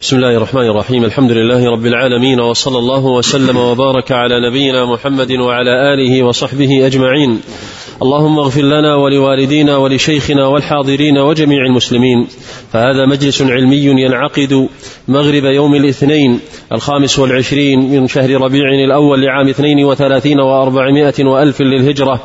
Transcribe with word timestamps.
بسم 0.00 0.16
الله 0.16 0.36
الرحمن 0.36 0.68
الرحيم. 0.70 1.04
الحمد 1.04 1.30
لله 1.32 1.70
رب 1.70 1.86
العالمين 1.86 2.40
وصلى 2.40 2.78
الله 2.78 3.06
وسلم 3.06 3.56
وبارك 3.56 4.12
على 4.12 4.50
نبينا 4.50 4.84
محمد 4.84 5.32
وعلى 5.32 5.94
آله 5.94 6.22
وصحبه 6.22 6.86
أجمعين. 6.86 7.40
اللهم 8.02 8.38
اغفر 8.38 8.62
لنا 8.62 8.94
ولوالدينا 8.94 9.76
ولشيخنا 9.76 10.46
والحاضرين 10.46 11.18
وجميع 11.18 11.66
المسلمين. 11.66 12.26
فهذا 12.72 13.06
مجلس 13.06 13.42
علمي 13.42 13.76
ينعقد 13.76 14.68
مغرب 15.08 15.44
يوم 15.44 15.74
الاثنين 15.74 16.40
الخامس 16.72 17.18
والعشرين 17.18 18.00
من 18.00 18.08
شهر 18.08 18.30
ربيع 18.30 18.68
الأول 18.84 19.22
لعام 19.22 19.48
اثنين 19.48 19.84
وثلاثين 19.84 20.40
وأربعمائة 20.40 21.24
وألف 21.24 21.60
للهجرة 21.60 22.20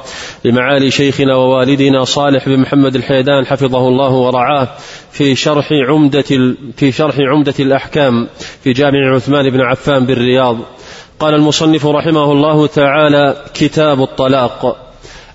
لمعالي 0.46 0.92
شيخنا 0.92 1.36
ووالدنا 1.36 2.04
صالح 2.04 2.50
بن 2.50 2.60
محمد 2.60 2.96
الحيدان 2.96 3.46
حفظه 3.46 3.88
الله 3.88 4.12
ورعاه 4.12 4.68
في 5.12 5.36
شرح 5.36 5.70
عمدة 5.90 6.56
في 6.78 6.92
شرح 6.92 7.16
عمدة 7.20 7.54
الأحكام 7.60 8.28
في 8.64 8.74
جامع 8.74 9.16
عثمان 9.16 9.50
بن 9.50 9.62
عفان 9.62 10.06
بالرياض. 10.06 10.58
قال 11.20 11.34
المصنف 11.34 11.86
رحمه 11.86 12.32
الله 12.32 12.68
تعالى 12.68 13.36
كتاب 13.54 14.02
الطلاق. 14.02 14.78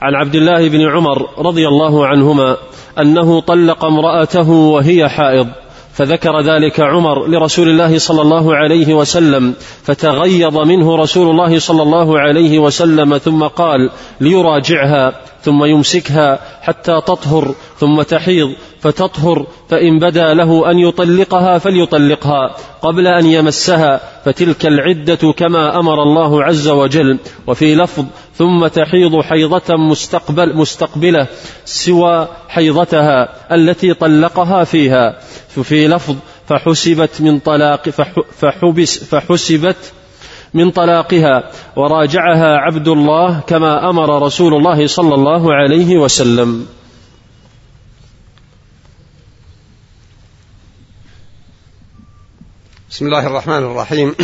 عن 0.03 0.15
عبد 0.15 0.35
الله 0.35 0.69
بن 0.69 0.81
عمر 0.81 1.29
رضي 1.39 1.69
الله 1.69 2.07
عنهما 2.07 2.57
أنه 2.99 3.41
طلق 3.41 3.85
امرأته 3.85 4.51
وهي 4.51 5.09
حائض. 5.09 5.49
فذكر 5.97 6.41
ذلك 6.41 6.81
عمر 6.81 7.27
لرسول 7.27 7.69
الله 7.69 7.99
صلى 7.99 8.23
الله 8.23 8.57
عليه 8.57 8.95
وسلم 8.95 9.55
فتغيظ 9.85 10.59
منه 10.59 10.97
رسول 10.97 11.31
الله 11.31 11.59
صلى 11.59 11.83
الله 11.83 12.21
عليه 12.21 12.59
وسلم 12.59 13.19
ثم 13.19 13.43
قال 13.45 13.91
ليراجعها 14.21 15.13
ثم 15.43 15.65
يمسكها 15.65 16.39
حتى 16.63 17.01
تطهر 17.07 17.55
ثم 17.79 18.03
تحيض 18.03 18.53
فتطهر 18.81 19.47
فإن 19.69 19.99
بدا 19.99 20.35
له 20.35 20.71
أن 20.71 20.79
يطلقها 20.79 21.59
فليطلقها 21.59 22.57
قبل 22.83 23.07
أن 23.07 23.27
يمسها 23.27 24.01
فتلك 24.25 24.67
العدة 24.67 25.33
كما 25.37 25.79
أمر 25.79 26.03
الله 26.03 26.45
عز 26.45 26.69
وجل 26.69 27.19
وفي 27.47 27.75
لفظ 27.75 28.05
ثم 28.39 28.67
تحيض 28.67 29.21
حيضة 29.21 29.77
مستقبل 29.77 30.57
مستقبلة 30.57 31.27
سوى 31.65 32.29
حيضتها 32.49 33.55
التي 33.55 33.95
طلقها 33.95 34.65
فيها. 34.65 35.19
في 35.63 35.89
لفظ 35.89 36.17
فحسبت 36.49 37.21
من 37.21 37.39
طلاق 37.39 37.89
فحبس 38.41 39.05
فحسبت 39.05 39.93
من 40.55 40.71
طلاقها. 40.71 41.51
وراجعها 41.77 42.57
عبد 42.57 42.89
الله 42.89 43.41
كما 43.41 43.91
أمر 43.91 44.23
رسول 44.23 44.55
الله 44.55 44.87
صلى 44.87 45.15
الله 45.15 45.55
عليه 45.55 45.97
وسلم. 45.97 46.67
بسم 52.91 53.07
الله 53.07 53.27
الرحمن 53.27 53.59
الرحيم. 53.59 54.15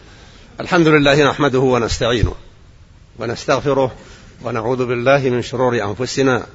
الحمد 0.60 0.88
لله 0.88 1.30
نحمده 1.30 1.58
ونستعينه. 1.58 2.49
ونستغفره 3.20 3.92
ونعوذ 4.44 4.86
بالله 4.86 5.18
من 5.18 5.42
شرور 5.42 5.82
أنفسنا 5.82 6.46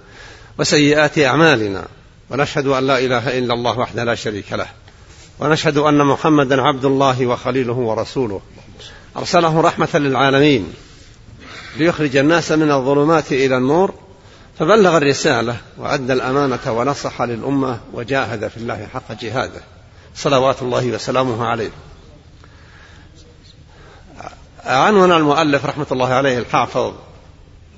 وسيئات 0.59 1.19
أعمالنا. 1.19 1.87
ونشهد 2.29 2.67
أن 2.67 2.87
لا 2.87 2.99
إله 2.99 3.37
إلا 3.37 3.53
الله 3.53 3.79
وحده 3.79 4.03
لا 4.03 4.15
شريك 4.15 4.53
له. 4.53 4.67
ونشهد 5.39 5.77
أن 5.77 6.05
محمدا 6.05 6.61
عبد 6.61 6.85
الله 6.85 7.25
وخليله 7.25 7.73
ورسوله. 7.73 8.41
أرسله 9.17 9.61
رحمة 9.61 9.89
للعالمين. 9.93 10.73
ليخرج 11.77 12.15
الناس 12.15 12.51
من 12.51 12.71
الظلمات 12.71 13.31
إلى 13.31 13.57
النور. 13.57 13.93
فبلغ 14.59 14.97
الرسالة 14.97 15.57
وأدى 15.77 16.13
الأمانة 16.13 16.71
ونصح 16.71 17.21
للأمة 17.21 17.79
وجاهد 17.93 18.47
في 18.47 18.57
الله 18.57 18.87
حق 18.93 19.21
جهاده. 19.21 19.61
صلوات 20.15 20.61
الله 20.61 20.87
وسلامه 20.87 21.45
عليه. 21.45 21.71
عنون 24.65 25.11
المؤلف 25.11 25.65
رحمة 25.65 25.85
الله 25.91 26.13
عليه 26.13 26.37
الحافظ 26.37 26.93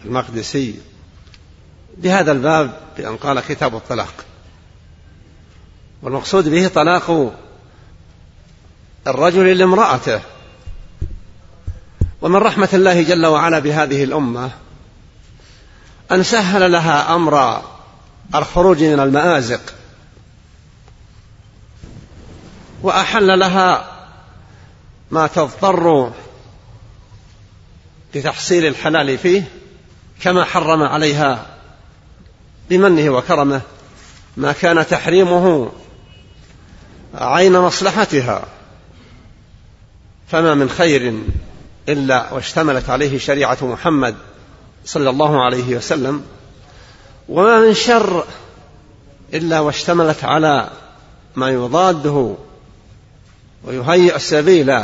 المقدسي 0.05 0.75
بهذا 1.98 2.31
الباب 2.31 2.80
بأن 2.98 3.17
قال 3.17 3.39
كتاب 3.39 3.75
الطلاق. 3.75 4.14
والمقصود 6.02 6.49
به 6.49 6.67
طلاق 6.67 7.33
الرجل 9.08 9.58
لامرأته. 9.58 10.21
ومن 12.21 12.36
رحمة 12.36 12.70
الله 12.73 13.02
جل 13.02 13.26
وعلا 13.26 13.59
بهذه 13.59 14.03
الأمة 14.03 14.52
أن 16.11 16.23
سهل 16.23 16.71
لها 16.71 17.15
أمر 17.15 17.61
الخروج 18.36 18.83
من 18.83 18.99
المآزق. 18.99 19.61
وأحل 22.83 23.39
لها 23.39 23.92
ما 25.11 25.27
تضطر 25.27 26.11
لتحصيل 28.16 28.66
الحلال 28.66 29.18
فيه 29.18 29.44
كما 30.22 30.44
حرم 30.44 30.84
عليها 30.84 31.45
بمنه 32.70 33.10
وكرمه 33.10 33.62
ما 34.38 34.52
كان 34.52 34.88
تحريمه 34.88 35.72
عين 37.16 37.60
مصلحتها. 37.60 38.45
فما 40.32 40.54
من 40.54 40.70
خير 40.70 41.20
إلا 41.90 42.34
واشتملت 42.34 42.90
عليه 42.90 43.18
شريعة 43.18 43.58
محمد 43.62 44.16
صلى 44.86 45.10
الله 45.10 45.45
عليه 45.45 45.76
وسلم. 45.78 46.24
وما 47.30 47.60
من 47.60 47.74
شر 47.74 48.26
إلا 49.34 49.60
واشتملت 49.60 50.24
على 50.24 50.70
ما 51.36 51.50
يضاده 51.50 52.36
ويهيئ 53.64 54.16
السبيل 54.16 54.80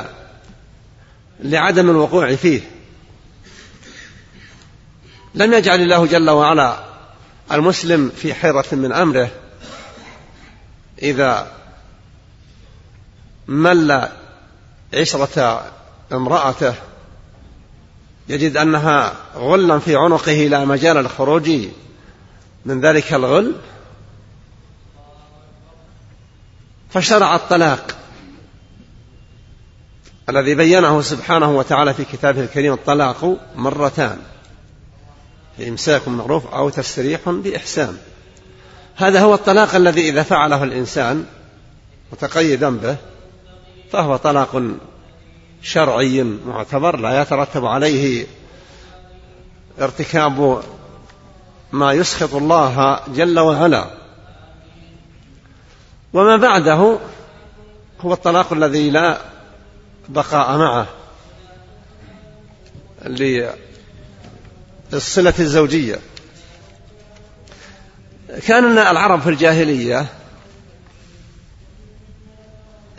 لعدم 1.39 1.89
الوقوع 1.89 2.35
فيه. 2.35 2.61
لم 5.35 5.53
يجعل 5.53 5.81
الله 5.81 6.05
جل 6.05 6.29
وعلا 6.29 6.79
المسلم 7.51 8.11
في 8.15 8.33
حيرة 8.33 8.65
من 8.71 8.91
أمره 8.91 9.31
إذا 11.01 11.51
مل 13.47 14.09
عشرة 14.93 15.65
امرأته 16.11 16.73
يجد 18.29 18.57
أنها 18.57 19.13
غلا 19.35 19.79
في 19.79 19.95
عنقه 19.95 20.47
لا 20.47 20.65
مجال 20.65 20.97
الخروج 20.97 21.51
من 22.65 22.81
ذلك 22.81 23.13
الغل 23.13 23.55
فشرع 26.89 27.35
الطلاق 27.35 27.97
الذي 30.29 30.55
بينه 30.55 31.01
سبحانه 31.01 31.51
وتعالى 31.51 31.93
في 31.93 32.05
كتابه 32.05 32.41
الكريم 32.41 32.73
الطلاق 32.73 33.37
مرتان. 33.55 34.19
إمساك 35.59 36.07
معروف 36.07 36.53
أو 36.53 36.69
تسريح 36.69 37.29
بإحسان. 37.29 37.97
هذا 38.95 39.21
هو 39.21 39.33
الطلاق 39.33 39.75
الذي 39.75 40.09
إذا 40.09 40.23
فعله 40.23 40.63
الإنسان 40.63 41.25
متقيدا 42.11 42.69
به 42.69 42.95
فهو 43.91 44.17
طلاق 44.17 44.63
شرعي 45.61 46.23
معتبر 46.23 46.97
لا 46.99 47.21
يترتب 47.21 47.65
عليه 47.65 48.25
ارتكاب 49.81 50.63
ما 51.71 51.93
يسخط 51.93 52.35
الله 52.35 52.99
جل 53.07 53.39
وعلا. 53.39 53.87
وما 56.13 56.37
بعده 56.37 56.97
هو 58.01 58.13
الطلاق 58.13 58.53
الذي 58.53 58.89
لا 58.89 59.17
بقاء 60.09 60.57
معه 60.57 60.87
للصلة 64.93 65.33
الزوجية. 65.39 65.99
كان 68.47 68.77
العرب 68.77 69.21
في 69.21 69.29
الجاهلية 69.29 70.05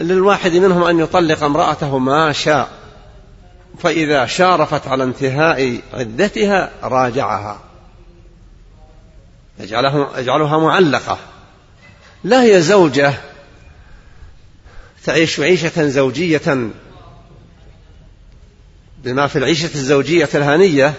للواحد 0.00 0.52
منهم 0.52 0.82
أن 0.82 1.00
يطلق 1.00 1.42
امرأته 1.42 1.98
ما 1.98 2.32
شاء 2.32 2.70
فإذا 3.78 4.26
شارفت 4.26 4.88
على 4.88 5.04
انتهاء 5.04 5.80
عدتها 5.92 6.70
راجعها. 6.82 7.60
يجعله 9.60 10.18
يجعلها 10.18 10.58
معلقة. 10.58 11.18
لا 12.24 12.42
هي 12.42 12.62
زوجة 12.62 13.14
تعيش 15.04 15.40
عيشة 15.40 15.88
زوجية 15.88 16.70
بما 19.04 19.26
في 19.26 19.38
العيشة 19.38 19.70
الزوجية 19.74 20.28
الهنية 20.34 20.94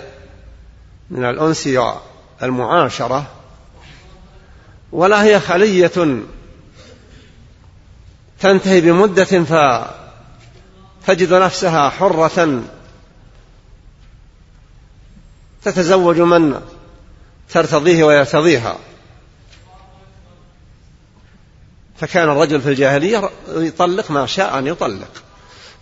من 1.09 1.25
الأنس 1.25 1.69
والمعاشرة 2.41 3.27
ولا 4.91 5.23
هي 5.23 5.39
خلية 5.39 6.21
تنتهي 8.39 8.81
بمدة 8.81 9.43
فتجد 11.03 11.33
نفسها 11.33 11.89
حرة 11.89 12.63
تتزوج 15.63 16.19
من 16.19 16.61
ترتضيه 17.49 18.03
ويرتضيها. 18.03 18.77
فكان 21.97 22.29
الرجل 22.29 22.61
في 22.61 22.69
الجاهلية 22.69 23.29
يطلق 23.47 24.11
ما 24.11 24.25
شاء 24.25 24.59
أن 24.59 24.67
يطلق 24.67 25.23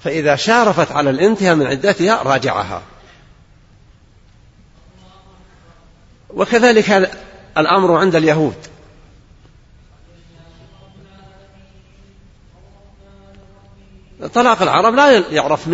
فإذا 0.04 0.36
شارفت 0.36 0.92
على 0.92 1.10
الانتهاء 1.10 1.56
من 1.56 1.68
عدتها 1.68 2.24
راجعها. 2.24 2.81
وكذلك 6.35 7.12
الأمر 7.57 7.97
عند 7.97 8.15
اليهود. 8.15 8.56
طلاق 14.33 14.62
العرب 14.62 14.95
لا 14.95 15.31
يعرف 15.31 15.68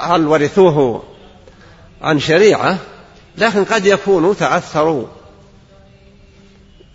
هل 0.00 0.26
ورثوه 0.26 1.02
عن 2.02 2.20
شريعة 2.20 2.78
لكن 3.38 3.64
قد 3.64 3.86
يكونوا 3.86 4.34
تأثروا 4.34 5.06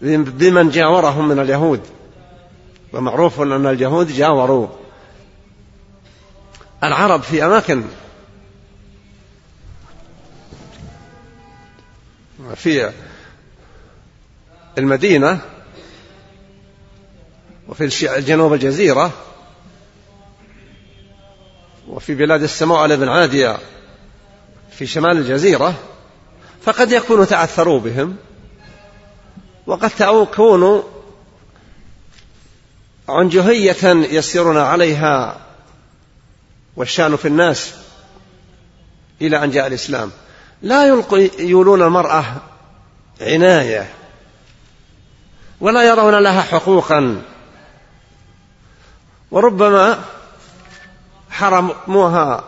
بمن 0.02 0.70
جاورهم 0.70 1.28
من 1.28 1.40
اليهود. 1.40 1.82
ومعروف 2.94 3.42
أن 3.42 3.66
اليهود 3.66 4.08
جاوروا. 4.08 4.68
العرب 6.84 7.22
في 7.22 7.46
أماكن 7.46 7.84
في 12.56 12.92
المدينة 14.78 15.40
وفي 17.68 17.88
جنوب 18.22 18.54
الجزيرة 18.54 19.12
وفي 21.88 22.16
بلاد 22.16 22.44
السماء 22.44 22.96
بن 22.96 23.10
عادية 23.10 23.58
في 24.72 24.86
شمال 24.86 25.18
الجزيرة 25.18 25.74
فقد 26.62 26.92
يكونوا 26.92 27.26
تأثروا 27.26 27.80
بهم 27.80 28.16
وقد 29.68 29.90
تكونوا 29.90 30.84
عنجهية 33.10 33.78
يسيرون 34.12 34.58
عليها 34.58 35.42
والشأن 36.76 37.16
في 37.16 37.28
الناس 37.28 37.74
إلى 39.22 39.44
أن 39.44 39.52
جاء 39.52 39.68
الإسلام. 39.68 40.12
لا 40.62 41.04
يولون 41.40 41.82
المرأة 41.82 42.26
عناية 43.22 43.94
ولا 45.62 45.84
يرون 45.84 46.20
لها 46.20 46.42
حقوقا. 46.42 47.22
وربما 49.32 50.00
حرموها 51.30 52.44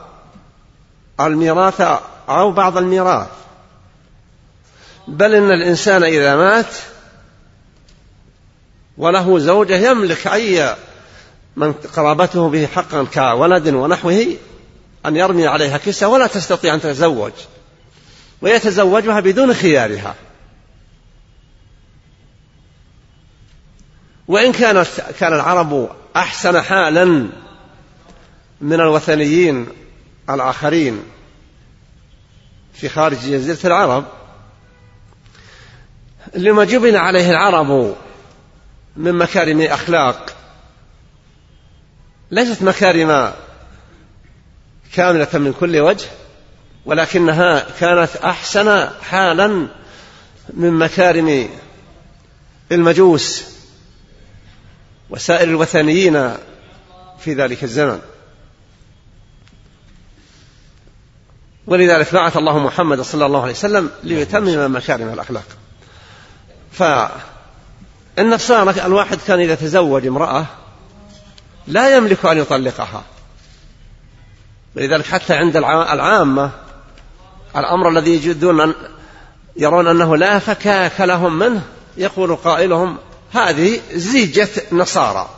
الميراث 1.19 1.81
أو 2.29 2.51
بعض 2.51 2.77
الميراث. 2.77 3.27
بل 5.07 5.35
إن 5.35 5.51
الإنسان 5.51 6.03
إذا 6.03 6.35
مات 6.35 6.75
وله 8.97 9.39
زوجة 9.39 9.89
يملك 9.89 10.27
أي 10.27 10.75
من 11.55 11.73
قرابته 11.73 12.49
به 12.49 12.67
حقا 12.67 13.07
كولد 13.13 13.67
ونحوه 13.67 14.25
أن 15.05 15.15
يرمي 15.15 15.47
عليها 15.47 15.77
كسة 15.77 16.07
ولا 16.07 16.27
تستطيع 16.27 16.73
أن 16.73 16.81
تتزوج. 16.81 17.31
ويتزوجها 18.41 19.19
بدون 19.19 19.53
خيارها. 19.53 20.15
وإن 24.27 24.51
كانت 24.51 24.87
كان 25.19 25.33
العرب 25.33 25.89
أحسن 26.15 26.61
حالا 26.61 27.05
من 28.61 28.73
الوثنيين 28.73 29.67
الآخرين 30.29 31.03
في 32.73 32.89
خارج 32.89 33.17
جزيرة 33.17 33.67
العرب 33.67 34.05
لما 36.35 36.65
جبن 36.65 36.95
عليه 36.95 37.29
العرب 37.29 37.95
من 38.95 39.13
مكارم 39.15 39.61
أخلاق 39.61 40.35
ليست 42.31 42.63
مكارم 42.63 43.33
كاملة 44.93 45.29
من 45.33 45.53
كل 45.59 45.79
وجه 45.79 46.07
ولكنها 46.85 47.65
كانت 47.79 48.15
أحسن 48.15 48.89
حالا 49.01 49.67
من 50.53 50.71
مكارم 50.71 51.49
المجوس 52.71 53.43
وسائر 55.09 55.47
الوثنيين 55.49 56.33
في 57.19 57.33
ذلك 57.33 57.63
الزمن. 57.63 57.99
ولذلك 61.67 62.13
بعث 62.13 62.37
الله 62.37 62.59
محمد 62.59 63.01
صلى 63.01 63.25
الله 63.25 63.41
عليه 63.41 63.51
وسلم 63.53 63.89
ليتمم 64.03 64.75
مكارم 64.75 65.09
الأخلاق. 65.13 65.45
فالنصارى 68.17 68.85
الواحد 68.85 69.19
كان 69.27 69.39
إذا 69.39 69.55
تزوج 69.55 70.07
امرأة 70.07 70.45
لا 71.67 71.95
يملك 71.97 72.25
أن 72.25 72.37
يطلقها. 72.37 73.03
ولذلك 74.75 75.05
حتى 75.05 75.33
عند 75.33 75.57
العامة 75.57 76.51
الأمر 77.55 77.89
الذي 77.89 78.15
يجدون 78.15 78.61
أن 78.61 78.73
يرون 79.57 79.87
أنه 79.87 80.17
لا 80.17 80.39
فكاك 80.39 81.01
لهم 81.01 81.39
منه 81.39 81.61
يقول 81.97 82.35
قائلهم 82.35 82.97
هذه 83.33 83.81
زيجة 83.93 84.49
نصارى. 84.71 85.29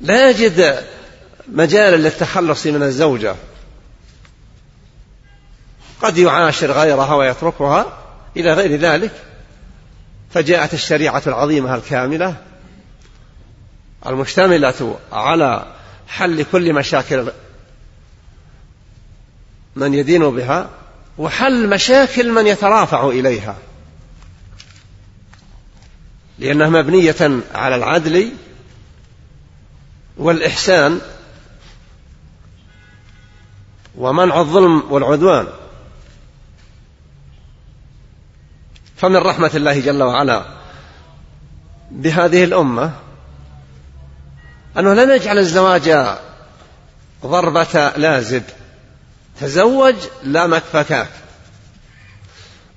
لا 0.00 0.30
يجد 0.30 0.84
مجالا 1.48 1.96
للتخلص 1.96 2.66
من 2.66 2.82
الزوجة. 2.82 3.34
قد 6.02 6.18
يعاشر 6.18 6.72
غيرها 6.72 7.14
ويتركها 7.14 7.98
إلى 8.36 8.52
غير 8.52 8.76
ذلك. 8.76 9.12
فجاءت 10.30 10.74
الشريعة 10.74 11.22
العظيمة 11.26 11.74
الكاملة 11.74 12.36
المشتملة 14.06 14.98
على 15.12 15.66
حل 16.08 16.44
كل 16.52 16.72
مشاكل 16.72 17.30
من 19.76 19.94
يدين 19.94 20.30
بها 20.30 20.70
وحل 21.18 21.68
مشاكل 21.68 22.32
من 22.32 22.46
يترافع 22.46 23.08
إليها. 23.08 23.56
لأنها 26.38 26.68
مبنية 26.68 27.40
على 27.54 27.76
العدل 27.76 28.32
والإحسان 30.16 31.00
ومنع 33.96 34.40
الظلم 34.40 34.92
والعدوان. 34.92 35.46
فمن 38.96 39.16
رحمة 39.16 39.50
الله 39.54 39.80
جل 39.80 40.02
وعلا 40.02 40.44
بهذه 41.90 42.44
الأمة 42.44 42.92
أنه 44.78 44.94
لم 44.94 45.10
يجعل 45.10 45.38
الزواج 45.38 46.16
ضربة 47.22 47.92
لازب. 47.96 48.42
تزوج 49.40 49.94
لا 50.22 50.46
مكفكاك. 50.46 51.08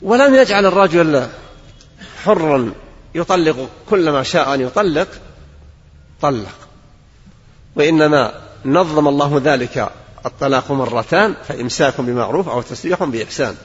ولم 0.01 0.35
يجعل 0.35 0.65
الرجل 0.65 1.27
حرا 2.23 2.73
يطلق 3.15 3.69
كل 3.89 4.09
ما 4.09 4.23
شاء 4.23 4.53
أن 4.53 4.61
يطلق 4.61 5.07
طلق. 6.21 6.55
وإنما 7.75 8.33
نظم 8.65 9.07
الله 9.07 9.41
ذلك 9.43 9.89
الطلاق 10.25 10.71
مرتان 10.71 11.35
فإمساك 11.47 12.01
بمعروف 12.01 12.49
أو 12.49 12.61
تسريح 12.61 13.03
بإحسان. 13.03 13.55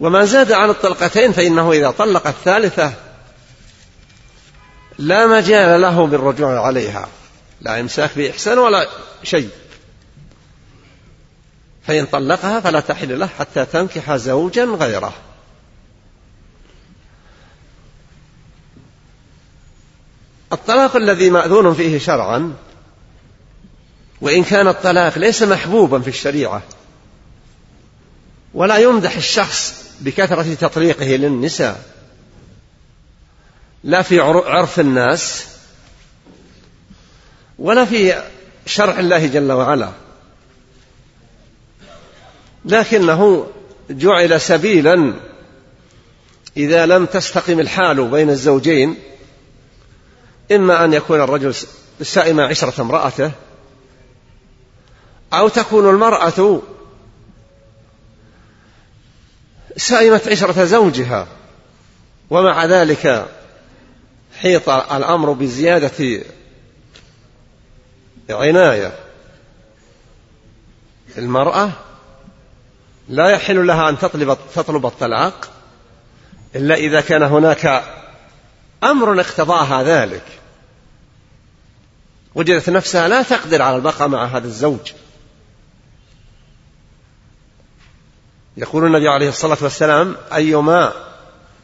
وما 0.00 0.24
زاد 0.24 0.52
عن 0.52 0.70
الطلقتين 0.70 1.32
فإنه 1.32 1.72
إذا 1.72 1.90
طلق 1.90 2.26
الثالثة 2.26 2.92
لا 4.98 5.26
مجال 5.26 5.80
له 5.80 6.06
بالرجوع 6.06 6.66
عليها. 6.66 7.08
لا 7.60 7.80
إمساك 7.80 8.10
بإحسان 8.16 8.58
ولا 8.58 8.88
شيء. 9.22 9.48
فإن 11.86 12.06
طلقها 12.06 12.60
فلا 12.60 12.80
تحل 12.80 13.18
له 13.18 13.26
حتى 13.26 13.64
تنكح 13.64 14.16
زوجا 14.16 14.64
غيره. 14.64 15.14
الطلاق 20.52 20.96
الذي 20.96 21.30
مأذون 21.30 21.74
فيه 21.74 21.98
شرعا 21.98 22.54
وإن 24.20 24.44
كان 24.44 24.68
الطلاق 24.68 25.18
ليس 25.18 25.42
محبوبا 25.42 26.00
في 26.00 26.08
الشريعة 26.08 26.62
ولا 28.54 28.78
يمدح 28.78 29.16
الشخص 29.16 29.84
بكثرة 30.00 30.54
تطليقه 30.54 31.06
للنساء 31.06 31.82
لا 33.84 34.02
في 34.02 34.20
عرف 34.20 34.80
الناس 34.80 35.46
ولا 37.58 37.84
في 37.84 38.22
شرع 38.66 38.98
الله 38.98 39.26
جل 39.26 39.52
وعلا. 39.52 39.92
لكنه 42.64 43.46
جعل 43.90 44.40
سبيلا 44.40 45.14
إذا 46.56 46.86
لم 46.86 47.06
تستقم 47.06 47.60
الحال 47.60 48.08
بين 48.08 48.30
الزوجين. 48.30 48.98
إما 50.52 50.84
أن 50.84 50.92
يكون 50.92 51.20
الرجل 51.20 51.54
سائم 52.02 52.40
عشرة 52.40 52.82
امرأته 52.82 53.32
أو 55.32 55.48
تكون 55.48 55.90
المرأة 55.90 56.62
سائمة 59.76 60.20
عشرة 60.26 60.64
زوجها. 60.64 61.26
ومع 62.30 62.64
ذلك 62.64 63.28
حيط 64.40 64.68
الأمر 64.68 65.32
بزيادة 65.32 66.24
عناية. 68.30 68.92
المرأة 71.18 71.70
لا 73.12 73.28
يحل 73.28 73.66
لها 73.66 73.88
أن 73.88 73.98
تطلب 73.98 74.38
تطلب 74.54 74.86
الطلاق 74.86 75.50
إلا 76.56 76.74
إذا 76.74 77.00
كان 77.00 77.22
هناك 77.22 77.84
أمر 78.84 79.20
اقتضاها 79.20 79.82
ذلك. 79.82 80.24
وجدت 82.34 82.70
نفسها 82.70 83.08
لا 83.08 83.22
تقدر 83.22 83.62
على 83.62 83.76
البقاء 83.76 84.08
مع 84.08 84.24
هذا 84.24 84.46
الزوج. 84.46 84.92
يقول 88.56 88.86
النبي 88.86 89.08
عليه 89.08 89.28
الصلاة 89.28 89.58
والسلام 89.60 90.16
أيما 90.34 90.92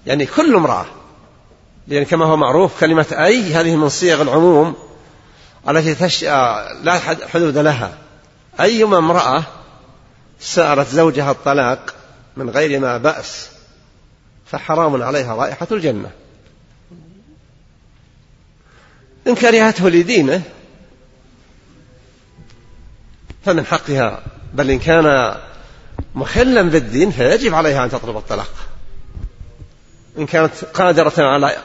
يعني 0.06 0.26
كل 0.26 0.54
امرأة 0.54 0.86
لأن 1.86 2.04
كما 2.04 2.24
هو 2.24 2.36
معروف 2.36 2.80
كلمة 2.80 3.06
أي 3.12 3.54
هذه 3.54 3.76
من 3.76 3.88
صيغ 3.88 4.22
العموم 4.22 4.76
التي 5.68 5.94
تش... 5.94 6.24
لا 6.82 6.98
حدود 7.32 7.58
لها. 7.58 7.98
أيما 8.60 8.98
امرأة 8.98 9.44
سألت 10.40 10.88
زوجها 10.88 11.30
الطلاق 11.30 11.94
من 12.36 12.50
غير 12.50 12.80
ما 12.80 12.98
بأس 12.98 13.48
فحرام 14.46 15.02
عليها 15.02 15.34
رائحة 15.34 15.66
الجنة. 15.72 16.10
إن 19.26 19.34
كرهته 19.34 19.88
لدينه 19.88 20.42
فمن 23.44 23.66
حقها. 23.66 24.22
بل 24.54 24.70
إن 24.70 24.78
كان 24.78 25.36
مخلا 26.14 26.62
بالدين 26.62 27.10
فيجب 27.10 27.54
عليها 27.54 27.84
أن 27.84 27.90
تطلب 27.90 28.16
الطلاق. 28.16 28.54
إن 30.18 30.26
كانت 30.26 30.64
قادرة 30.74 31.12
على 31.18 31.56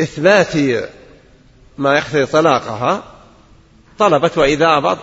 إثبات 0.00 0.56
ما 1.78 1.96
يقتضي 1.98 2.26
طلاقها 2.26 3.02
طلبت 3.98 4.38
وإذا 4.38 4.76
أبط 4.76 4.98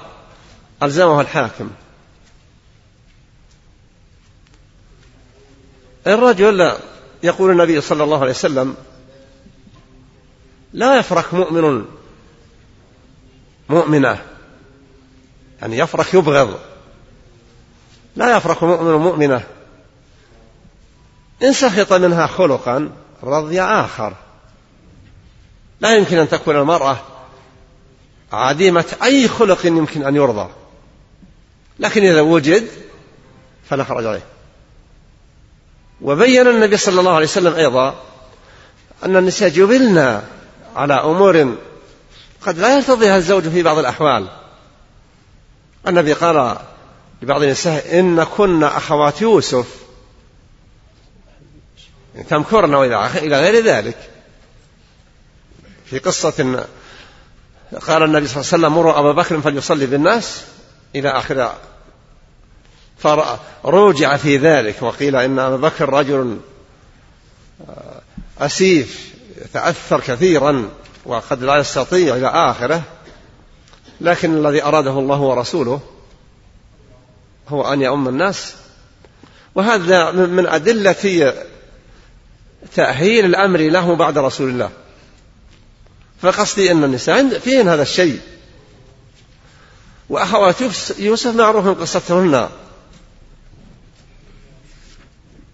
ألزمه 0.83 1.21
الحاكم. 1.21 1.69
الرجل 6.07 6.71
يقول 7.24 7.51
النبي 7.51 7.81
صلى 7.81 8.03
الله 8.03 8.21
عليه 8.21 8.31
وسلم 8.31 8.75
لا 10.74 11.00
يفرك 11.00 11.33
مؤمن 11.33 11.85
مؤمنة. 13.69 14.21
يعني 15.62 15.77
يفرك 15.77 16.13
يبغض. 16.13 16.59
لا 18.15 18.38
يفرق 18.38 18.63
مؤمن 18.63 18.93
مؤمنة. 18.93 19.43
إن 21.43 21.53
سخط 21.53 21.93
منها 21.93 22.27
خلقا 22.27 22.89
رضي 23.24 23.62
آخر. 23.62 24.13
لا 25.81 25.95
يمكن 25.95 26.17
أن 26.17 26.29
تكون 26.29 26.55
المرأة 26.55 26.97
عديمة 28.33 28.85
أي 29.03 29.27
خلق 29.27 29.65
يمكن 29.65 30.05
أن 30.05 30.15
يرضى. 30.15 30.50
لكن 31.79 32.03
إذا 32.03 32.21
وجد 32.21 32.67
فلا 33.69 33.83
حرج 33.83 34.05
عليه. 34.05 34.35
وبين 36.05 36.47
النبي 36.47 36.77
صلى 36.77 37.00
الله 37.00 37.15
عليه 37.15 37.25
وسلم 37.25 37.53
أيضا 37.53 37.95
أن 39.05 39.15
النساء 39.15 39.50
جبلنا 39.50 40.24
على 40.75 40.93
أمور 40.93 41.55
قد 42.41 42.59
لا 42.59 42.75
يرتضيها 42.75 43.17
الزوج 43.17 43.43
في 43.50 43.63
بعض 43.63 43.77
الأحوال. 43.77 44.27
النبي 45.88 46.13
قال 46.13 46.57
لبعض 47.21 47.43
النساء 47.43 48.00
إن 48.00 48.24
كنا 48.24 48.77
أخوات 48.77 49.21
يوسف. 49.21 49.65
تمكرن 52.29 52.75
إلى 53.15 53.39
غير 53.39 53.65
ذلك. 53.65 53.97
في 55.85 56.00
قصة 56.00 56.65
قال 57.88 58.03
النبي 58.03 58.27
صلى 58.27 58.41
الله 58.41 58.53
عليه 58.53 58.65
وسلم 58.67 58.74
مروا 58.74 59.00
أبا 59.00 59.12
بكر 59.12 59.41
فليصلي 59.41 59.85
بالناس 59.85 60.43
إلى 60.95 61.09
آخر 61.09 61.53
فرجع 63.63 64.17
في 64.17 64.38
ذلك 64.38 64.81
وقيل 64.81 65.15
إن 65.15 65.39
أبا 65.39 65.57
بكر 65.57 65.89
رجل 65.89 66.38
أسيف 68.39 69.13
يتأثر 69.45 70.00
كثيرا 70.00 70.69
وقد 71.05 71.43
لا 71.43 71.55
يستطيع 71.57 72.15
إلى 72.15 72.27
آخره 72.27 72.81
لكن 74.01 74.38
الذي 74.38 74.63
أراده 74.63 74.91
الله 74.91 75.21
ورسوله 75.21 75.79
هو 77.50 77.74
أن 77.74 77.81
يؤم 77.81 78.07
الناس. 78.07 78.55
وهذا 79.55 80.12
من 80.12 80.47
أدلة 80.47 81.33
تأهيل 82.75 83.25
الأمر 83.25 83.59
له 83.59 83.95
بعد 83.95 84.17
رسول 84.17 84.50
الله. 84.50 84.69
فقصدي 86.21 86.71
أن 86.71 86.83
النساء 86.83 87.39
فيهن 87.39 87.67
هذا 87.67 87.81
الشيء. 87.81 88.19
وأخوات 90.09 90.55
يوسف 91.00 91.35
معروف 91.35 91.65
من 91.65 91.74
قصتهن. 91.74 92.50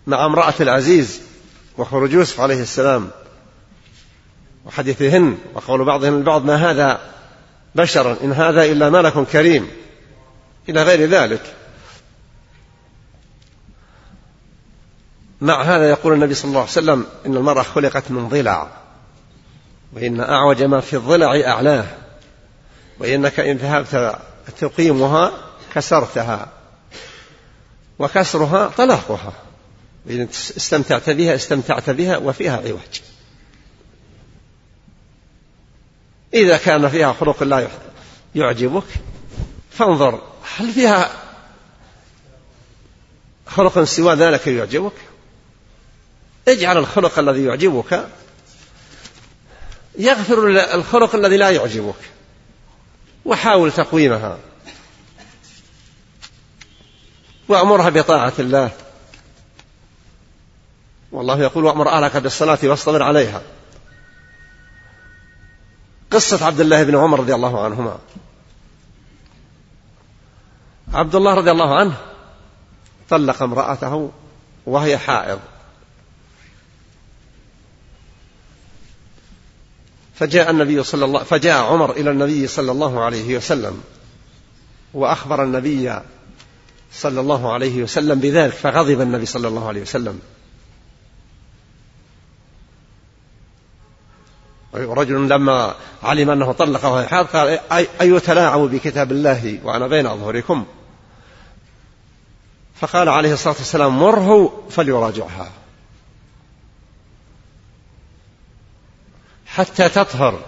مع 0.07 0.25
امرأة 0.25 0.53
العزيز 0.59 1.21
وخروج 1.77 2.13
يوسف 2.13 2.39
عليه 2.39 2.61
السلام 2.61 3.09
وحديثهن 4.65 5.37
وقول 5.53 5.85
بعضهم 5.85 6.17
البعض 6.17 6.45
ما 6.45 6.55
هذا 6.55 7.01
بشرا 7.75 8.17
إن 8.23 8.31
هذا 8.31 8.65
إلا 8.65 8.89
ملك 8.89 9.27
كريم 9.27 9.67
إلى 10.69 10.83
غير 10.83 11.09
ذلك. 11.09 11.55
مع 15.41 15.61
هذا 15.61 15.89
يقول 15.89 16.13
النبي 16.13 16.33
صلى 16.33 16.49
الله 16.49 16.59
عليه 16.59 16.71
وسلم 16.71 17.05
إن 17.25 17.37
المرأة 17.37 17.63
خلقت 17.63 18.11
من 18.11 18.29
ضلع 18.29 18.67
وإن 19.93 20.21
أعوج 20.21 20.63
ما 20.63 20.79
في 20.79 20.95
الضلع 20.95 21.41
أعلاه 21.47 21.85
وإنك 22.99 23.39
إن 23.39 23.57
ذهبت 23.57 24.19
تقيمها 24.59 25.31
كسرتها 25.75 26.47
وكسرها 27.99 28.67
طلاقها. 28.77 29.33
وإن 30.05 30.27
استمتعت 30.57 31.09
بها 31.09 31.35
استمتعت 31.35 31.89
بها 31.89 32.17
وفيها 32.17 32.57
عوج 32.57 33.01
إذا 36.33 36.57
كان 36.57 36.89
فيها 36.89 37.13
خلق 37.13 37.43
لا 37.43 37.67
يعجبك 38.35 38.83
فانظر 39.71 40.21
هل 40.57 40.71
فيها 40.71 41.11
خلق 43.47 43.83
سوى 43.83 44.13
ذلك 44.13 44.47
يعجبك؟ 44.47 44.93
اجعل 46.47 46.77
الخلق 46.77 47.19
الذي 47.19 47.45
يعجبك 47.45 48.07
يغفر 49.97 50.47
الخلق 50.75 51.15
الذي 51.15 51.37
لا 51.37 51.49
يعجبك 51.49 51.95
وحاول 53.25 53.71
تقويمها. 53.71 54.37
وأمرها 57.47 57.89
بطاعة 57.89 58.33
الله. 58.39 58.71
والله 61.11 61.39
يقول 61.39 61.63
وأمر 61.65 61.89
أهلك 61.89 62.17
بالصلاة 62.17 62.59
واصطبر 62.63 63.03
عليها. 63.03 63.41
قصة 66.11 66.45
عبد 66.45 66.59
الله 66.59 66.83
بن 66.83 66.97
عمر 66.97 67.19
رضي 67.19 67.35
الله 67.35 67.63
عنهما. 67.63 67.99
عبد 70.93 71.15
الله 71.15 71.33
رضي 71.33 71.51
الله 71.51 71.79
عنه 71.79 71.93
طلق 73.09 73.43
امرأته 73.43 74.11
وهي 74.65 74.97
حائض. 74.97 75.39
فجاء 80.15 80.51
النبي 80.51 80.83
صلى 80.83 81.05
الله 81.05 81.23
فجاء 81.23 81.63
عمر 81.63 81.91
إلى 81.91 82.11
النبي 82.11 82.47
صلى 82.47 82.71
الله 82.71 83.03
عليه 83.03 83.37
وسلم 83.37 83.83
وأخبر 84.93 85.43
النبي 85.43 85.99
صلى 86.93 87.19
الله 87.19 87.53
عليه 87.53 87.83
وسلم 87.83 88.19
بذلك 88.19 88.53
فغضب 88.53 89.01
النبي 89.01 89.25
صلى 89.25 89.47
الله 89.47 89.67
عليه 89.67 89.81
وسلم. 89.81 90.19
رجل 94.73 95.29
لما 95.29 95.75
علم 96.03 96.29
أنه 96.29 96.51
طلق 96.51 96.85
وهي 96.85 97.07
حاض 97.07 97.25
قال 97.25 97.59
أي 98.01 98.19
تلاعب 98.19 98.59
بكتاب 98.59 99.11
الله 99.11 99.59
وأنا 99.63 99.87
بين 99.87 100.07
أظهركم 100.07 100.65
فقال 102.81 103.09
عليه 103.09 103.33
الصلاة 103.33 103.55
والسلام 103.57 103.99
مره 103.99 104.63
فليراجعها. 104.69 105.51
حتى 109.45 109.89
تطهر. 109.89 110.39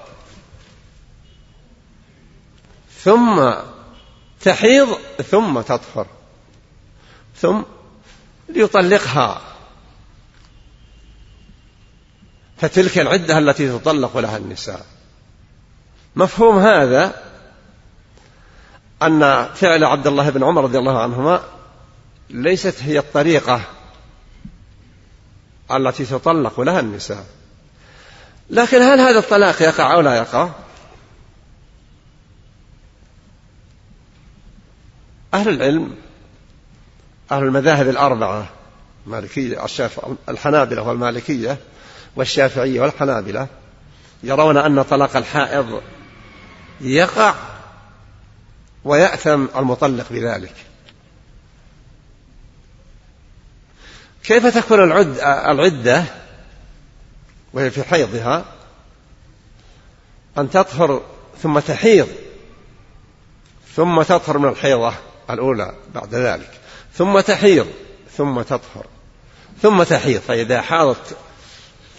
ثم 3.03 3.53
تحيض 4.41 4.97
ثم 5.31 5.61
تطهر. 5.61 6.07
ثم 7.35 7.61
ليطلقها. 8.49 9.41
فتلك 12.57 12.99
العدة 12.99 13.37
التي 13.37 13.79
تطلق 13.79 14.17
لها 14.17 14.37
النساء. 14.37 14.85
مفهوم 16.15 16.59
هذا 16.59 17.13
أن 19.01 19.49
فعل 19.53 19.83
عبد 19.83 20.07
الله 20.07 20.29
بن 20.29 20.43
عمر 20.43 20.63
رضي 20.63 20.77
الله 20.77 21.01
عنهما 21.01 21.43
ليست 22.29 22.75
هي 22.83 22.99
الطريقة 22.99 23.61
التي 25.71 26.05
تطلق 26.05 26.59
لها 26.61 26.79
النساء. 26.79 27.25
لكن 28.49 28.81
هل 28.81 28.99
هذا 28.99 29.19
الطلاق 29.19 29.61
يقع 29.61 29.93
أو 29.93 30.01
لا 30.01 30.15
يقع؟ 30.15 30.49
أهل 35.33 35.49
العلم 35.49 35.95
أهل 37.31 37.43
المذاهب 37.43 37.89
الأربعة 37.89 38.49
المالكية 39.07 39.65
الحنابلة 40.29 40.81
والمالكية 40.81 41.57
والشافعية 42.15 42.81
والحنابلة 42.81 43.47
يرون 44.23 44.57
أن 44.57 44.81
طلاق 44.81 45.17
الحائض 45.17 45.81
يقع 46.81 47.35
ويأثم 48.83 49.45
المطلق 49.55 50.05
بذلك. 50.11 50.55
كيف 54.23 54.57
تكون 54.57 54.83
العد 54.83 55.17
العدة 55.19 56.03
وهي 57.53 57.71
في 57.71 57.83
حيضها 57.83 58.45
أن 60.37 60.49
تطهر 60.49 61.01
ثم 61.41 61.59
تحيض 61.59 62.07
ثم 63.75 64.01
تطهر 64.01 64.37
من 64.37 64.49
الحيضة 64.49 64.93
الأولى 65.29 65.75
بعد 65.95 66.15
ذلك 66.15 66.49
ثم 66.93 67.19
تحيض 67.19 67.67
ثم 68.17 68.41
تطهر 68.41 68.85
ثم 69.61 69.83
تحيض 69.83 70.21
فإذا 70.21 70.61
حاضت 70.61 71.17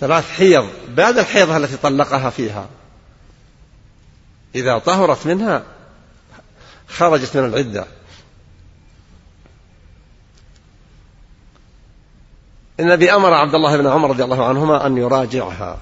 ثلاث 0.00 0.30
حيض. 0.30 0.68
بعد 0.88 1.18
الحيضة 1.18 1.56
التي 1.56 1.76
طلقها 1.76 2.30
فيها. 2.30 2.68
إذا 4.54 4.78
طهرت 4.78 5.26
منها 5.26 5.62
خرجت 6.88 7.36
من 7.36 7.44
العدة. 7.44 7.86
النبي 12.80 13.12
أمر 13.12 13.34
عبد 13.34 13.54
الله 13.54 13.76
بن 13.76 13.86
عمر 13.86 14.10
رضي 14.10 14.24
الله 14.24 14.48
عنهما 14.48 14.86
أن 14.86 14.96
يراجعها. 14.98 15.78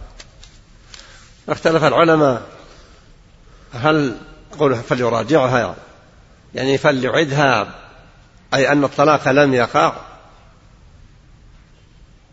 اختلف 1.48 1.84
العلماء 1.84 2.42
هل 3.72 4.16
قوله 4.58 4.80
فليراجعها 4.80 5.76
يعني 6.54 6.78
فليعدها 6.78 7.74
أي 8.54 8.72
أن 8.72 8.84
الطلاق 8.84 9.28
لم 9.28 9.54
يقع. 9.54 9.92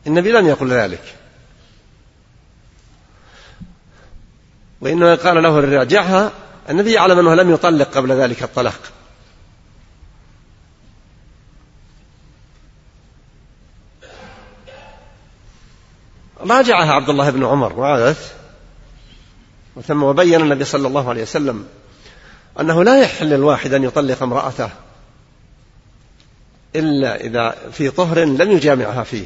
النبي 0.08 0.32
لم 0.32 0.48
يقل 0.48 0.74
ذلك. 0.74 1.19
وإنه 4.82 5.16
قال 5.16 5.44
له 5.44 5.60
راجعها 5.60 6.32
النبي 6.70 6.94
يعلم 6.94 7.20
أنه 7.20 7.36
لم 7.36 7.54
يطلق 7.54 7.88
قبل 7.92 8.12
ذلك 8.12 8.44
الطلاق. 8.44 8.80
راجعها 16.40 16.94
عبد 16.94 17.10
الله 17.10 17.30
بن 17.30 17.46
عمر 17.46 17.80
وعادت 17.80 18.18
وثم 19.76 20.04
وبين 20.04 20.42
النبي 20.42 20.66
صلى 20.66 20.88
الله 20.88 21.10
عليه 21.10 21.22
وسلم 21.22 21.68
أنه 22.60 22.84
لا 22.84 23.02
يحل 23.02 23.30
للواحد 23.30 23.74
أن 23.74 23.84
يطلق 23.84 24.24
امرأته 24.24 24.70
إلا 26.76 27.16
إذا 27.16 27.56
في 27.72 27.90
طهر 27.90 28.20
لم 28.20 28.52
يجامعها 28.52 29.04
فيه. 29.04 29.26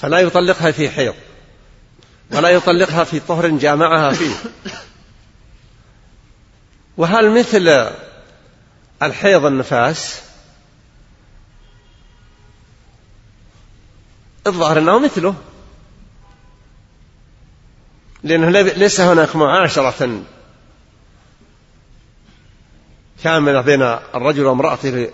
فلا 0.00 0.18
يطلقها 0.18 0.70
في 0.70 0.90
حيض. 0.90 1.14
ولا 2.32 2.48
يطلقها 2.48 3.04
في 3.04 3.20
طهر 3.20 3.48
جامعها 3.48 4.12
فيه. 4.12 4.34
وهل 6.96 7.38
مثل 7.38 7.90
الحيض 9.02 9.44
النفاس 9.44 10.22
الظاهر 14.46 14.78
أنه 14.78 14.98
مثله؟ 14.98 15.34
لأنه 18.22 18.50
ليس 18.60 19.00
هناك 19.00 19.36
معاشرة 19.36 20.22
كاملة 23.22 23.60
بين 23.60 23.82
الرجل 23.82 24.44
وامرأته 24.44 25.10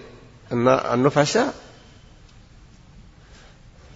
النفساء 0.52 1.54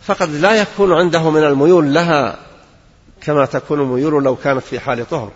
فقد 0.02 0.30
لا 0.30 0.54
يكون 0.54 0.92
عنده 0.92 1.30
من 1.30 1.44
الميول 1.44 1.94
لها 1.94 2.38
كما 3.20 3.44
تكون 3.44 3.80
الميول 3.80 4.24
لو 4.24 4.36
كانت 4.36 4.62
في 4.62 4.80
حال 4.80 5.08
طهر. 5.08 5.32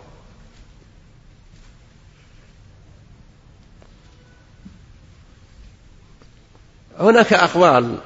هناك 6.99 7.33
أقوال 7.33 7.99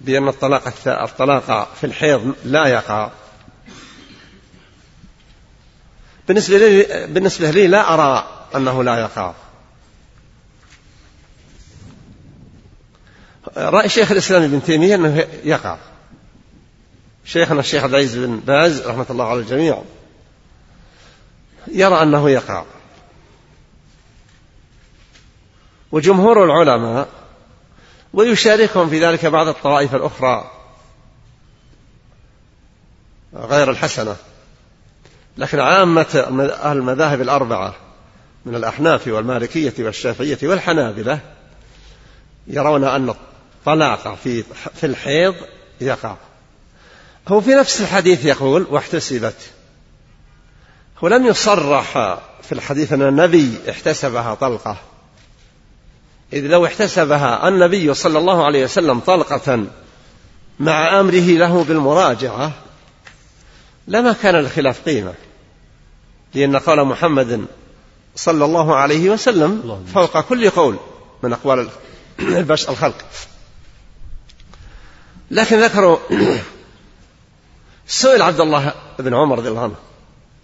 بأن 0.00 0.28
الطلاق 0.28 0.88
الطلاق 0.88 1.74
في 1.74 1.84
الحيض 1.84 2.34
لا 2.44 2.66
يقع. 2.66 3.10
بالنسبة 6.28 6.58
لي 6.58 7.06
بالنسبة 7.06 7.50
لي 7.50 7.66
لا 7.66 7.94
أرى 7.94 8.28
أنه 8.54 8.84
لا 8.84 8.96
يقع. 9.00 9.34
رأي 13.56 13.88
شيخ 13.88 14.10
الإسلام 14.10 14.42
ابن 14.42 14.62
تيمية 14.62 14.94
أنه 14.94 15.26
يقع. 15.44 15.78
شيخنا 17.24 17.60
الشيخ 17.60 17.84
عبد 17.84 17.94
العزيز 17.94 18.16
بن 18.16 18.40
باز 18.40 18.86
رحمة 18.86 19.06
الله 19.10 19.28
على 19.28 19.40
الجميع 19.40 19.82
يرى 21.66 22.02
أنه 22.02 22.30
يقع. 22.30 22.64
وجمهور 25.92 26.44
العلماء 26.44 27.08
ويشاركهم 28.12 28.90
في 28.90 29.06
ذلك 29.06 29.26
بعض 29.26 29.48
الطوائف 29.48 29.94
الأخرى 29.94 30.50
غير 33.34 33.70
الحسنة. 33.70 34.16
لكن 35.38 35.60
عامة 35.60 36.26
أهل 36.62 36.76
المذاهب 36.76 37.20
الأربعة 37.20 37.74
من 38.46 38.54
الأحناف 38.54 39.08
والمالكية 39.08 39.74
والشافعية 39.78 40.38
والحنابلة 40.42 41.20
يرون 42.46 42.84
أن 42.84 43.08
الطلاق 43.08 44.14
في 44.14 44.42
في 44.74 44.86
الحيض 44.86 45.34
يقع. 45.80 46.16
هو 47.28 47.40
في 47.40 47.50
نفس 47.50 47.80
الحديث 47.80 48.24
يقول 48.24 48.66
واحتسبت. 48.70 49.36
هو 50.98 51.08
لم 51.08 51.26
يصرح 51.26 51.92
في 52.42 52.52
الحديث 52.52 52.92
أن 52.92 53.02
النبي 53.02 53.58
احتسبها 53.70 54.34
طلقة. 54.34 54.76
إذ 56.32 56.46
لو 56.46 56.66
احتسبها 56.66 57.48
النبي 57.48 57.94
صلى 57.94 58.18
الله 58.18 58.44
عليه 58.44 58.64
وسلم 58.64 59.00
طلقة 59.00 59.64
مع 60.60 61.00
أمره 61.00 61.12
له 61.14 61.64
بالمراجعة 61.64 62.52
لما 63.88 64.12
كان 64.12 64.34
الخلاف 64.34 64.80
قيمة. 64.80 65.14
لأن 66.34 66.56
قال 66.56 66.84
محمد 66.84 67.46
صلى 68.16 68.44
الله 68.44 68.76
عليه 68.76 69.10
وسلم 69.10 69.84
فوق 69.94 70.20
كل 70.20 70.50
قول 70.50 70.76
من 71.22 71.32
أقوال 71.32 71.68
البشر 72.18 72.72
الخلق. 72.72 73.04
لكن 75.30 75.60
ذكروا 75.60 75.98
سئل 77.86 78.22
عبد 78.22 78.40
الله 78.40 78.72
بن 78.98 79.14
عمر 79.14 79.38
رضي 79.38 79.48
الله 79.48 79.62
عنه 79.62 79.74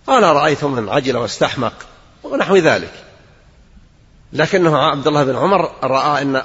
قال 0.06 0.22
رأيت 0.22 0.64
من 0.64 0.88
عجل 0.88 1.16
واستحمق؟ 1.16 1.72
ونحو 2.22 2.56
ذلك. 2.56 3.04
لكنه 4.32 4.78
عبد 4.78 5.06
الله 5.06 5.24
بن 5.24 5.36
عمر 5.36 5.72
رأى 5.82 6.22
إن 6.22 6.36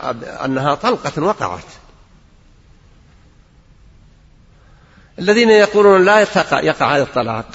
أنها 0.45 0.75
طلقة 0.75 1.23
وقعت. 1.23 1.65
الذين 5.19 5.49
يقولون 5.49 6.05
لا 6.05 6.19
يقع 6.51 6.95
هذا 6.95 7.03
الطلاق 7.03 7.45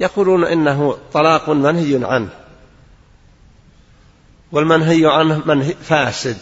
يقولون 0.00 0.44
إنه 0.44 0.98
طلاق 1.12 1.50
منهي 1.50 2.04
عنه 2.04 2.28
والمنهي 4.52 5.06
عنه 5.06 5.42
منهي 5.46 5.74
فاسد 5.74 6.38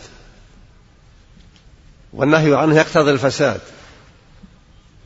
والنهي 2.12 2.54
عنه 2.54 2.76
يقتضي 2.76 3.10
الفساد. 3.10 3.60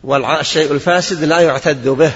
والشيء 0.04 0.72
الفاسد 0.72 1.24
لا 1.24 1.40
يعتد 1.40 1.88
به. 1.88 2.12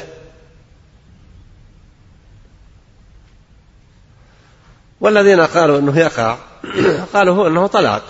والذين 5.01 5.41
قالوا 5.41 5.79
إنه 5.79 5.99
يقع 5.99 6.37
قالوا 7.15 7.49
إنه 7.49 7.67
طلاق. 7.67 8.03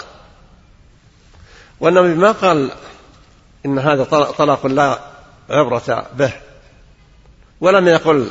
والنبي 1.80 2.14
ما 2.14 2.32
قال 2.32 2.70
إن 3.66 3.78
هذا 3.78 4.04
طلاق 4.38 4.66
لا 4.66 4.98
عبرة 5.50 6.06
به 6.14 6.32
ولم 7.60 7.88
يقل 7.88 8.28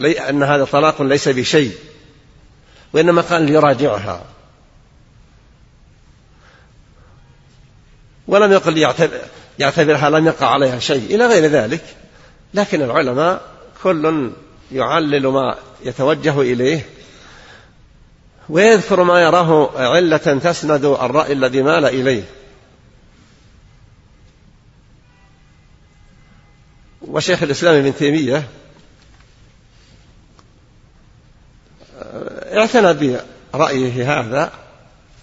إن 0.00 0.42
هذا 0.42 0.64
طلاق 0.64 1.02
ليس 1.02 1.28
بشيء 1.28 1.78
وإنما 2.92 3.22
قال 3.22 3.42
ليراجعها. 3.42 4.24
ولم 8.28 8.52
يقل 8.52 8.78
يعتبرها 9.60 10.10
لم 10.10 10.26
يقع 10.26 10.46
عليها 10.46 10.78
شيء 10.78 11.14
إلى 11.14 11.26
غير 11.26 11.46
ذلك. 11.46 11.84
لكن 12.54 12.82
العلماء 12.82 13.42
كل 13.82 14.30
يعلل 14.72 15.26
ما 15.26 15.56
يتوجه 15.84 16.40
إليه 16.40 16.86
ويذكر 18.48 19.02
ما 19.02 19.22
يراه 19.22 19.70
علة 19.76 20.16
تسند 20.16 20.84
الرأي 20.84 21.32
الذي 21.32 21.62
مال 21.62 21.84
إليه. 21.84 22.22
وشيخ 27.02 27.42
الإسلام 27.42 27.74
ابن 27.74 27.94
تيمية 27.94 28.48
اعتنى 32.56 33.20
برأيه 33.52 34.20
هذا 34.20 34.52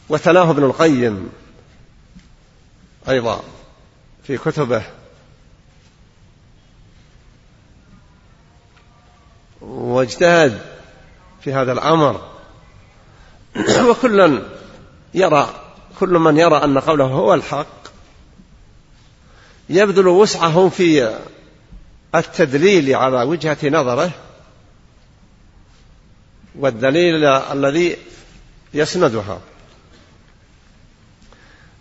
وتلاه 0.10 0.52
ابن 0.52 0.63
القيم 0.63 1.30
أيضا. 3.10 3.43
في 4.28 4.38
كتبه. 4.38 4.84
واجتهد 9.62 10.62
في 11.42 11.54
هذا 11.54 11.72
الأمر. 11.72 12.30
وكلا 13.90 14.42
يرى 15.13 15.54
كل 16.00 16.10
من 16.10 16.38
يرى 16.38 16.63
أن 16.63 16.80
قوله 16.80 17.06
هو 17.06 17.34
الحق 17.34 17.88
يبذل 19.70 20.08
وسعه 20.08 20.70
في 20.70 21.18
التدليل 22.16 22.96
على 22.96 23.24
وجهة 23.24 23.58
نظره. 23.63 24.12
والدليل 26.56 27.26
الذي 27.26 27.98
يسندها. 28.74 29.40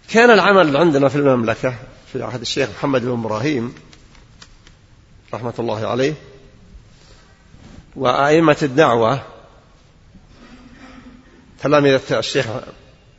كان 0.08 0.30
العمل 0.30 0.76
عندنا 0.76 1.08
في 1.08 1.16
المملكة 1.16 1.74
في 2.12 2.22
عهد 2.22 2.40
الشيخ 2.40 2.68
محمد 2.70 3.02
بن 3.02 3.12
إبراهيم 3.12 3.74
رحمة 5.34 5.54
الله 5.58 5.86
عليه 5.86 6.14
وأئمة 7.96 8.56
الدعوة 8.62 9.22
تلامذة 11.62 12.18
الشيخ 12.18 12.46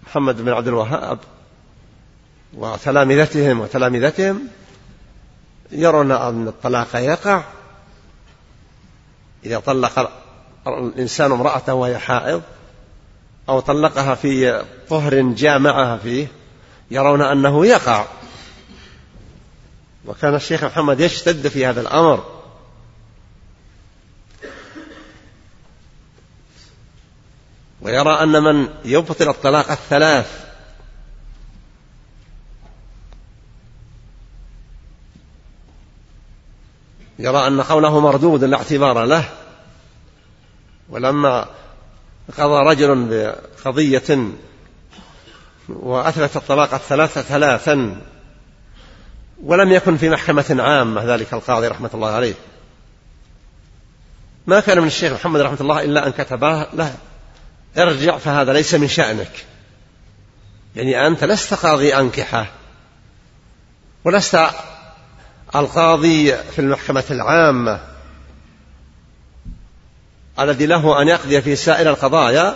محمد 0.07 0.41
بن 0.41 0.49
عبد 0.49 0.67
الوهاب 0.67 1.19
وتلامذتهم 2.53 3.59
وتلامذتهم 3.59 4.47
يرون 5.71 6.11
أن 6.11 6.47
الطلاق 6.47 6.95
يقع 6.95 7.43
إذا 9.45 9.59
طلق 9.59 10.11
الإنسان 10.67 11.31
امرأته 11.31 11.73
وهي 11.73 11.97
حائض 11.97 12.41
أو 13.49 13.59
طلقها 13.59 14.15
في 14.15 14.63
طهر 14.89 15.21
جامعها 15.21 15.97
فيه 15.97 16.27
يرون 16.91 17.21
أنه 17.21 17.65
يقع. 17.65 18.05
وكان 20.07 20.35
الشيخ 20.35 20.63
محمد 20.63 20.99
يشتد 20.99 21.47
في 21.47 21.65
هذا 21.65 21.81
الأمر. 21.81 22.41
ويرى 27.81 28.23
أن 28.23 28.43
من 28.43 28.69
يبطل 28.85 29.29
الطلاق 29.29 29.71
الثلاث. 29.71 30.47
يرى 37.19 37.47
أن 37.47 37.61
قوله 37.61 37.99
مردود 37.99 38.43
لا 38.43 38.57
اعتبار 38.57 39.05
له. 39.05 39.29
ولما 40.89 41.47
قضى 42.37 42.69
رجل 42.69 43.05
بقضية 43.09 44.31
وأثبت 45.69 46.35
الطلاق 46.37 46.73
الثلاثة 46.73 47.21
ثلاثا 47.21 48.01
ولم 49.43 49.71
يكن 49.71 49.97
في 49.97 50.09
محكمة 50.09 50.55
عامة 50.59 51.03
ذلك 51.03 51.33
القاضي 51.33 51.67
رحمة 51.67 51.89
الله 51.93 52.09
عليه. 52.09 52.33
ما 54.47 54.59
كان 54.59 54.79
من 54.79 54.87
الشيخ 54.87 55.13
محمد 55.13 55.41
رحمة 55.41 55.57
الله 55.61 55.83
إلا 55.83 56.07
أن 56.07 56.11
كتباه 56.11 56.67
له 56.73 56.95
ارجع 57.77 58.17
فهذا 58.17 58.53
ليس 58.53 58.73
من 58.73 58.87
شأنك. 58.87 59.45
يعني 60.75 61.07
أنت 61.07 61.23
لست 61.23 61.53
قاضي 61.53 61.95
أنكحة 61.95 62.47
ولست 64.03 64.47
القاضي 65.55 66.37
في 66.37 66.59
المحكمة 66.59 67.03
العامة 67.11 67.79
الذي 70.39 70.65
له 70.65 71.01
أن 71.01 71.07
يقضي 71.07 71.41
في 71.41 71.55
سائر 71.55 71.89
القضايا 71.89 72.55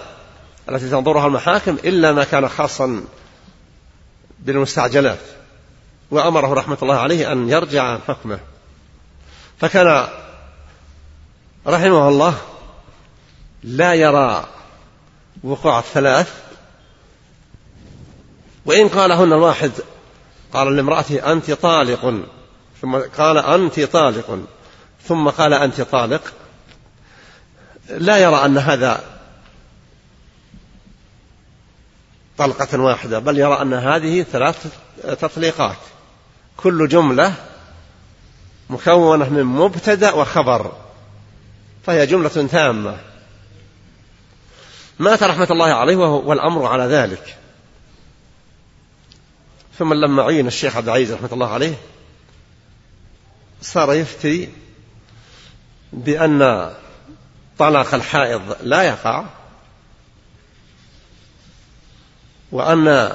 التي 0.70 0.90
تنظرها 0.90 1.28
المحاكم 1.28 1.78
إلا 1.84 2.12
ما 2.12 2.24
كان 2.24 2.50
خاصا 2.50 3.04
بالمستعجلات. 4.40 5.20
وأمره 6.12 6.54
رحمة 6.54 6.78
الله 6.82 6.96
عليه 6.96 7.32
أن 7.32 7.50
يرجع 7.50 7.84
عن 7.84 8.00
حكمه. 8.08 8.40
فكان 9.60 10.08
رحمه 11.68 12.10
الله 12.10 12.38
لا 13.64 13.94
يرى 13.94 14.46
وقوع 15.44 15.80
الثلاث 15.80 16.42
وإن 18.66 18.88
قالهن 18.88 19.34
الواحد 19.34 19.72
قال 20.54 20.76
لامرأته 20.76 21.32
أنت 21.32 21.52
طالق 21.52 22.26
ثم 22.82 22.98
قال 22.98 23.38
أنت 23.38 23.80
طالق 23.80 24.40
ثم 25.04 25.30
قال 25.30 25.54
أنت 25.54 25.82
طالق 25.82 26.34
لا 27.90 28.18
يرى 28.18 28.46
أن 28.46 28.58
هذا 28.58 29.04
طلقة 32.38 32.80
واحدة 32.80 33.20
بل 33.20 33.38
يرى 33.38 33.62
أن 33.62 33.74
هذه 33.74 34.24
ثلاث 34.24 34.68
تطليقات. 35.22 35.78
كل 36.58 36.88
جملة 36.88 37.34
مكونة 38.70 39.30
من 39.30 39.44
مبتدأ 39.44 40.14
وخبر. 40.14 40.72
فهي 41.86 42.06
جملة 42.06 42.48
تامة. 42.52 42.98
مات 45.00 45.24
رحمة 45.24 45.48
الله 45.52 45.74
عليه 45.74 45.96
والأمر 45.96 46.66
على 46.66 46.84
ذلك. 46.84 47.38
ثم 49.80 49.94
لما 49.94 50.24
عين 50.24 50.48
الشيخ 50.48 50.76
عبد 50.76 50.90
العزيز 50.90 51.12
رحمة 51.12 51.30
الله 51.34 51.54
عليه 51.54 51.74
صار 53.62 53.94
يفتي 53.94 54.50
بأن 55.94 56.72
طلاق 57.58 57.94
الحائض 57.94 58.58
لا 58.64 58.84
يقع 58.84 59.26
وأن 62.52 63.12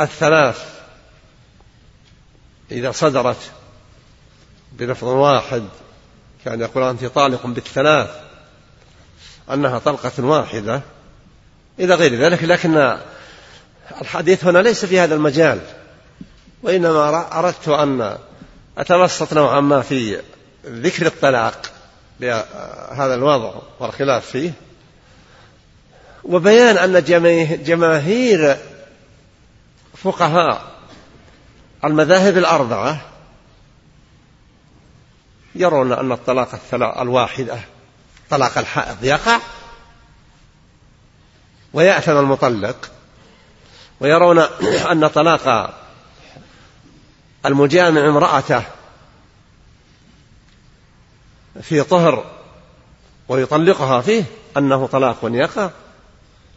الثلاث 0.00 0.72
إذا 2.70 2.92
صدرت 2.92 3.50
بلفظ 4.72 5.08
واحد 5.08 5.64
كان 6.44 6.60
يقول 6.60 6.82
أنت 6.82 7.04
طالق 7.04 7.46
بالثلاث 7.46 8.10
أنها 9.52 9.78
طلقة 9.78 10.24
واحدة 10.24 10.82
إلى 11.78 11.94
غير 11.94 12.14
ذلك 12.14 12.44
لكن 12.44 12.96
الحديث 14.00 14.44
هنا 14.44 14.58
ليس 14.58 14.84
في 14.84 15.00
هذا 15.00 15.14
المجال 15.14 15.60
وإنما 16.62 17.38
أردت 17.38 17.68
أن 17.68 18.18
أتوسط 18.78 19.32
نوعا 19.32 19.60
ما 19.60 19.82
في 19.82 20.20
ذكر 20.66 21.06
الطلاق 21.06 21.70
بهذا 22.20 23.14
الوضع 23.14 23.54
والخلاف 23.80 24.26
فيه 24.26 24.52
وبيان 26.24 26.76
أن 26.78 27.04
جماهير 27.64 28.56
فقهاء 30.02 30.72
المذاهب 31.84 32.38
الأربعة 32.38 33.00
يرون 35.54 35.92
أن 35.92 36.12
الطلاق 36.12 36.60
الواحدة 37.00 37.60
طلاق 38.30 38.58
الحائض 38.58 39.04
يقع 39.04 39.38
ويأثم 41.72 42.18
المطلق 42.18 42.90
ويرون 44.00 44.38
أن 44.90 45.06
طلاق 45.06 45.74
المجامع 47.46 48.08
امرأته 48.08 48.62
في 51.62 51.82
طهر 51.82 52.24
ويطلقها 53.28 54.00
فيه 54.00 54.24
أنه 54.56 54.86
طلاق 54.86 55.18
يقع 55.22 55.70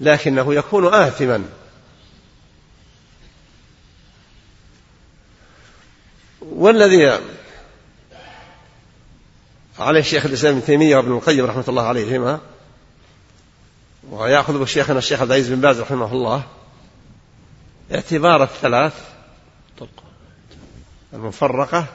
لكنه 0.01 0.53
يكون 0.53 0.93
آثما. 0.93 1.45
والذي 6.55 7.19
عليه 9.79 9.99
الشيخ 9.99 10.25
الإسلام 10.25 10.55
ابن 10.55 10.65
تيمية 10.65 10.97
وابن 10.97 11.11
القيم 11.11 11.45
رحمة 11.45 11.63
الله 11.67 11.83
عليهما 11.83 12.39
ويأخذ 14.11 14.59
بشيخنا 14.59 14.97
الشيخ 14.97 15.21
عبد 15.21 15.31
العزيز 15.31 15.49
بن 15.49 15.61
باز 15.61 15.79
رحمه 15.79 16.11
الله 16.11 16.43
اعتبار 17.93 18.43
الثلاث 18.43 18.93
المفرقة 21.13 21.85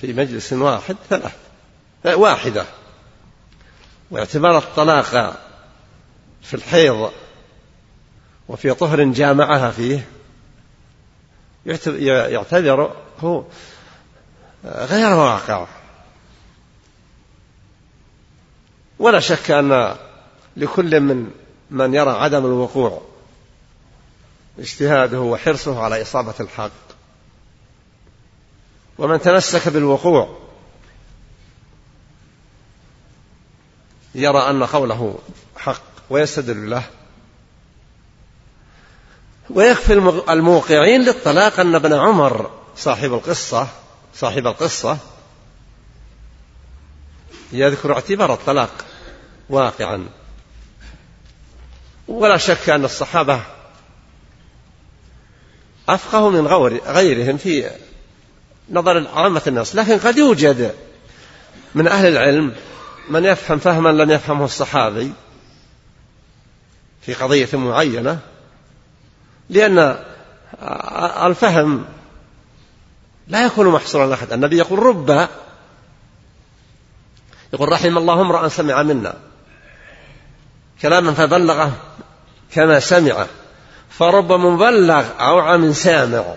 في 0.00 0.12
مجلس 0.12 0.52
واحد 0.52 0.96
ثلاث 1.10 1.36
واحدة. 2.04 2.64
واعتبار 4.10 4.58
الطلاق 4.58 5.40
في 6.42 6.54
الحيض 6.54 7.12
وفي 8.48 8.74
طهر 8.74 9.04
جامعها 9.04 9.70
فيه 9.70 10.06
يعتبر 12.06 12.96
هو 13.20 13.44
غير 14.64 15.14
واقع. 15.14 15.66
ولا 18.98 19.20
شك 19.20 19.50
أن 19.50 19.96
لكل 20.56 21.00
من 21.00 21.30
من 21.70 21.94
يرى 21.94 22.10
عدم 22.10 22.46
الوقوع 22.46 23.02
اجتهاده 24.58 25.20
وحرصه 25.20 25.82
على 25.82 26.02
إصابة 26.02 26.34
الحق. 26.40 26.70
ومن 28.98 29.20
تمسك 29.20 29.68
بالوقوع 29.68 30.38
يرى 34.14 34.50
أن 34.50 34.64
قوله 34.64 35.18
حق 35.56 35.82
ويستدل 36.10 36.70
له. 36.70 36.82
ويكفي 39.50 39.92
الموقعين 40.30 41.02
للطلاق 41.02 41.60
أن 41.60 41.74
ابن 41.74 41.92
عمر 41.92 42.50
صاحب 42.76 43.12
القصة 43.12 43.68
صاحب 44.14 44.46
القصة 44.46 44.98
يذكر 47.52 47.92
اعتبار 47.92 48.34
الطلاق 48.34 48.84
واقعا. 49.48 50.06
ولا 52.08 52.36
شك 52.36 52.70
أن 52.70 52.84
الصحابة 52.84 53.40
أفقه 55.88 56.30
من 56.30 56.46
غيرهم 56.86 57.36
في 57.36 57.70
نظر 58.70 59.08
عامة 59.08 59.42
الناس 59.46 59.76
لكن 59.76 59.98
قد 59.98 60.18
يوجد 60.18 60.74
من 61.74 61.88
أهل 61.88 62.06
العلم 62.06 62.54
من 63.08 63.24
يفهم 63.24 63.58
فهما 63.58 63.88
لم 63.88 64.10
يفهمه 64.10 64.44
الصحابي 64.44 65.12
في 67.02 67.14
قضية 67.14 67.48
معينة 67.52 68.18
لأن 69.50 69.98
الفهم 71.26 71.84
لا 73.28 73.46
يكون 73.46 73.68
محصورا 73.68 74.14
أحد 74.14 74.32
النبي 74.32 74.58
يقول 74.58 74.78
رب 74.78 75.28
يقول 77.52 77.72
رحم 77.72 77.98
الله 77.98 78.20
امرأ 78.20 78.48
سمع 78.48 78.82
منا. 78.82 79.14
كلاما 80.82 81.12
فبلغه 81.12 81.72
كما 82.52 82.80
سمع. 82.80 83.26
فرب 83.90 84.32
مبلغ 84.32 85.04
أوعى 85.20 85.58
من 85.58 85.72
سامع. 85.72 86.34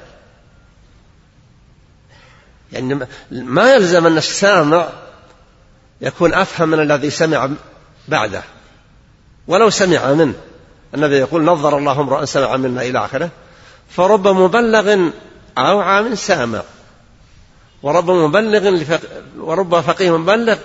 يعني 2.71 3.08
ما 3.32 3.74
يلزم 3.74 4.06
أن 4.06 4.17
السامع 4.17 4.89
يكون 6.02 6.34
أفهم 6.34 6.69
من 6.69 6.80
الذي 6.80 7.10
سمع 7.10 7.50
بعده. 8.08 8.43
ولو 9.48 9.69
سمع 9.69 10.13
منه. 10.13 10.34
النبي 10.93 11.17
يقول 11.17 11.43
نظر 11.43 11.78
الله 11.78 12.02
امرأ 12.02 12.26
سمع 12.26 12.58
منا 12.58 12.82
إلى 12.82 13.06
آخره. 13.06 13.30
فرب 13.89 14.28
مبلغ 14.28 15.10
أوعى 15.58 16.02
من 16.04 16.15
سامع. 16.15 16.62
ورب 17.86 18.12
مبلغ 18.12 18.69
لفق... 18.69 19.00
ورب 19.38 19.82
فقيه 19.82 20.17
مبلغ 20.17 20.58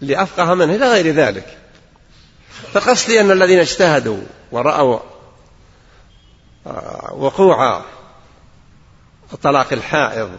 لأفقه 0.00 0.54
منه 0.54 0.74
إلى 0.74 0.88
غير 0.88 1.14
ذلك. 1.14 1.58
فقصدي 2.72 3.20
أن 3.20 3.30
الذين 3.30 3.58
اجتهدوا 3.58 4.20
ورأوا 4.52 4.98
آه، 6.66 7.14
وقوع 7.14 7.82
طلاق 9.42 9.72
الحائض 9.72 10.30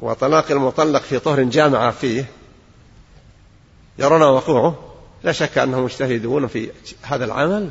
وطلاق 0.00 0.50
المطلق 0.50 1.02
في 1.02 1.18
طهر 1.18 1.42
جامعة 1.42 1.90
فيه 1.90 2.24
يرون 3.98 4.22
وقوعه. 4.22 4.78
لا 5.22 5.32
شك 5.32 5.58
أنهم 5.58 5.84
مجتهدون 5.84 6.46
في 6.46 6.70
هذا 7.02 7.24
العمل 7.24 7.70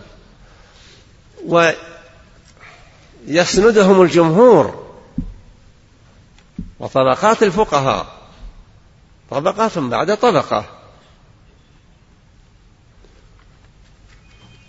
ويسندهم 3.28 4.02
الجمهور 4.02 4.83
وطبقات 6.84 7.44
الفقهاء. 7.44 8.06
طبقات 9.30 9.78
بعد 9.78 10.18
طبقة. 10.18 10.66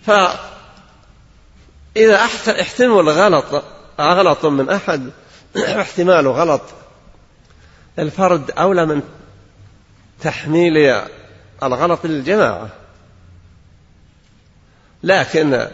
فإذا 0.07 0.39
احتمل 2.61 3.09
غلط 3.09 3.65
غلط 4.01 4.47
من 4.47 4.71
أحد 4.71 5.11
احتمال 5.81 6.29
غلط 6.29 6.63
الفرد 7.99 8.51
أولى 8.51 8.87
من 8.87 9.03
تحميل 10.21 11.03
الغلط 11.63 12.07
للجماعة. 12.07 12.69
لكن 15.03 15.69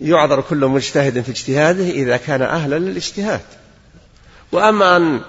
يعذر 0.00 0.40
كل 0.40 0.66
مجتهد 0.66 1.20
في 1.20 1.30
اجتهاده 1.30 1.84
إذا 1.84 2.16
كان 2.16 2.42
أهلا 2.42 2.78
للاجتهاد. 2.78 3.44
وأما 4.52 4.96
أن 4.96 5.20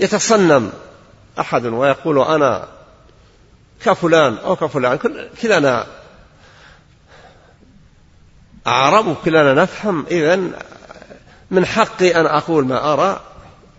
يتصنم 0.00 0.72
أحد 1.40 1.66
ويقول 1.66 2.18
أنا 2.18 2.68
كفلان 3.84 4.36
أو 4.36 4.56
كفلان 4.56 4.98
كلنا 5.42 5.86
أعرب 8.66 9.16
كلنا 9.24 9.54
نفهم. 9.54 10.06
إذا 10.10 10.40
من 11.50 11.66
حقي 11.66 12.20
أن 12.20 12.26
أقول 12.26 12.66
ما 12.66 12.92
أرى 12.92 13.20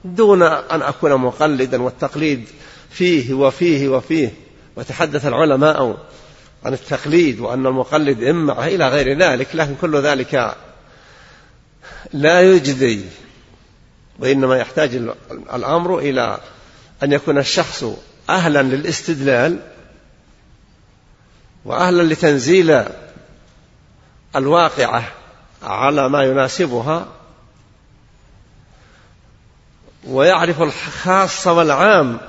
دون 0.05 0.43
أن 0.43 0.81
أكون 0.81 1.15
مقلدا 1.15 1.81
والتقليد 1.81 2.47
فيه 2.89 3.33
وفيه 3.33 3.89
وفيه. 3.89 4.33
وتحدث 4.75 5.25
العلماء 5.25 5.97
عن 6.65 6.73
التقليد 6.73 7.39
وأن 7.39 7.67
المقلد 7.67 8.23
إمعة 8.23 8.67
إلى 8.67 8.89
غير 8.89 9.19
ذلك 9.19 9.47
لكن 9.53 9.75
كل 9.81 10.01
ذلك 10.01 10.55
لا 12.13 12.41
يجدي 12.41 13.01
وإنما 14.21 14.57
يحتاج 14.57 14.95
الأمر 15.53 15.99
إلى 15.99 16.37
أن 17.03 17.11
يكون 17.11 17.37
الشخص 17.37 17.85
أهلا 18.29 18.61
للاستدلال 18.63 19.59
وأهلا 21.65 22.13
لتنزيل 22.13 22.83
الواقعة 24.35 25.03
على 25.63 26.09
ما 26.09 26.23
يناسبها 26.23 27.07
ويعرف 30.07 30.61
الخاص 30.61 31.47
والعام 31.47 32.19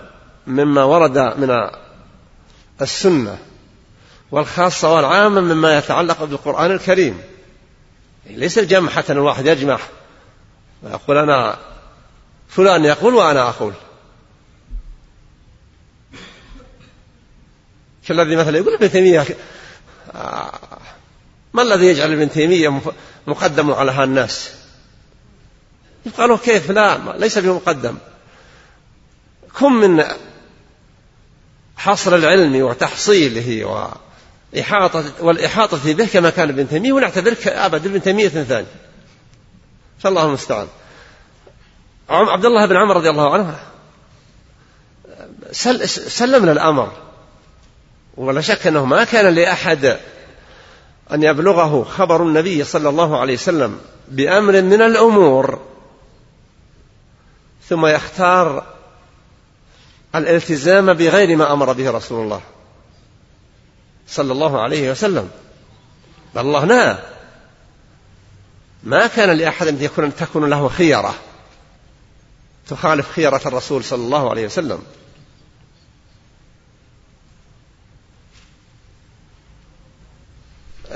مما 0.46 0.84
ورد 0.84 1.18
من 1.18 1.70
السنة 2.82 3.38
والخاصة 4.30 4.94
والعامة 4.94 5.40
مما 5.40 5.78
يتعلق 5.78 6.24
بالقرآن 6.24 6.70
الكريم. 6.70 7.20
ليس 8.26 8.58
الجمع 8.58 8.90
حتى 8.90 9.12
الواحد 9.12 9.46
يجمع 9.46 9.78
ويقول 10.82 11.18
أنا 11.18 11.56
فلان 12.56 12.84
يقول 12.84 13.14
وأنا 13.14 13.48
أقول. 13.48 13.72
كالذي 18.08 18.36
مثلا 18.36 18.58
يقول 18.58 18.74
ابن 18.74 18.90
تيمية 18.90 19.26
آه، 20.14 20.52
ما 21.52 21.62
الذي 21.62 21.86
يجعل 21.86 22.12
ابن 22.12 22.30
تيمية 22.30 22.80
مقدم 23.26 23.70
على 23.70 23.92
هالناس 23.92 24.50
قالوا 26.18 26.36
كيف؟ 26.36 26.70
لا 26.70 27.18
ليس 27.18 27.38
بمقدم 27.38 27.96
كن 29.58 29.72
من 29.72 30.04
حصر 31.76 32.14
العلم 32.14 32.62
وتحصيله 32.62 33.64
وإحاطة 34.54 35.04
والإحاطة 35.20 35.92
به 35.92 36.06
كما 36.06 36.30
كان 36.30 36.48
ابن 36.48 36.68
تيمية 36.68 36.92
ونعتبرك 36.92 37.48
أبد 37.48 37.86
ابن 37.86 38.02
تيمية 38.02 38.28
ثاني. 38.28 38.66
فالله 39.98 40.26
المستعان. 40.26 40.68
عبد 42.12 42.44
الله 42.44 42.66
بن 42.66 42.76
عمر 42.76 42.96
رضي 42.96 43.10
الله 43.10 43.32
عنه. 43.32 43.58
سلمنا 45.52 46.52
الأمر. 46.52 46.92
ولا 48.16 48.40
شك 48.40 48.66
أنه 48.66 48.84
ما 48.84 49.04
كان 49.04 49.34
لأحد 49.34 49.98
أن 51.12 51.22
يبلغه 51.22 51.84
خبر 51.84 52.22
النبي 52.22 52.64
صلى 52.64 52.88
الله 52.88 53.20
عليه 53.20 53.34
وسلم 53.34 53.80
بأمر 54.08 54.62
من 54.62 54.82
الأمور. 54.82 55.60
ثم 57.68 57.86
يختار 57.86 58.66
الالتزام 60.14 60.92
بغير 60.92 61.36
ما 61.36 61.52
أمر 61.52 61.72
به 61.72 61.90
رسول 61.90 62.24
الله 62.24 62.40
صلى 64.08 64.32
الله 64.32 64.60
عليه 64.60 64.90
وسلم. 64.90 65.30
بل 66.34 66.40
الله 66.40 66.64
نهى. 66.64 66.98
ما 68.82 69.06
كان 69.06 69.30
لأحد 69.30 69.66
أن 69.66 69.82
يكون 69.82 70.16
تكون 70.16 70.50
له 70.50 70.68
خيره 70.68 71.14
تخالف 72.72 73.12
خيرة 73.12 73.40
الرسول 73.46 73.84
صلى 73.84 74.04
الله 74.04 74.30
عليه 74.30 74.46
وسلم. 74.46 74.82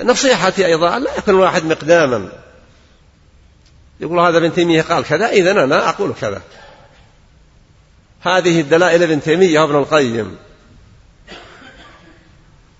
نصيحتي 0.02 0.66
أيضا 0.66 0.98
لا 0.98 1.16
يكون 1.16 1.34
الواحد 1.34 1.64
مقداما. 1.64 2.28
يقول 4.00 4.18
هذا 4.18 4.38
ابن 4.38 4.54
تيمية 4.54 4.82
قال 4.82 5.04
كذا 5.04 5.28
اذا 5.28 5.50
أنا 5.50 5.88
أقول 5.88 6.14
كذا. 6.20 6.42
هذه 8.20 8.60
الدلائل 8.60 9.02
ابن 9.02 9.22
تيمية 9.22 9.60
وابن 9.60 9.76
القيم. 9.76 10.36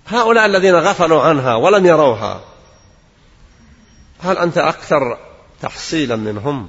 هؤلاء 0.06 0.46
الذين 0.46 0.74
غفلوا 0.74 1.22
عنها 1.22 1.54
ولم 1.54 1.86
يروها 1.86 2.40
هل 4.20 4.38
أنت 4.38 4.58
أكثر 4.58 5.18
تحصيلا 5.62 6.16
منهم؟ 6.16 6.68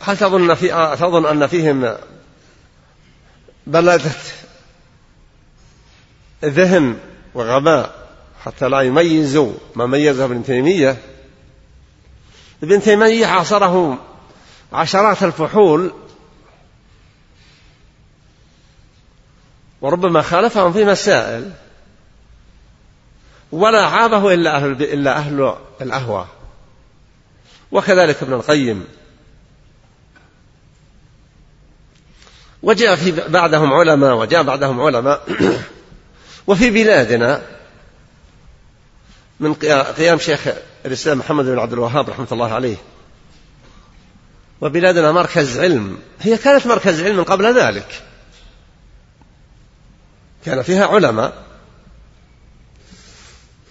هل 0.00 0.16
تظن 0.16 0.54
في 0.54 0.96
تظن 1.00 1.26
أن 1.26 1.46
فيهم 1.46 1.96
بلدة 3.66 4.10
ذهن 6.44 6.98
وغباء 7.34 8.08
حتى 8.44 8.68
لا 8.68 8.80
يميزوا 8.80 9.52
ما 9.74 9.86
ميزه 9.86 10.24
ابن 10.24 10.44
تيمية؟ 10.44 10.96
ابن 12.62 12.80
تيمية 12.80 13.26
عاصره 13.26 13.98
عشرات 14.72 15.22
الفحول 15.22 15.92
وربما 19.80 20.22
خالفهم 20.22 20.72
في 20.72 20.84
مسائل 20.84 21.52
ولا 23.52 23.86
عابه 23.86 24.34
إلا 24.34 24.56
أهل, 24.56 24.82
إلا 24.82 25.16
أهل 25.16 25.54
الأهوى 25.80 26.26
وكذلك 27.72 28.22
ابن 28.22 28.32
القيم. 28.32 28.86
وجاء 32.62 32.96
في 32.96 33.10
بعدهم 33.28 33.72
علماء 33.72 34.14
وجاء 34.14 34.42
بعدهم 34.42 34.80
علماء. 34.80 35.26
وفي 36.46 36.70
بلادنا 36.70 37.42
من 39.40 39.54
قيام 39.96 40.18
شيخ 40.18 40.40
الإسلام 40.86 41.18
محمد 41.18 41.44
بن 41.44 41.58
عبد 41.58 41.72
الوهاب 41.72 42.10
رحمة 42.10 42.26
الله 42.32 42.52
عليه. 42.52 42.76
وبلادنا 44.60 45.12
مركز 45.12 45.58
علم. 45.58 45.98
هي 46.20 46.36
كانت 46.36 46.66
مركز 46.66 47.02
علم 47.02 47.22
قبل 47.22 47.58
ذلك. 47.58 48.02
كان 50.46 50.62
فيها 50.62 50.86
علماء. 50.86 51.44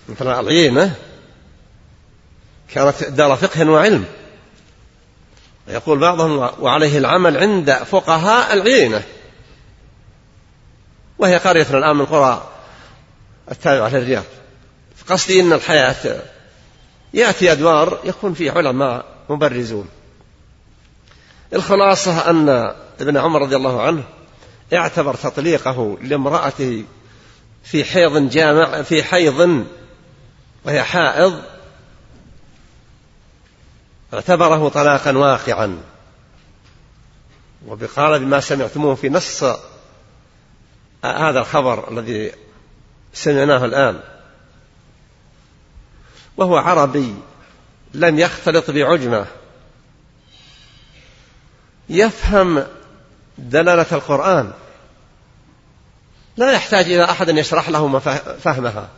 مثل 0.10 0.40
العينة 0.40 0.96
كانت 2.74 3.04
دار 3.04 3.36
فقه 3.36 3.70
وعلم. 3.70 4.06
يقول 5.68 6.00
بعضهم 6.00 6.50
وعليه 6.60 6.98
العمل 6.98 7.38
عند 7.38 7.74
فقهاء 7.74 8.54
العينة 8.54 9.04
وهي 11.20 11.38
قرية 11.38 11.68
الآن 11.74 11.96
من 11.96 12.06
قرى 12.06 12.50
التابعة 13.52 13.90
للرياض. 13.90 14.24
قصدي 15.10 15.42
أن 15.42 15.54
الحياة 15.54 16.22
يأتي 17.14 17.52
أدوار 17.52 18.00
يكون 18.04 18.34
فيه 18.34 18.52
علماء 18.52 19.06
مبرزون. 19.30 19.88
الخلاصة 21.54 22.30
أن 22.30 22.74
ابن 23.02 23.18
عمر 23.18 23.42
رضي 23.42 23.56
الله 23.56 23.82
عنه 23.82 24.04
اعتبر 24.74 25.14
تطليقه 25.14 25.98
لامرأته 26.02 26.84
في 27.64 27.84
حيض 27.84 28.30
جامع 28.30 28.82
في 28.82 29.04
حيض 29.04 29.66
وهي 30.66 30.84
حائض 30.84 31.42
اعتبره 34.14 34.70
طلاقا 34.70 35.18
واقعا. 35.18 35.78
وبقال 37.68 38.20
بما 38.20 38.40
سمعتموه 38.40 38.96
في 38.96 39.10
نص 39.10 39.44
هذا 41.04 41.40
الخبر 41.40 41.92
الذي 41.92 42.32
سمعناه 43.14 43.66
الآن. 43.66 44.00
وهو 46.38 46.58
عربي 46.58 47.16
لم 47.94 48.20
يختلط 48.20 48.72
بعجمة. 48.72 49.26
يفهم 51.90 52.64
دلالة 53.38 53.86
القرآن. 53.92 54.54
لا 56.38 56.52
يحتاج 56.52 56.86
إلى 56.86 57.04
أحد 57.04 57.30
يشرح 57.30 57.70
له 57.70 58.00
فهمها. 58.44 58.90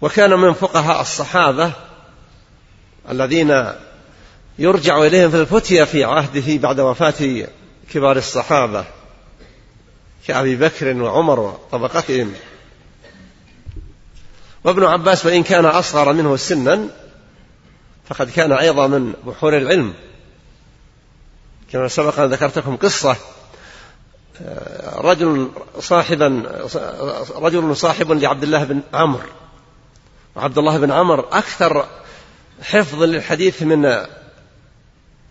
وكان 0.00 0.30
من 0.30 0.52
فقهاء 0.52 1.00
الصحابة 1.00 1.72
الذين 3.08 3.64
يرجع 4.58 4.98
إليهم 4.98 5.30
في 5.30 5.36
الفتية 5.36 5.84
في 5.84 6.04
عهده 6.04 6.56
بعد 6.56 6.80
وفاة 6.80 7.46
كبار 7.92 8.16
الصحابة 8.16 8.84
كأبي 10.26 10.56
بكر 10.56 11.02
وعمر 11.02 11.40
وطبقتهم. 11.40 12.32
وابن 14.64 14.84
عباس 14.84 15.26
وإن 15.26 15.42
كان 15.42 15.64
أصغر 15.64 16.12
منه 16.12 16.36
سنا 16.36 16.88
فقد 18.08 18.30
كان 18.30 18.52
أيضا 18.52 18.86
من 18.86 19.12
بحور 19.26 19.56
العلم. 19.56 19.94
كما 21.72 21.88
سبق 21.88 22.18
أن 22.18 22.30
ذكرتكم 22.30 22.76
قصة 22.76 23.16
رجل 24.96 25.50
صاحبا 25.80 26.42
رجل 27.36 27.76
صاحب 27.76 28.12
لعبد 28.12 28.42
الله 28.42 28.64
بن 28.64 28.80
عمرو. 28.94 29.28
وعبد 30.36 30.58
الله 30.58 30.78
بن 30.78 30.90
عمر 30.90 31.20
أكثر 31.20 31.86
حفظ 32.62 33.02
للحديث 33.02 33.62
من 33.62 34.06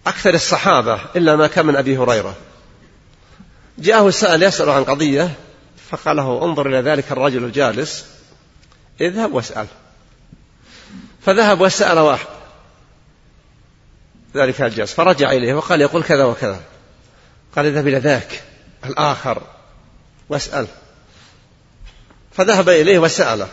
أكثر 0.07 0.33
الصحابة 0.33 1.01
إلا 1.15 1.35
ما 1.35 1.47
كان 1.47 1.65
من 1.65 1.75
أبي 1.75 1.97
هريرة. 1.97 2.35
جاءه 3.77 4.09
سأل 4.09 4.43
يسأل 4.43 4.69
عن 4.69 4.83
قضية 4.83 5.31
فقال 5.89 6.17
له 6.17 6.43
انظر 6.45 6.67
إلى 6.67 6.81
ذلك 6.91 7.11
الرجل 7.11 7.43
الجالس 7.43 8.05
اذهب 9.01 9.33
واسأل. 9.33 9.67
فذهب 11.21 11.61
وسأل 11.61 11.99
واحد 11.99 12.27
ذلك 14.35 14.61
الجالس 14.61 14.93
فرجع 14.93 15.31
إليه 15.31 15.53
وقال 15.53 15.81
يقول 15.81 16.03
كذا 16.03 16.25
وكذا. 16.25 16.61
قال 17.55 17.65
اذهب 17.65 17.87
إلى 17.87 17.97
ذاك 17.97 18.43
الآخر 18.85 19.41
واسأل. 20.29 20.67
فذهب 22.31 22.69
إليه 22.69 22.99
وسأله. 22.99 23.47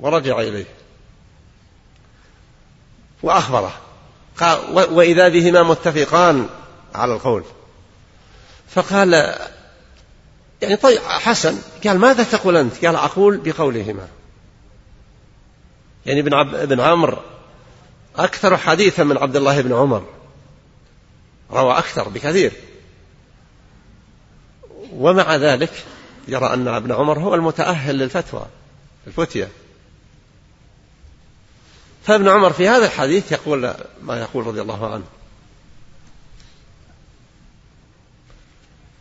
ورجع 0.00 0.40
إليه. 0.40 0.81
وأخبره. 3.22 3.72
قال 4.38 4.58
وإذا 4.74 5.28
بهما 5.28 5.62
متفقان 5.62 6.48
على 6.94 7.14
القول. 7.14 7.44
فقال 8.68 9.34
يعني 10.62 10.76
طيب 10.76 11.00
حسن 11.00 11.58
قال 11.84 11.98
ماذا 11.98 12.22
تقول 12.22 12.56
أنت؟ 12.56 12.84
قال 12.84 12.96
أقول 12.96 13.36
بقولهما. 13.36 14.08
يعني 16.06 16.20
ابن, 16.20 16.34
عب... 16.34 16.54
ابن 16.54 16.80
عمرو 16.80 17.18
أكثر 18.16 18.56
حديثا 18.56 19.04
من 19.04 19.18
عبد 19.18 19.36
الله 19.36 19.60
بن 19.60 19.72
عمر. 19.72 20.04
روى 21.50 21.78
أكثر 21.78 22.08
بكثير. 22.08 22.52
ومع 24.92 25.36
ذلك 25.36 25.72
يرى 26.28 26.54
أن 26.54 26.68
ابن 26.68 26.92
عمر 26.92 27.18
هو 27.18 27.34
المتأهل 27.34 27.98
للفتوى 27.98 28.46
الفتية. 29.06 29.48
فابن 32.04 32.28
عمر 32.28 32.52
في 32.52 32.68
هذا 32.68 32.86
الحديث 32.86 33.32
يقول 33.32 33.74
ما 34.02 34.20
يقول 34.20 34.46
رضي 34.46 34.60
الله 34.60 34.92
عنه. 34.92 35.04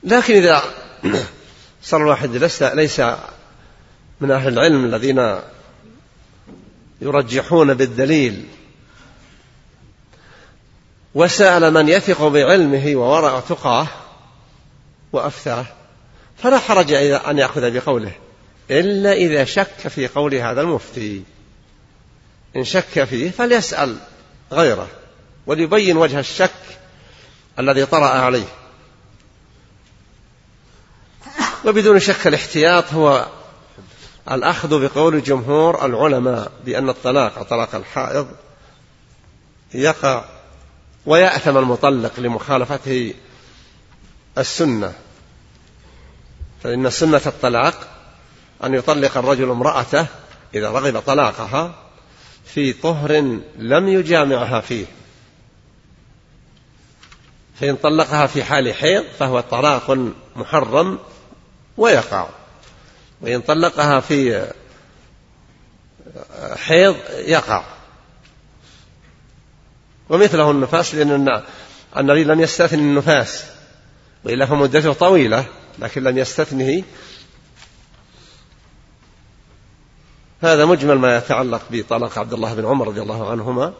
لكن 0.04 0.34
إذا 0.34 0.64
صار 1.84 2.02
الواحد 2.02 2.36
ليس 2.36 2.64
ليس 2.64 3.02
من 4.22 4.32
أهل 4.32 4.54
العلم 4.54 4.86
الذين 4.86 5.36
يرجحون 7.02 7.74
بالدليل 7.74 8.46
وسأل 11.16 11.74
من 11.74 11.90
يثق 11.90 12.28
بعلمه 12.28 12.96
وورع 12.96 13.40
تقاه 13.40 13.88
وأفتاه 15.14 15.66
فلا 16.38 16.60
حرج 16.60 16.94
أن 16.94 17.38
يأخذ 17.38 17.72
بقوله 17.72 18.12
إلا 18.72 19.14
إذا 19.14 19.44
شك 19.44 19.88
في 19.88 20.08
قول 20.08 20.36
هذا 20.36 20.62
المفتي. 20.62 21.24
إن 22.56 22.64
شك 22.64 23.04
فيه 23.04 23.32
فليسأل 23.32 23.98
غيره 24.52 24.88
وليبين 25.46 25.98
وجه 25.98 26.20
الشك 26.20 26.52
الذي 27.60 27.86
طرأ 27.86 28.08
عليه. 28.08 28.48
وبدون 31.66 32.00
شك 32.00 32.28
الاحتياط 32.28 32.94
هو 32.94 33.28
الأخذ 34.32 34.88
بقول 34.88 35.24
جمهور 35.24 35.86
العلماء 35.86 36.52
بأن 36.66 36.90
الطلاق 36.90 37.44
طلاق 37.44 37.76
الحائض 37.76 38.28
يقع 39.74 40.26
ويأثم 41.06 41.58
المطلق 41.58 42.20
لمخالفته 42.20 43.14
السنة. 44.38 44.94
فإن 46.64 46.90
سنة 46.90 47.22
الطلاق 47.26 47.88
أن 48.64 48.74
يطلق 48.74 49.18
الرجل 49.18 49.50
امرأته 49.50 50.06
إذا 50.56 50.70
رغب 50.70 51.00
طلاقها 51.00 51.76
في 52.46 52.74
طهر 52.74 53.40
لم 53.58 53.88
يجامعها 53.88 54.62
فيه. 54.62 54.86
فإن 57.60 57.76
طلقها 57.76 58.28
في 58.28 58.44
حال 58.44 58.74
حيض 58.74 59.04
فهو 59.20 59.40
طلاق 59.40 59.98
محرم 60.36 61.00
ويقع. 61.78 62.30
وإن 63.22 63.42
طلقها 63.42 64.00
في 64.00 64.48
حيض 66.56 66.96
يقع. 67.18 67.64
ومثله 70.10 70.52
النفاس 70.52 70.96
لأن 70.96 71.42
النبي 71.98 72.24
لم 72.24 72.42
يستثن 72.42 72.80
النفاس 72.80 73.46
وإلا 74.24 74.46
فمدته 74.46 74.94
طويلة 74.94 75.46
لكن 75.80 76.04
لم 76.04 76.18
يستثنه 76.18 76.84
هذا 80.42 80.66
مجمل 80.66 80.96
ما 81.00 81.18
يتعلق 81.18 81.62
بطلاق 81.70 82.20
عبد 82.20 82.34
الله 82.34 82.54
بن 82.54 82.66
عمر 82.66 82.88
رضي 82.88 83.02
الله 83.02 83.32
عنهما 83.32 83.74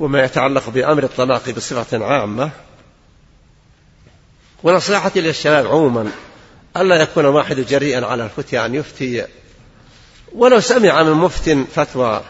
وما 0.00 0.24
يتعلق 0.24 0.70
بأمر 0.70 1.04
الطلاق 1.04 1.50
بصفة 1.50 2.04
عامة. 2.04 2.50
ونصيحتي 4.62 5.20
للشباب 5.20 5.66
عموما 5.66 6.10
ألا 6.76 7.02
يكون 7.02 7.24
واحد 7.24 7.56
جريئا 7.56 8.06
على 8.06 8.24
الفتيا 8.24 8.66
أن 8.66 8.74
يفتي. 8.74 9.26
ولو 10.32 10.60
سمع 10.60 11.02
من 11.02 11.12
مفت 11.12 11.50
فتوى 11.74 12.24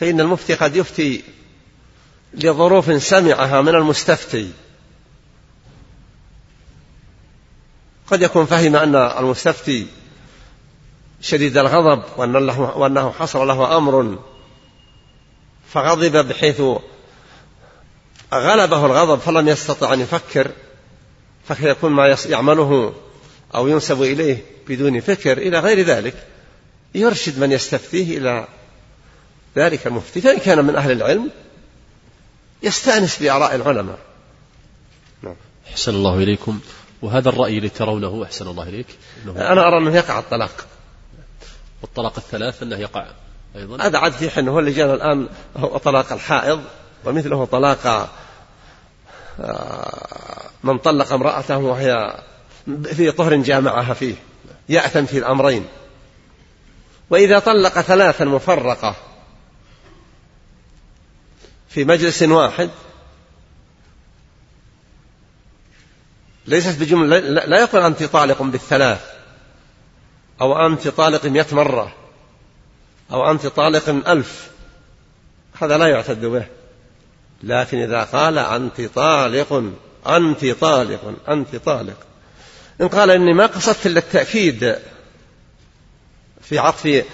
فإن 0.00 0.20
المفتي 0.20 0.54
قد 0.54 0.76
يفتي 0.76 1.24
لظروف 2.34 3.02
سمعها 3.02 3.60
من 3.60 3.74
المستفتي. 3.74 4.50
قد 8.06 8.22
يكون 8.22 8.46
فهم 8.46 8.76
أن 8.76 8.94
المستفتي 8.94 9.86
شديد 11.22 11.58
الغضب 11.58 12.02
وأنه 12.76 13.10
حصل 13.10 13.48
له 13.48 13.76
أمر 13.76 14.18
فغضب 15.72 16.28
بحيث 16.28 16.60
غلبه 18.34 18.86
الغضب 18.86 19.20
فلم 19.20 19.48
يستطع 19.48 19.92
أن 19.92 20.00
يفكر 20.00 20.50
فيكون 21.48 21.92
ما 21.92 22.16
يعمله 22.28 22.94
أو 23.54 23.68
ينسب 23.68 24.02
إليه 24.02 24.44
بدون 24.68 25.00
فكر 25.00 25.38
إلى 25.38 25.58
غير 25.58 25.80
ذلك. 25.80 26.26
يرشد 26.94 27.38
من 27.38 27.52
يستفتيه 27.52 28.18
إلى 28.18 28.46
ذلك 29.56 29.86
المفتي 29.86 30.20
فإن 30.20 30.38
كان 30.38 30.64
من 30.64 30.76
أهل 30.76 30.92
العلم 30.92 31.30
يستأنس 32.62 33.22
بآراء 33.22 33.54
العلماء. 33.54 33.98
نعم. 35.22 35.36
أحسن 35.70 35.94
الله 35.94 36.18
إليكم. 36.18 36.60
وهذا 37.02 37.28
الرأي 37.28 37.58
الذي 37.58 37.68
ترونه 37.68 38.24
أحسن 38.24 38.48
الله 38.48 38.68
إليك. 38.68 38.86
أنا 39.26 39.68
أرى 39.68 39.78
أنه 39.78 39.96
يقع 39.96 40.18
الطلاق. 40.18 40.66
والطلاق 41.82 42.12
الثلاث 42.16 42.62
أنه 42.62 42.76
يقع 42.76 43.06
أيضا. 43.56 43.86
هذا 43.86 43.98
عاد 43.98 44.12
في 44.12 44.30
حين 44.30 44.48
هو 44.48 44.58
اللي 44.58 44.72
جانا 44.72 44.94
الآن 44.94 45.28
هو 45.56 45.78
طلاق 45.78 46.12
الحائض 46.12 46.64
ومثله 47.04 47.44
طلاق 47.44 48.10
آه، 49.40 50.42
من 50.64 50.78
طلق 50.78 51.12
امرأته 51.12 51.58
وهي 51.58 52.20
في 52.84 53.10
طهر 53.10 53.36
جامعها 53.36 53.94
فيه 53.94 54.14
يأثم 54.68 55.04
في 55.04 55.18
الأمرين. 55.18 55.66
وإذا 57.10 57.38
طلق 57.38 57.80
ثلاثا 57.80 58.24
مفرقة 58.24 58.96
في 61.68 61.84
مجلس 61.84 62.22
واحد 62.22 62.70
ليست 66.46 66.80
بجملة 66.80 67.18
لا 67.18 67.60
يقول 67.60 67.82
أنت 67.82 68.02
طالق 68.02 68.42
بالثلاث. 68.42 69.11
أو 70.42 70.66
أنت 70.66 70.88
طالق 70.88 71.26
مئة 71.26 71.54
مرة 71.54 71.92
أو 73.12 73.30
أنت 73.30 73.46
طالق 73.46 73.88
ألف. 73.88 74.50
هذا 75.62 75.78
لا 75.78 75.86
يعتد 75.86 76.24
به. 76.24 76.46
لكن 77.42 77.78
إذا 77.78 78.04
قال 78.04 78.38
أنت 78.38 78.80
طالق 78.80 79.72
أنت 80.06 80.46
طالق 80.46 81.14
أنت 81.28 81.56
طالق. 81.56 81.96
إن 82.80 82.88
قال 82.88 83.10
إني 83.10 83.32
ما 83.32 83.46
قصدت 83.46 83.86
إلا 83.86 83.98
التأكيد 83.98 84.78
في 86.40 86.58
عطف 86.58 87.04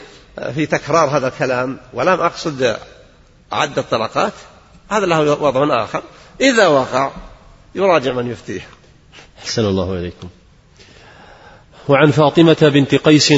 في 0.54 0.66
تكرار 0.66 1.16
هذا 1.16 1.28
الكلام 1.28 1.80
ولم 1.92 2.20
أقصد 2.20 2.76
عد 3.52 3.78
الطلقات 3.78 4.32
هذا 4.90 5.06
له 5.06 5.20
وضع 5.20 5.84
آخر. 5.84 6.02
إذا 6.40 6.66
وقع 6.66 7.10
يراجع 7.74 8.12
من 8.12 8.30
يفتيه. 8.30 8.68
أحسن 9.38 9.64
الله 9.64 9.94
إليكم. 9.94 10.28
وعن 11.88 12.10
فاطمة 12.10 12.56
بنت 12.74 12.94
قيس 12.94 13.32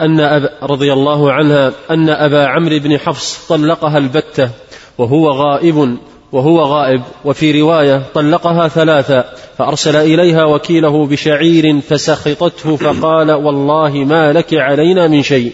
أن 0.00 0.20
أب 0.20 0.50
رضي 0.62 0.92
الله 0.92 1.32
عنها 1.32 1.72
أن 1.90 2.08
أبا 2.10 2.46
عمرو 2.46 2.78
بن 2.78 2.98
حفص 2.98 3.46
طلقها 3.48 3.98
البتة 3.98 4.50
وهو 4.98 5.30
غائب 5.30 5.98
وهو 6.32 6.62
غائب 6.62 7.02
وفي 7.24 7.60
رواية 7.60 8.02
طلقها 8.14 8.68
ثلاثا 8.68 9.24
فأرسل 9.58 9.96
إليها 9.96 10.44
وكيله 10.44 11.06
بشعير 11.06 11.80
فسخطته 11.80 12.76
فقال 12.76 13.32
والله 13.32 13.90
ما 13.90 14.32
لك 14.32 14.54
علينا 14.54 15.08
من 15.08 15.22
شيء. 15.22 15.52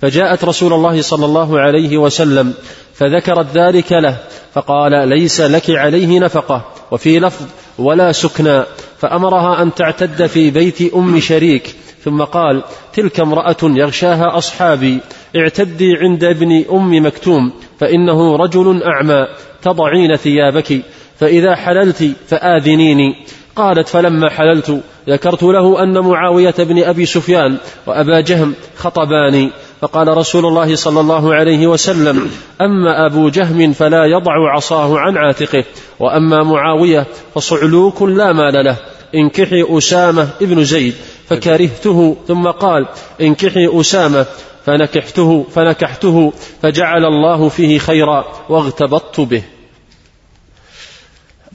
فجاءت 0.00 0.44
رسول 0.44 0.72
الله 0.72 1.02
صلى 1.02 1.26
الله 1.26 1.60
عليه 1.60 1.98
وسلم 1.98 2.54
فذكرت 2.94 3.46
ذلك 3.54 3.92
له 3.92 4.16
فقال 4.54 5.08
ليس 5.08 5.40
لك 5.40 5.70
عليه 5.70 6.18
نفقة 6.20 6.64
وفي 6.90 7.20
لفظ 7.20 7.46
ولا 7.78 8.12
سكنى. 8.12 8.62
فأمرها 9.00 9.62
أن 9.62 9.74
تعتد 9.74 10.26
في 10.26 10.50
بيت 10.50 10.94
أم 10.94 11.20
شريك 11.20 11.76
ثم 12.04 12.22
قال 12.22 12.62
تلك 12.92 13.20
امرأة 13.20 13.56
يغشاها 13.62 14.38
أصحابي 14.38 14.98
اعتدي 15.36 15.96
عند 15.96 16.24
ابن 16.24 16.64
أم 16.72 17.06
مكتوم 17.06 17.52
فإنه 17.78 18.36
رجل 18.36 18.82
أعمى 18.82 19.26
تضعين 19.62 20.16
ثيابك 20.16 20.82
فإذا 21.18 21.54
حللت 21.54 22.12
فآذنيني. 22.28 23.14
قالت 23.56 23.88
فلما 23.88 24.30
حللت 24.30 24.80
ذكرت 25.08 25.42
له 25.42 25.82
أن 25.82 25.98
معاوية 25.98 26.54
بن 26.58 26.82
أبي 26.82 27.06
سفيان 27.06 27.56
وأبا 27.86 28.20
جهم 28.20 28.54
خطباني. 28.76 29.50
فقال 29.80 30.08
رسول 30.08 30.46
الله 30.46 30.76
صلى 30.76 31.00
الله 31.00 31.34
عليه 31.34 31.66
وسلم 31.66 32.30
أما 32.60 33.06
أبو 33.06 33.28
جهم 33.28 33.72
فلا 33.72 34.04
يضع 34.04 34.52
عصاه 34.54 34.98
عن 34.98 35.16
عاتقه 35.16 35.64
وأما 35.98 36.42
معاوية 36.42 37.06
فصعلوك 37.34 38.02
لا 38.02 38.32
مال 38.32 38.64
له. 38.64 38.76
انكحي 39.14 39.78
أسامة 39.78 40.28
ابن 40.42 40.64
زيد 40.64 40.94
فكرهته 41.28 42.16
ثم 42.28 42.50
قال 42.50 42.88
انكحي 43.20 43.80
أسامة 43.80 44.26
فنكحته 44.66 45.46
فنكحته 45.54 46.32
فجعل 46.62 47.04
الله 47.04 47.48
فيه 47.48 47.78
خيرا 47.78 48.24
واغتبطت 48.48 49.20
به. 49.20 49.42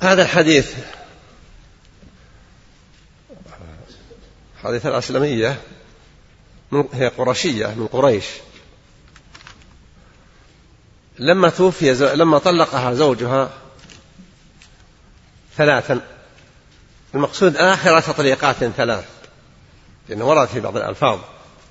هذا 0.01 0.21
الحديث 0.21 0.73
حديث 4.63 4.86
الأسلمية 4.86 5.55
هي 6.93 7.07
قرشية 7.07 7.68
من 7.68 7.88
قريش. 7.88 8.26
لما 11.20 11.49
توفي 11.49 11.93
لما 11.93 12.38
طلقها 12.38 12.93
زوجها 12.93 13.49
ثلاثا. 15.57 16.01
المقصود 17.16 17.57
آخر 17.57 18.01
تطليقات 18.01 18.55
ثلاث. 18.55 19.05
لأنه 20.09 20.26
ورد 20.26 20.47
في 20.47 20.59
بعض 20.59 20.78
الألفاظ 20.78 21.20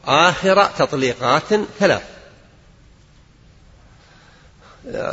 آخر 0.05 0.67
تطليقات 0.67 1.55
ثلاث. 1.79 2.03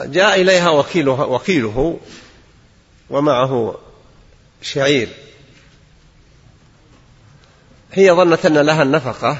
جاء 0.05 0.41
إليها 0.41 0.69
وكيله, 0.69 1.11
وكيله 1.11 1.99
ومعه 3.09 3.79
شعير. 4.61 5.09
هي 7.93 8.11
ظنت 8.11 8.45
أن 8.45 8.57
لها 8.57 8.83
النفقة 8.83 9.37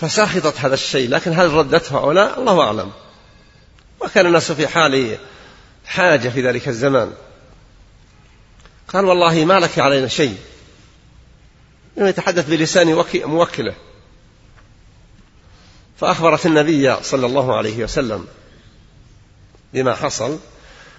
فساخطت 0.00 0.60
هذا 0.60 0.74
الشيء 0.74 1.10
لكن 1.10 1.32
هل 1.32 1.50
ردته 1.50 1.98
أو 1.98 2.12
لا؟ 2.12 2.38
الله 2.38 2.60
أعلم. 2.60 2.90
وكان 4.00 4.26
الناس 4.26 4.52
في 4.52 4.68
حال 4.68 5.18
حاجة 5.86 6.28
في 6.28 6.42
ذلك 6.42 6.68
الزمان. 6.68 7.12
قال 8.88 9.04
والله 9.04 9.44
ما 9.44 9.60
لك 9.60 9.78
علينا 9.78 10.08
شيء. 10.08 10.36
يتحدث 11.96 12.48
بلسان 12.48 13.04
موكله. 13.14 13.74
فأخبرت 16.00 16.46
النبي 16.46 16.96
صلى 17.02 17.26
الله 17.26 17.56
عليه 17.56 17.84
وسلم 17.84 18.26
بما 19.74 19.94
حصل 19.94 20.38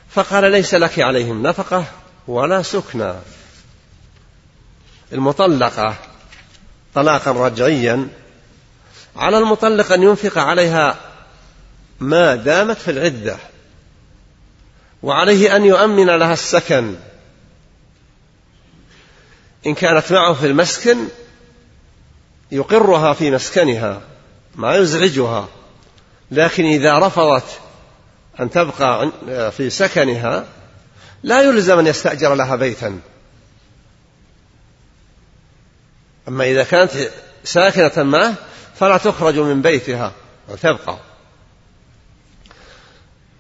فقال 0.09 0.51
ليس 0.51 0.73
لك 0.73 0.99
عليهم 0.99 1.43
نفقة 1.43 1.85
ولا 2.27 2.61
سكنى 2.61 3.13
المطلقة 5.13 5.95
طلاقا 6.93 7.31
رجعيا 7.31 8.07
على 9.15 9.37
المطلق 9.37 9.91
أن 9.91 10.03
ينفق 10.03 10.37
عليها 10.37 10.95
ما 11.99 12.35
دامت 12.35 12.77
في 12.77 12.91
العدة 12.91 13.37
وعليه 15.03 15.55
أن 15.55 15.65
يؤمن 15.65 16.05
لها 16.05 16.33
السكن. 16.33 16.95
إن 19.67 19.73
كانت 19.73 20.11
معه 20.11 20.33
في 20.33 20.45
المسكن 20.45 20.97
يقرها 22.51 23.13
في 23.13 23.31
مسكنها 23.31 24.01
ما 24.55 24.75
يزعجها 24.75 25.47
لكن 26.31 26.65
إذا 26.65 26.99
رفضت 26.99 27.59
أن 28.39 28.49
تبقى 28.49 29.11
في 29.51 29.69
سكنها 29.69 30.45
لا 31.23 31.41
يلزم 31.41 31.79
أن 31.79 31.87
يستأجر 31.87 32.35
لها 32.35 32.55
بيتا. 32.55 32.99
أما 36.27 36.43
إذا 36.43 36.63
كانت 36.63 36.91
ساكنة 37.43 38.03
معه 38.03 38.35
فلا 38.79 38.97
تخرج 38.97 39.39
من 39.39 39.61
بيتها 39.61 40.11
وتبقى. 40.49 40.97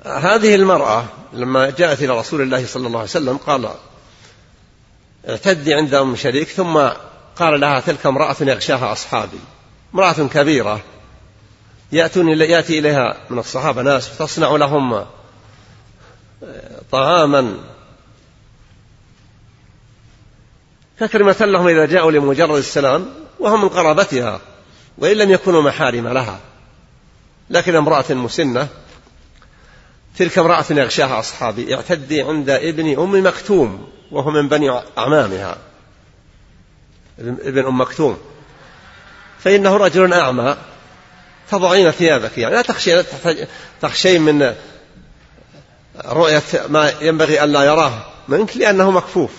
هذه 0.05 0.55
المرأة 0.55 1.05
لما 1.33 1.69
جاءت 1.69 2.03
إلى 2.03 2.19
رسول 2.19 2.41
الله 2.41 2.65
صلى 2.65 2.87
الله 2.87 2.99
عليه 2.99 3.09
وسلم 3.09 3.37
قال 3.37 3.69
اعتدي 5.29 5.73
عند 5.73 5.93
أم 5.93 6.15
شريك 6.15 6.47
ثم 6.47 6.89
قال 7.35 7.59
لها 7.59 7.79
تلك 7.79 8.05
امرأة 8.05 8.35
يغشاها 8.41 8.91
أصحابي. 8.91 9.39
امرأة 9.93 10.13
كبيرة. 10.13 10.81
يأتون 11.91 12.41
يأتي 12.41 12.79
إليها 12.79 13.17
من 13.29 13.39
الصحابة 13.39 13.81
ناس 13.81 14.17
تصنع 14.17 14.55
لهم 14.55 15.05
طعاما. 16.91 17.57
فكلمة 20.97 21.35
لهم 21.39 21.67
إذا 21.67 21.85
جاءوا 21.85 22.11
لمجرد 22.11 22.57
السلام 22.57 23.13
وهم 23.39 23.61
من 23.61 23.69
قرابتها. 23.69 24.39
وإن 24.99 25.17
لم 25.17 25.31
يكونوا 25.31 25.61
محارم 25.61 26.07
لها. 26.07 26.39
لكن 27.49 27.75
امرأة 27.75 28.05
مسنة 28.09 28.67
تلك 30.17 30.37
امرأة 30.37 30.65
يغشاها 30.69 31.19
أصحابي 31.19 31.75
اعتدي 31.75 32.21
عند 32.21 32.49
ابن 32.49 32.99
أم 32.99 33.25
مكتوم 33.25 33.87
وهو 34.11 34.31
من 34.31 34.47
بني 34.47 34.81
أعمامها. 34.97 35.57
ابن 37.19 37.65
أم 37.65 37.81
مكتوم. 37.81 38.17
فإنه 39.39 39.77
رجل 39.77 40.13
أعمى 40.13 40.57
تضعين 41.51 41.91
ثيابك 41.91 42.37
يعني. 42.37 42.55
لا 42.55 42.61
تخشي 42.61 43.03
تخشين 43.81 44.21
من 44.21 44.55
رؤية 46.05 46.43
ما 46.69 46.93
ينبغي 47.01 47.43
أن 47.43 47.51
لا 47.51 47.63
يراه 47.63 48.05
منك 48.27 48.57
لأنه 48.57 48.91
مكفوف 48.91 49.31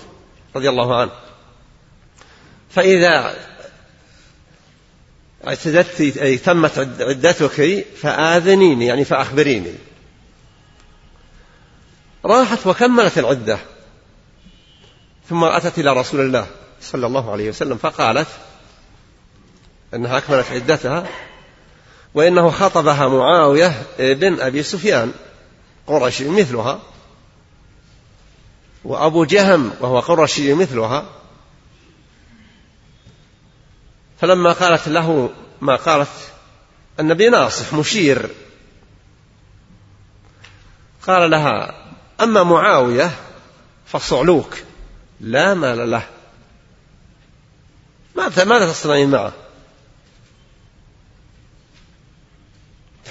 رضي 0.55 0.69
الله 0.69 0.95
عنه. 0.95 1.11
فإذا 2.69 3.35
اعتدت 5.47 6.17
أي 6.17 6.37
تمت 6.37 6.77
عدتك 6.99 7.85
فآذنيني 8.01 8.85
يعني 8.85 9.05
فأخبريني. 9.05 9.73
راحت 12.25 12.67
وكملت 12.67 13.17
العدة. 13.17 13.59
ثم 15.29 15.43
أتت 15.43 15.79
إلى 15.79 15.93
رسول 15.93 16.19
الله 16.19 16.47
صلى 16.81 17.07
الله 17.07 17.31
عليه 17.31 17.49
وسلم 17.49 17.77
فقالت 17.77 18.27
أنها 19.93 20.17
أكملت 20.17 20.51
عدتها 20.51 21.07
وإنه 22.13 22.49
خطبها 22.49 23.07
معاوية 23.07 23.83
بن 23.99 24.39
أبي 24.39 24.63
سفيان 24.63 25.11
قرشي 25.87 26.29
مثلها 26.29 26.79
وأبو 28.83 29.25
جهم 29.25 29.71
وهو 29.79 29.99
قرشي 29.99 30.53
مثلها 30.53 31.05
فلما 34.21 34.53
قالت 34.53 34.87
له 34.87 35.29
ما 35.61 35.75
قالت 35.75 36.09
النبي 36.99 37.29
ناصح 37.29 37.73
مشير. 37.73 38.29
قال 41.07 41.31
لها 41.31 41.73
أما 42.21 42.43
معاوية 42.43 43.11
فصعلوك 43.85 44.57
لا 45.19 45.53
مال 45.53 45.91
له. 45.91 46.07
ماذا 48.15 48.43
ماذا 48.43 48.71
تصنعين 48.71 49.09
معه؟ 49.09 49.33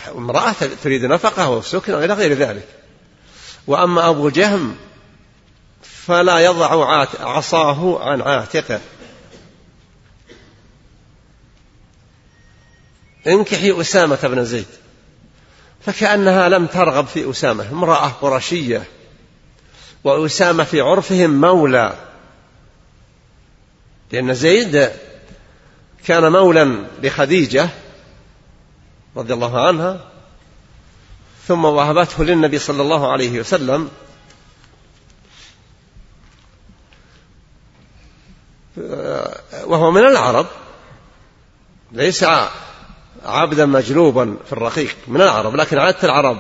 امرأة 0.09 0.55
تريد 0.83 1.05
نفقة 1.05 1.51
وسكن 1.51 1.95
إلى 1.95 2.15
غير 2.15 2.33
ذلك. 2.33 2.69
وأما 3.67 4.09
أبو 4.09 4.29
جهم 4.29 4.77
فلا 5.83 6.39
يضع 6.39 7.07
عصاه 7.21 8.11
عن 8.11 8.21
عاتقه. 8.21 8.81
انكحي 13.27 13.81
أسامة 13.81 14.19
بن 14.23 14.45
زيد. 14.45 14.67
فكأنها 15.87 16.49
لم 16.49 16.67
ترغب 16.67 17.07
في 17.07 17.31
أسامة 17.31 17.71
امرأة 17.73 18.09
قرشية. 18.09 18.85
وأسامة 20.05 20.65
في 20.65 20.81
عرفهم 20.81 21.41
مولى. 21.41 21.97
لأن 24.13 24.35
زيد 24.35 24.91
كان 26.07 26.33
مولا 26.33 26.85
لخديجة 27.03 27.69
رضي 29.17 29.35
الله 29.35 29.67
عنها. 29.67 30.11
ثم 31.49 31.65
وهبته 31.65 32.25
للنبي 32.25 32.59
صلى 32.59 32.83
الله 32.83 33.13
عليه 33.13 33.41
وسلم. 33.41 33.91
وهو 39.65 39.91
من 39.91 40.05
العرب. 40.05 40.47
ليس 41.93 42.25
عبدا 43.25 43.67
مجلوبا 43.67 44.37
في 44.47 44.53
الرقيق 44.53 44.97
من 45.09 45.21
العرب 45.21 45.57
لكن 45.57 45.79
عادة 45.79 45.99
العرب. 46.03 46.39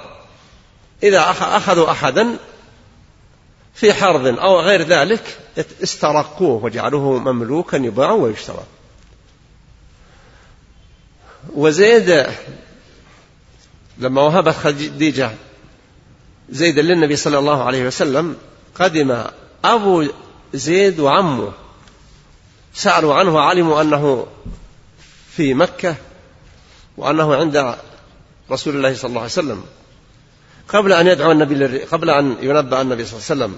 إذا 1.03 1.31
أخذوا 1.31 1.91
أحدا 1.91 2.37
في 3.75 3.95
حرب 3.95 4.27
أو 4.27 4.61
غير 4.61 4.83
ذلك 4.83 5.39
استرقوه 5.83 6.65
وجعلوه 6.65 7.19
مملوكا 7.19 7.77
يباع 7.77 8.13
ويشترى. 8.13 8.65
وزيد 11.55 12.27
لما 13.99 14.23
وهبت 14.23 14.55
خديجة 14.55 15.31
زيدا 16.51 16.83
للنبي 16.83 17.17
صلى 17.17 17.39
الله 17.39 17.65
عليه 17.65 17.87
وسلم 17.87 18.37
قدم 18.75 19.25
أبو 19.65 20.07
زيد 20.55 21.01
وعمه. 21.01 21.53
سألوا 22.75 23.15
عنه 23.15 23.35
وعلموا 23.35 23.81
أنه 23.81 24.27
في 25.37 25.55
مكة 25.55 25.97
وأنه 27.01 27.35
عند 27.37 27.77
رسول 28.51 28.77
الله 28.77 28.95
صلى 28.95 29.09
الله 29.09 29.21
عليه 29.21 29.31
وسلم. 29.31 29.65
قبل 30.69 30.93
أن 30.93 31.07
يدعو 31.07 31.33
النبي 31.33 31.85
قبل 31.85 32.11
أن 32.11 32.37
ينبأ 32.41 32.81
النبي 32.81 33.05
صلى 33.05 33.19
الله 33.19 33.31
عليه 33.31 33.55
وسلم 33.55 33.57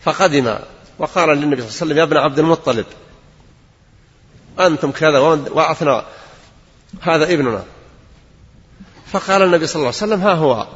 فقدم 0.00 0.58
وقال 0.98 1.28
للنبي 1.28 1.62
صلى 1.62 1.68
الله 1.68 1.80
عليه 1.80 1.84
وسلم 1.84 1.98
يا 1.98 2.02
ابن 2.02 2.16
عبد 2.16 2.38
المطلب 2.38 2.86
أنتم 4.60 4.90
كذا 4.90 5.18
وأثنى 5.18 6.02
هذا 7.00 7.24
ابننا. 7.24 7.64
فقال 9.12 9.42
النبي 9.42 9.66
صلى 9.66 9.76
الله 9.76 9.86
عليه 9.86 9.96
وسلم 9.96 10.20
ها 10.20 10.34
هو 10.34 10.66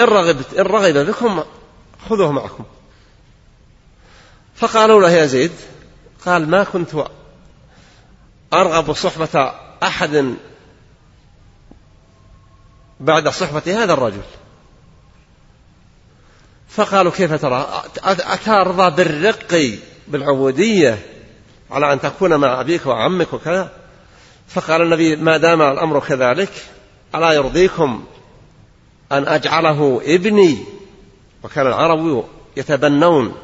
إن 0.00 0.04
رغبت 0.04 0.54
إن 0.54 0.64
رغب 0.64 1.06
بكم 1.06 1.44
خذوه 2.08 2.32
معكم. 2.32 2.64
فقالوا 4.56 5.00
له 5.00 5.10
يا 5.10 5.26
زيد 5.26 5.52
قال 6.26 6.50
ما 6.50 6.64
كنت 6.64 6.94
أرغب 8.52 8.92
صحبة 8.92 9.54
أحد 9.82 10.34
بعد 13.00 13.28
صحبة 13.28 13.82
هذا 13.82 13.92
الرجل. 13.92 14.22
فقالوا 16.68 17.12
كيف 17.12 17.32
ترى؟ 17.32 17.84
أترضى 18.04 18.96
بالرق 18.96 19.78
بالعبودية 20.08 20.98
على 21.70 21.92
أن 21.92 22.00
تكون 22.00 22.36
مع 22.36 22.60
أبيك 22.60 22.86
وعمك 22.86 23.32
وكذا؟ 23.32 23.72
فقال 24.48 24.82
النبي 24.82 25.16
ما 25.16 25.36
دام 25.36 25.62
الأمر 25.62 26.00
كذلك 26.00 26.52
ألا 27.14 27.32
يرضيكم 27.32 28.04
أن 29.12 29.28
أجعله 29.28 30.00
ابني؟ 30.04 30.58
وكان 31.42 31.66
العرب 31.66 32.24
يتبنون. 32.56 33.34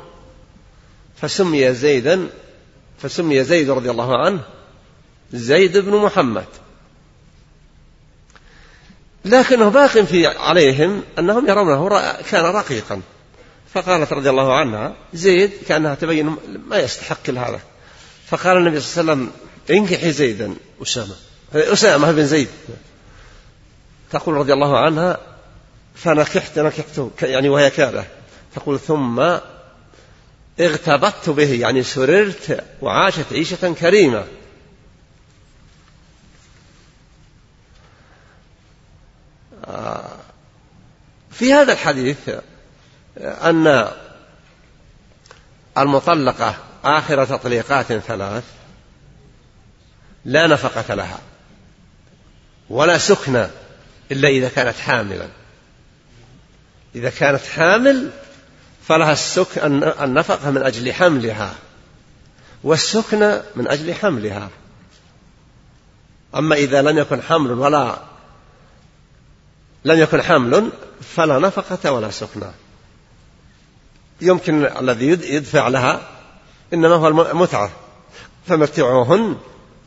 فسمي 1.16 1.74
زيدا 1.74 2.28
فسمي 2.98 3.44
زيد 3.44 3.70
رضي 3.70 3.90
الله 3.90 4.24
عنه. 4.24 4.40
زيد 5.34 5.78
بن 5.78 5.96
محمد. 5.96 6.46
لكنه 9.24 9.68
باق 9.68 9.90
في 9.90 10.26
عليهم 10.26 11.02
أنهم 11.18 11.48
يرونه 11.48 12.12
كان 12.30 12.44
رقيقا. 12.44 13.00
فقالت 13.74 14.12
رضي 14.12 14.30
الله 14.30 14.54
عنها 14.54 14.94
زيد 15.14 15.50
كأنها 15.68 15.94
تبين 15.94 16.36
ما 16.68 16.78
يستحق 16.78 17.30
هذا 17.30 17.60
فقال 18.26 18.56
النبي 18.56 18.80
صلى 18.80 19.00
الله 19.00 19.12
عليه 19.12 19.22
وسلم 19.22 19.32
انكحي 19.70 20.12
زيدا 20.12 20.54
أسامة. 20.82 21.14
أسامة 21.54 22.12
بن 22.12 22.26
زيد. 22.26 22.48
تقول 24.10 24.34
رضي 24.34 24.52
الله 24.52 24.78
عنها 24.78 25.18
فنكحت 25.94 26.58
نكحته 26.58 27.10
يعني 27.22 27.48
وهي 27.48 27.70
كاره 27.70 28.06
تقول 28.54 28.78
ثم 28.78 29.38
اغتبطت 30.60 31.30
به 31.30 31.52
يعني 31.52 31.82
سررت 31.82 32.64
وعاشت 32.82 33.32
عيشة 33.32 33.72
كريمة. 33.72 34.24
في 41.30 41.52
هذا 41.52 41.72
الحديث 41.72 42.30
أن 43.18 43.88
المطلقة 45.78 46.56
آخر 46.84 47.24
تطليقات 47.24 47.92
ثلاث 47.92 48.44
لا 50.24 50.46
نفقة 50.46 50.94
لها 50.94 51.18
ولا 52.70 52.98
سكنى 52.98 53.46
إلا 54.12 54.28
إذا 54.28 54.48
كانت 54.48 54.76
حاملا. 54.76 55.28
إذا 56.94 57.10
كانت 57.10 57.46
حامل 57.46 58.10
فلها 58.88 59.16
النفقة 60.04 60.50
من 60.50 60.62
أجل 60.62 60.92
حملها 60.92 61.54
والسكنى 62.64 63.40
من 63.56 63.68
أجل 63.68 63.94
حملها. 63.94 64.48
أما 66.34 66.54
إذا 66.54 66.82
لم 66.82 66.98
يكن 66.98 67.22
حمل 67.22 67.50
ولا 67.50 67.98
لم 69.84 69.98
يكن 69.98 70.22
حمل 70.22 70.70
فلا 71.14 71.38
نفقة 71.38 71.92
ولا 71.92 72.10
سكنى 72.10 72.50
يمكن 74.20 74.64
الذي 74.64 75.08
يدفع 75.08 75.68
لها 75.68 76.08
إنما 76.74 76.94
هو 76.94 77.08
المتعة 77.08 77.70
فمتعوهن 78.46 79.36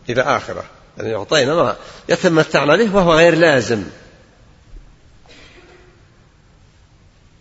إلى 0.10 0.22
آخرة. 0.22 0.64
يعني 0.98 1.10
يعطينا 1.10 1.56
ما 1.56 1.76
يتمتعن 2.10 2.78
به 2.78 2.96
وهو 2.96 3.14
غير 3.14 3.36
لازم. 3.36 3.84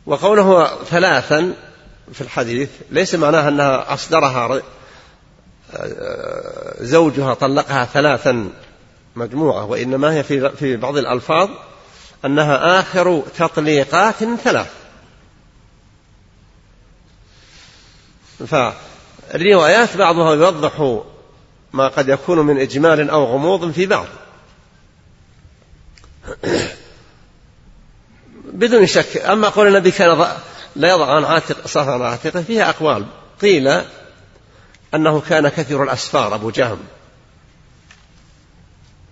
وقوله 0.07 0.77
ثلاثا 0.85 1.55
في 2.13 2.21
الحديث 2.21 2.71
ليس 2.91 3.15
معناه 3.15 3.49
أنها 3.49 3.95
أصدرها 3.95 4.63
زوجها 6.81 7.35
طلقها 7.35 7.85
ثلاثا 7.85 8.51
مجموعة 9.17 9.65
وإنما 9.65 10.15
هي 10.15 10.23
في 10.59 10.77
بعض 10.77 10.97
الألفاظ 10.97 11.49
أنها 12.27 12.81
آخر 12.81 13.23
تطليقات 13.39 14.25
ثلاث. 14.45 14.73
فالروايات 18.47 19.97
بعضها 19.97 20.35
يوضح 20.35 21.01
ما 21.73 21.89
قد 21.89 22.09
يكون 22.09 22.39
من 22.39 22.61
إجمال 22.61 23.11
أو 23.11 23.25
غموض 23.25 23.71
في 23.71 23.87
بعض. 23.87 24.07
بدون 28.45 28.87
شك 28.87 29.17
أما 29.17 29.49
قول 29.49 29.69
النبي 29.69 29.91
كان 29.91 30.27
لا 30.77 30.91
يضع 30.91 31.15
عن 31.17 31.25
عاتق 31.25 31.79
على 31.91 32.05
عاتقه 32.05 32.43
فيها 32.43 32.71
أقوال. 32.71 33.07
قيل 33.43 33.83
أنه 34.95 35.21
كان 35.21 35.49
كثير 35.49 35.83
الأسفار 35.83 36.35
أبو 36.35 36.51
جهم 36.51 36.79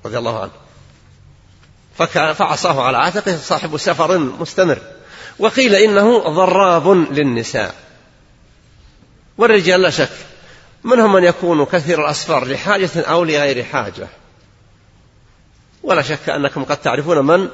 رضي 0.04 0.18
الله 0.18 0.40
عنه. 0.40 0.63
فعصاه 2.34 2.82
على 2.82 2.96
عاتقه 2.96 3.36
صاحب 3.36 3.76
سفر 3.76 4.18
مستمر. 4.18 4.78
وقيل 5.38 5.74
إنه 5.74 6.18
ضراب 6.18 6.88
للنساء. 6.88 7.74
والرجال 9.38 9.82
لا 9.82 9.90
شك 9.90 10.10
منهم 10.84 11.12
من 11.12 11.24
يكون 11.24 11.64
كثير 11.64 12.04
الأسفار 12.04 12.44
لحاجة 12.44 12.90
أو 12.96 13.24
لغير 13.24 13.64
حاجة. 13.64 14.08
ولا 15.82 16.02
شك 16.02 16.28
أنكم 16.28 16.64
قد 16.64 16.76
تعرفون 16.76 17.26
من 17.26 17.48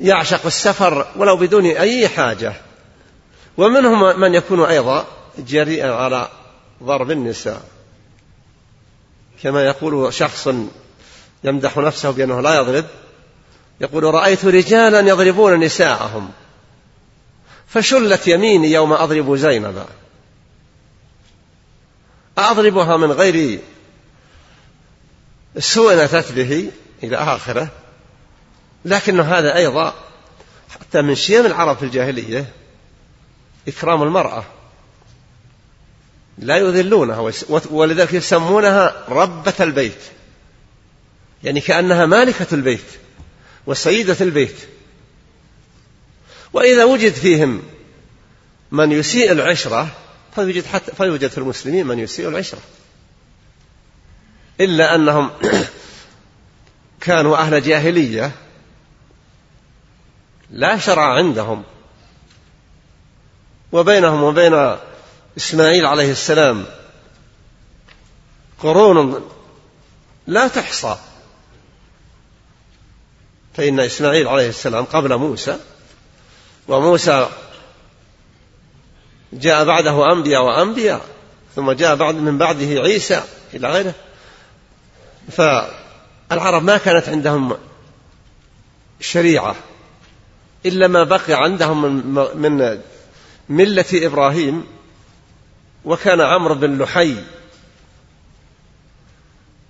يعشق 0.00 0.46
السفر 0.46 1.06
ولو 1.16 1.36
بدون 1.36 1.66
أي 1.66 2.08
حاجة. 2.08 2.52
ومنهم 3.56 4.20
من 4.20 4.34
يكون 4.34 4.64
أيضا 4.64 5.06
جريئا 5.38 5.92
على 5.94 6.28
ضرب 6.82 7.10
النساء. 7.10 7.62
كما 9.42 9.66
يقول 9.66 10.14
شخص 10.14 10.48
يمدح 11.44 11.78
نفسه 11.78 12.10
بأنه 12.10 12.40
لا 12.40 12.54
يضرب 12.54 12.84
يقول 13.82 14.04
رأيت 14.04 14.44
رجالا 14.44 15.00
يضربون 15.00 15.60
نساءهم 15.60 16.30
فشلت 17.66 18.28
يميني 18.28 18.72
يوم 18.72 18.92
أضرب 18.92 19.36
زينب. 19.36 19.86
أضربها 22.38 22.96
من 22.96 23.12
غير 23.12 23.60
سوء 25.58 26.04
أتت 26.04 26.32
به 26.32 26.70
إلى 27.02 27.16
آخره. 27.16 27.68
لكن 28.84 29.20
هذا 29.20 29.56
أيضا 29.56 29.94
حتى 30.70 31.02
من 31.02 31.14
شيم 31.14 31.46
العرب 31.46 31.76
في 31.76 31.82
الجاهلية 31.82 32.46
إكرام 33.68 34.02
المرأة. 34.02 34.44
لا 36.38 36.56
يذلونها 36.56 37.32
ولذلك 37.70 38.12
يسمونها 38.12 39.04
ربة 39.08 39.54
البيت. 39.60 40.02
يعني 41.44 41.60
كأنها 41.60 42.06
مالكة 42.06 42.46
البيت. 42.52 43.01
وسيدة 43.66 44.16
البيت. 44.20 44.56
وإذا 46.52 46.84
وجد 46.84 47.12
فيهم 47.12 47.62
من 48.70 48.92
يسيء 48.92 49.32
العشرة 49.32 49.88
فيوجد 50.34 50.64
حتى 50.64 50.92
فيوجد 50.92 51.30
في 51.30 51.38
المسلمين 51.38 51.86
من 51.86 51.98
يسيء 51.98 52.28
العشرة. 52.28 52.60
إلا 54.60 54.94
أنهم 54.94 55.30
كانوا 57.00 57.36
أهل 57.36 57.62
جاهلية 57.62 58.32
لا 60.50 60.78
شرع 60.78 61.14
عندهم. 61.14 61.64
وبينهم 63.72 64.22
وبين 64.22 64.76
إسماعيل 65.36 65.86
عليه 65.86 66.10
السلام 66.10 66.64
قرون 68.58 69.28
لا 70.26 70.48
تحصى. 70.48 70.98
فإن 73.54 73.80
إسماعيل 73.80 74.28
عليه 74.28 74.48
السلام 74.48 74.84
قبل 74.84 75.16
موسى 75.16 75.58
وموسى 76.68 77.28
جاء 79.32 79.64
بعده 79.64 80.12
أنبياء 80.12 80.42
وأنبياء 80.42 81.00
ثم 81.56 81.72
جاء 81.72 81.96
بعد 81.96 82.14
من 82.14 82.38
بعده 82.38 82.66
عيسى 82.66 83.22
إلى 83.54 83.68
غيره. 83.68 83.94
فالعرب 85.30 86.64
ما 86.64 86.76
كانت 86.76 87.08
عندهم 87.08 87.56
شريعة 89.00 89.56
إلا 90.66 90.88
ما 90.88 91.04
بقي 91.04 91.34
عندهم 91.34 92.04
من, 92.36 92.80
ملة 93.48 93.84
إبراهيم 93.92 94.66
وكان 95.84 96.20
عمرو 96.20 96.54
بن 96.54 96.78
لحي 96.82 97.16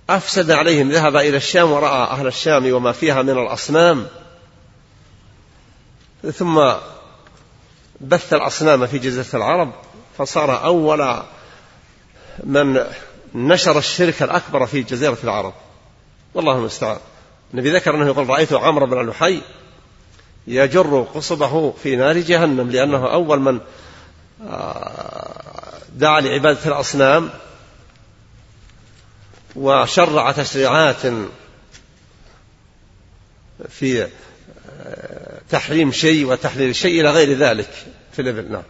أفسد 0.09 0.51
عليهم 0.51 0.91
ذهب 0.91 1.15
إلى 1.15 1.37
الشام 1.37 1.71
ورأى 1.71 2.03
أهل 2.03 2.27
الشام 2.27 2.73
وما 2.73 2.91
فيها 2.91 3.21
من 3.21 3.29
الأصنام. 3.29 4.07
ثم 6.33 6.71
بث 8.01 8.33
الأصنام 8.33 8.87
في 8.87 8.97
جزيرة 8.97 9.25
العرب 9.33 9.71
فصار 10.17 10.65
أول 10.65 11.23
من 12.43 12.83
نشر 13.35 13.77
الشرك 13.77 14.23
الأكبر 14.23 14.65
في 14.65 14.81
جزيرة 14.81 15.17
العرب. 15.23 15.53
والله 16.33 16.57
المستعان. 16.57 16.97
النبي 17.53 17.71
ذكر 17.71 17.95
أنه 17.95 18.05
يقول 18.05 18.29
رأيت 18.29 18.53
عمرو 18.53 18.85
بن 18.85 19.09
لحي 19.09 19.41
يجر 20.47 21.07
قصبه 21.15 21.73
في 21.83 21.95
نار 21.95 22.17
جهنم 22.17 22.69
لأنه 22.69 23.13
أول 23.13 23.39
من 23.39 23.59
آه، 24.47 25.33
دعا 25.95 26.21
لعبادة 26.21 26.65
الأصنام 26.65 27.29
وشرع 29.55 30.31
تشريعات 30.31 31.01
في 33.69 34.07
آه، 34.79 35.41
تحريم 35.49 35.91
شيء 35.91 36.25
وتحليل 36.25 36.75
شيء 36.75 37.01
إلى 37.01 37.11
غير 37.11 37.37
ذلك 37.37 37.69
في 38.11 38.21
الإبل. 38.21 38.51
نعم. 38.51 38.63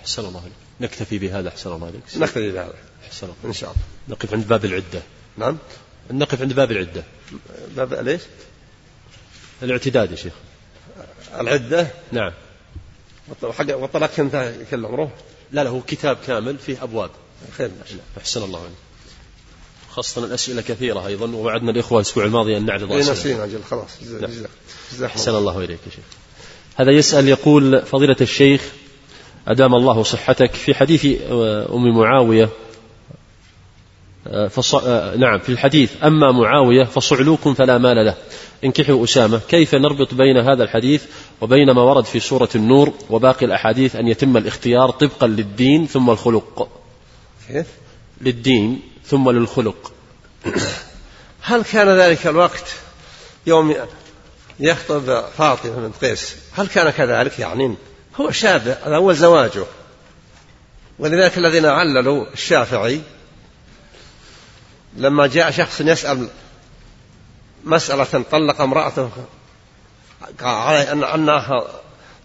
أحسن 0.00 0.24
الله 0.24 0.40
عليك. 0.40 0.52
نكتفي 0.80 1.18
بهذا 1.18 1.48
أحسن 1.48 1.72
الله 1.72 1.86
عليك. 1.86 2.02
نكتفي 2.16 2.52
بهذا. 2.52 2.74
أحسن 3.06 3.26
الله. 3.26 3.36
إن 3.44 3.52
شاء 3.52 3.70
الله. 3.70 3.82
نقف 4.08 4.34
عند 4.34 4.48
باب 4.48 4.64
العدة. 4.64 5.02
نعم. 5.38 5.58
نقف 6.10 6.42
عند 6.42 6.52
باب 6.52 6.70
العدة. 6.70 7.02
باب 7.76 7.94
ليش؟ 7.94 8.20
الاعتداد 9.62 10.10
يا 10.10 10.16
شيخ. 10.16 10.32
العدة؟ 11.40 11.88
نعم. 12.12 12.32
والطلاق 13.42 14.20
انتهى 14.20 14.64
كل 14.70 14.86
عمره. 14.86 15.12
لا 15.52 15.64
لا 15.64 15.70
هو 15.70 15.80
كتاب 15.80 16.18
كامل 16.26 16.58
فيه 16.58 16.82
أبواب. 16.82 17.10
خير. 17.58 17.70
أحسن 18.18 18.42
الله 18.42 18.60
عليك. 18.60 18.89
خاصة 19.90 20.24
الأسئلة 20.24 20.62
كثيرة 20.62 21.06
أيضا 21.06 21.26
ووعدنا 21.36 21.70
الإخوة 21.70 21.98
الأسبوع 21.98 22.24
الماضي 22.24 22.56
أن 22.56 22.66
نعرض 22.66 22.92
أسئلة. 22.92 23.12
نسينا 23.12 23.44
أجل 23.44 23.62
خلاص 23.62 23.88
أحسن 25.04 25.34
الله. 25.34 25.58
إليك 25.58 25.78
يا 25.86 25.90
شيخ. 25.90 26.04
هذا 26.76 26.90
يسأل 26.90 27.28
يقول 27.28 27.82
فضيلة 27.82 28.16
الشيخ 28.20 28.72
أدام 29.48 29.74
الله 29.74 30.02
صحتك 30.02 30.54
في 30.54 30.74
حديث 30.74 31.06
آه، 31.30 31.74
أم 31.74 31.98
معاوية 31.98 32.48
آه، 34.26 34.48
فص... 34.48 34.74
آه، 34.74 35.16
نعم 35.16 35.38
في 35.38 35.48
الحديث 35.48 35.92
أما 36.04 36.32
معاوية 36.32 36.84
فصعلوك 36.84 37.48
فلا 37.48 37.78
مال 37.78 38.06
له. 38.06 38.14
انكحوا 38.64 39.04
أسامة. 39.04 39.40
كيف 39.48 39.74
نربط 39.74 40.14
بين 40.14 40.36
هذا 40.36 40.64
الحديث 40.64 41.04
وبين 41.40 41.70
ما 41.70 41.82
ورد 41.82 42.04
في 42.04 42.20
سورة 42.20 42.48
النور 42.54 42.92
وباقي 43.10 43.46
الأحاديث 43.46 43.96
أن 43.96 44.08
يتم 44.08 44.36
الاختيار 44.36 44.90
طبقا 44.90 45.26
للدين 45.26 45.86
ثم 45.86 46.10
الخلق؟ 46.10 46.68
كيف؟ 47.48 47.66
للدين. 48.20 48.80
ثم 49.10 49.30
للخلق. 49.30 49.92
هل 51.42 51.62
كان 51.62 51.88
ذلك 51.88 52.26
الوقت 52.26 52.64
يوم 53.46 53.76
يخطب 54.60 55.24
فاطمة 55.38 55.72
بنت 55.72 56.04
قيس؟ 56.04 56.36
هل 56.56 56.66
كان 56.66 56.90
كذلك؟ 56.90 57.38
يعني 57.38 57.76
هو 58.20 58.30
شاب 58.30 58.78
هذا 58.84 58.96
أول 58.96 59.16
زواجه. 59.16 59.64
ولذلك 60.98 61.38
الذين 61.38 61.66
عللوا 61.66 62.26
الشافعي 62.32 63.00
لما 64.96 65.26
جاء 65.26 65.50
شخص 65.50 65.80
يسأل 65.80 66.28
مسألة 67.64 68.24
طلق 68.30 68.60
امرأته 68.60 69.10
على 70.40 70.92
أن 70.92 71.04
أنها 71.04 71.66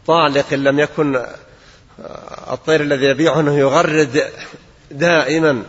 طالق 0.08 0.54
لم 0.54 0.80
يكن 0.80 1.26
الطير 2.52 2.82
الذي 2.82 3.06
يبيعه 3.06 3.40
أنه 3.40 3.60
يغرد 3.60 4.24
دائما. 4.92 5.64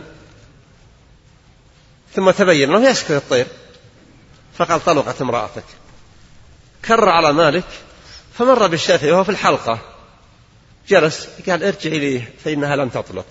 ثم 2.17 2.31
تبين 2.31 2.75
أنه 2.75 2.89
يسكت 2.89 3.11
الطير. 3.11 3.47
فقال 4.57 4.85
طلقت 4.85 5.21
امرأتك. 5.21 5.63
كر 6.85 7.09
على 7.09 7.33
مالك 7.33 7.63
فمر 8.33 8.67
بالشافعي 8.67 9.11
وهو 9.11 9.23
في 9.23 9.29
الحلقة. 9.29 9.79
جلس 10.87 11.27
قال 11.49 11.63
ارجع 11.63 11.91
إليه 11.91 12.33
فإنها 12.43 12.75
لن 12.75 12.91
تطلق. 12.91 13.25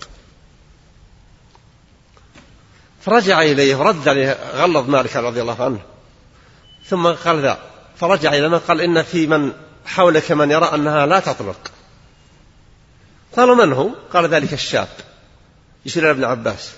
فرجع 3.01 3.41
إليه 3.41 3.75
ورد 3.75 4.07
عليه 4.07 4.37
غلظ 4.53 4.89
مالك 4.89 5.15
رضي 5.15 5.41
الله 5.41 5.63
عنه. 5.63 5.79
ثم 6.85 7.07
قال 7.07 7.41
ذا 7.41 7.59
فرجع 7.97 8.33
إلى 8.33 8.49
من 8.49 8.59
قال 8.59 8.81
إن 8.81 9.03
في 9.03 9.27
من 9.27 9.53
حولك 9.85 10.31
من 10.31 10.51
يرى 10.51 10.65
أنها 10.65 11.05
لا 11.05 11.19
تطلق. 11.19 11.71
قالوا 13.37 13.65
من 13.65 13.73
هو؟ 13.73 13.89
قال 14.13 14.29
ذلك 14.29 14.53
الشاب. 14.53 14.89
يشير 15.85 16.03
إلى 16.03 16.11
ابن 16.11 16.23
عباس. 16.23 16.71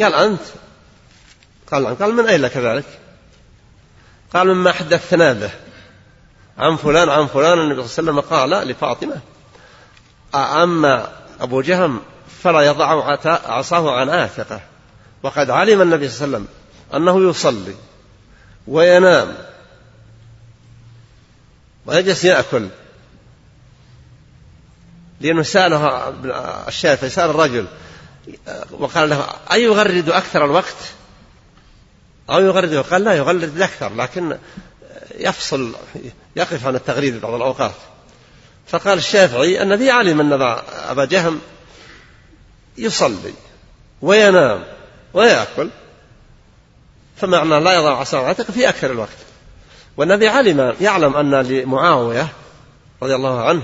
قال 0.00 0.14
أنت؟ 0.14 0.40
قال 1.72 1.82
نعم. 1.82 1.94
قال 1.94 2.14
من 2.14 2.26
أين 2.28 2.40
لك 2.40 2.56
ذلك 2.56 2.84
قال 4.34 4.48
مما 4.48 4.72
حدثنا 4.72 5.32
به. 5.32 5.50
عن 6.58 6.76
فلان 6.76 7.08
عن 7.08 7.26
فلان. 7.26 7.58
النبي 7.58 7.88
صلى 7.88 8.08
الله 8.08 8.12
عليه 8.12 8.20
وسلم 8.20 8.20
قال 8.20 8.68
لفاطمة 8.68 9.20
أما 10.34 11.12
أبو 11.40 11.60
جهم 11.60 12.00
فلا 12.42 12.60
يضع 12.60 13.16
عصاه 13.26 14.00
عن 14.00 14.08
آثقه 14.08 14.60
وقد 15.22 15.50
علم 15.50 15.82
النبي 15.82 16.08
صلى 16.08 16.24
الله 16.24 16.36
عليه 16.36 16.46
وسلم 16.46 16.48
أنه 16.94 17.30
يصلي 17.30 17.74
وينام 18.66 19.34
ويجلس 21.86 22.24
يأكل. 22.24 22.68
لأنه 25.20 25.42
سأله 25.42 26.08
الشافعي 26.68 27.10
سأل 27.10 27.30
الرجل 27.30 27.66
وقال 28.70 29.10
له 29.10 29.26
أي 29.52 29.62
يغرد 29.62 30.08
أكثر 30.08 30.44
الوقت؟ 30.44 30.76
أو 32.30 32.40
يغرد 32.40 32.74
قال 32.74 33.04
لا 33.04 33.12
يغرد 33.12 33.60
أكثر 33.60 33.94
لكن 33.94 34.38
يفصل 35.18 35.74
يقف 36.36 36.66
عن 36.66 36.74
التغريد 36.74 37.20
بعض 37.20 37.34
الأوقات. 37.34 37.74
فقال 38.66 38.98
الشافعي 38.98 39.62
النبي 39.62 39.90
علم 39.90 40.20
أن 40.20 40.32
أبا 40.88 41.04
جهم 41.04 41.40
يصلي 42.78 43.34
وينام 44.02 44.64
ويأكل 45.14 45.68
فمعنى 47.16 47.60
لا 47.60 47.74
يضع 47.74 48.00
عصا 48.00 48.32
في 48.32 48.68
أكثر 48.68 48.90
الوقت. 48.90 49.16
والنبي 49.96 50.28
علم 50.28 50.74
يعلم 50.80 51.16
أن 51.16 51.34
لمعاوية 51.34 52.28
رضي 53.02 53.14
الله 53.14 53.44
عنه 53.44 53.62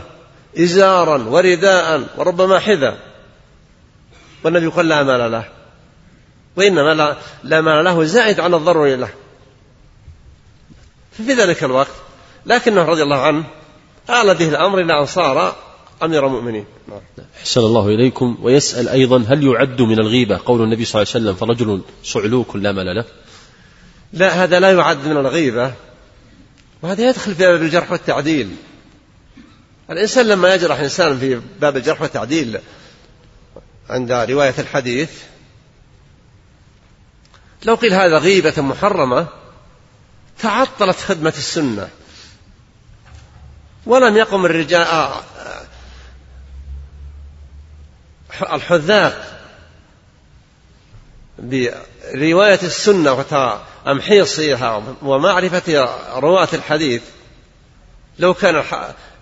إزارا 0.58 1.22
ورداء 1.28 2.06
وربما 2.16 2.58
حذا. 2.58 2.98
والنبي 4.44 4.64
يقول 4.64 4.88
لا 4.88 5.02
مال 5.02 5.32
له. 5.32 5.44
وإنما 6.56 6.94
لا, 6.94 7.16
لا 7.44 7.60
مال 7.60 7.84
له 7.84 8.04
زائد 8.04 8.40
عن 8.40 8.54
الضروري 8.54 8.96
له. 8.96 9.08
ففي 11.12 11.32
ذلك 11.32 11.64
الوقت 11.64 11.94
لكنه 12.46 12.82
رضي 12.82 13.02
الله 13.02 13.20
عنه 13.20 13.44
آل 14.10 14.34
به 14.34 14.48
الأمر 14.48 14.80
إلى 14.80 15.00
أن 15.00 15.06
صار 15.06 15.56
أمير 16.02 16.26
المؤمنين. 16.26 16.64
أحسن 17.40 17.60
الله 17.60 17.88
إليكم. 17.88 18.38
ويسأل 18.42 18.88
أيضا 18.88 19.24
هل 19.28 19.46
يعد 19.46 19.82
من 19.82 19.98
الغيبة؟ 19.98 20.40
قول 20.46 20.62
النبي 20.62 20.84
صلى 20.84 21.02
الله 21.02 21.12
عليه 21.14 21.24
وسلم 21.24 21.34
فرجل 21.34 21.80
صعلوك 22.04 22.56
لا 22.56 22.72
مال 22.72 22.96
له. 22.96 23.04
لا 24.12 24.44
هذا 24.44 24.60
لا 24.60 24.72
يعد 24.72 25.06
من 25.06 25.16
الغيبة. 25.16 25.72
وهذا 26.82 27.08
يدخل 27.08 27.34
في 27.34 27.42
باب 27.42 27.62
الجرح 27.62 27.92
والتعديل. 27.92 28.56
الإنسان 29.90 30.28
لما 30.28 30.54
يجرح 30.54 30.80
إنسان 30.80 31.18
في 31.18 31.40
باب 31.60 31.76
الجرح 31.76 32.02
والتعديل 32.02 32.58
عند 33.90 34.12
رواية 34.12 34.54
الحديث 34.58 35.10
لو 37.64 37.74
قيل 37.74 37.94
هذا 37.94 38.18
غيبة 38.18 38.62
محرمة 38.62 39.26
تعطلت 40.38 40.96
خدمة 40.96 41.34
السنة. 41.36 41.88
ولم 43.86 44.16
يقم 44.16 44.46
الرجال 44.46 44.82
آه، 44.82 45.22
الحذاق 48.52 49.40
برواية 51.38 52.60
السنة 52.62 53.12
وتمحيصها 53.12 54.82
ومعرفة 55.02 55.88
رواة 56.18 56.48
الحديث. 56.52 57.02
لو 58.18 58.34
كان 58.34 58.64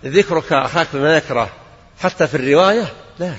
ذكرك 0.05 0.53
أخاك 0.53 0.87
بما 0.93 1.17
يكره 1.17 1.49
حتى 1.99 2.27
في 2.27 2.35
الرواية 2.37 2.93
لا. 3.19 3.35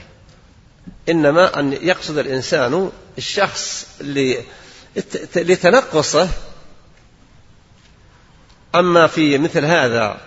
إنما 1.09 1.61
أن 1.61 1.73
يقصد 1.73 2.19
الإنسان 2.19 2.91
الشخص 3.19 3.87
لتنقصه. 5.37 6.29
أما 8.75 9.07
في 9.07 9.39
مثل 9.39 9.65
هذا 9.65 10.21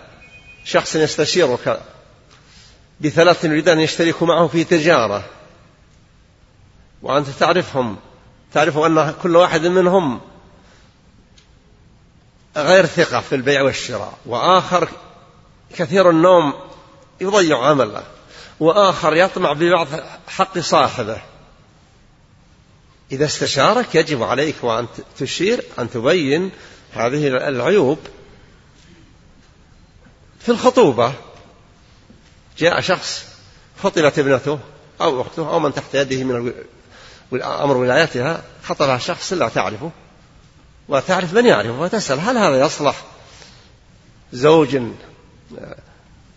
شخص 0.64 0.96
يستشيرك 0.96 1.80
بثلاث 3.00 3.44
يريد 3.44 3.68
أن 3.68 3.80
يشتركوا 3.80 4.26
معه 4.26 4.46
في 4.46 4.64
تجارة 4.64 5.24
وأنت 7.02 7.28
تعرفهم 7.28 7.96
تعرف 8.52 8.78
أن 8.78 9.14
كل 9.22 9.36
واحد 9.36 9.66
منهم 9.66 10.20
غير 12.56 12.86
ثقة 12.86 13.20
في 13.20 13.34
البيع 13.34 13.62
والشراء 13.62 14.18
وآخر 14.26 14.88
كثير 15.76 16.10
النوم 16.10 16.54
يضيع 17.20 17.66
عمله 17.66 18.02
وآخر 18.60 19.16
يطمع 19.16 19.52
ببعض 19.52 19.86
حق 20.28 20.58
صاحبه. 20.58 21.22
إذا 23.12 23.24
استشارك 23.24 23.94
يجب 23.94 24.22
عليك 24.22 24.56
وأن 24.62 24.86
تشير 25.18 25.64
أن 25.78 25.90
تبين 25.90 26.50
هذه 26.92 27.26
العيوب 27.26 27.98
في 30.40 30.48
الخطوبة. 30.48 31.12
جاء 32.58 32.80
شخص 32.80 33.24
خطبت 33.82 34.18
ابنته 34.18 34.58
أو 35.00 35.22
أخته 35.22 35.50
أو 35.50 35.58
من 35.60 35.74
تحت 35.74 35.94
يده 35.94 36.24
من 36.24 36.54
أمر 37.42 37.76
ولايتها 37.76 38.42
خطبها 38.64 38.98
شخص 38.98 39.32
لا 39.32 39.48
تعرفه 39.48 39.90
وتعرف 40.88 41.34
من 41.34 41.46
يعرفه 41.46 41.80
وتسأل 41.80 42.20
هل 42.20 42.38
هذا 42.38 42.60
يصلح؟ 42.60 43.04
زوج 44.32 44.78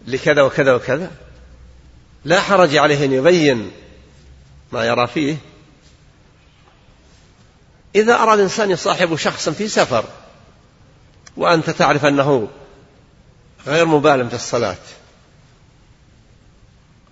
لكذا 0.07 0.41
وكذا 0.41 0.73
وكذا. 0.73 1.11
لا 2.25 2.41
حرج 2.41 2.75
عليه 2.75 3.05
أن 3.05 3.13
يبين 3.13 3.71
ما 4.71 4.85
يرى 4.85 5.07
فيه. 5.07 5.37
إذا 7.95 8.15
أراد 8.15 8.37
الإنسان 8.37 8.71
يصاحب 8.71 9.15
شخصا 9.15 9.51
في 9.51 9.67
سفر 9.67 10.05
وأنت 11.37 11.69
تعرف 11.69 12.05
أنه 12.05 12.47
غير 13.67 13.85
مبالم 13.85 14.29
في 14.29 14.35
الصلاة 14.35 14.77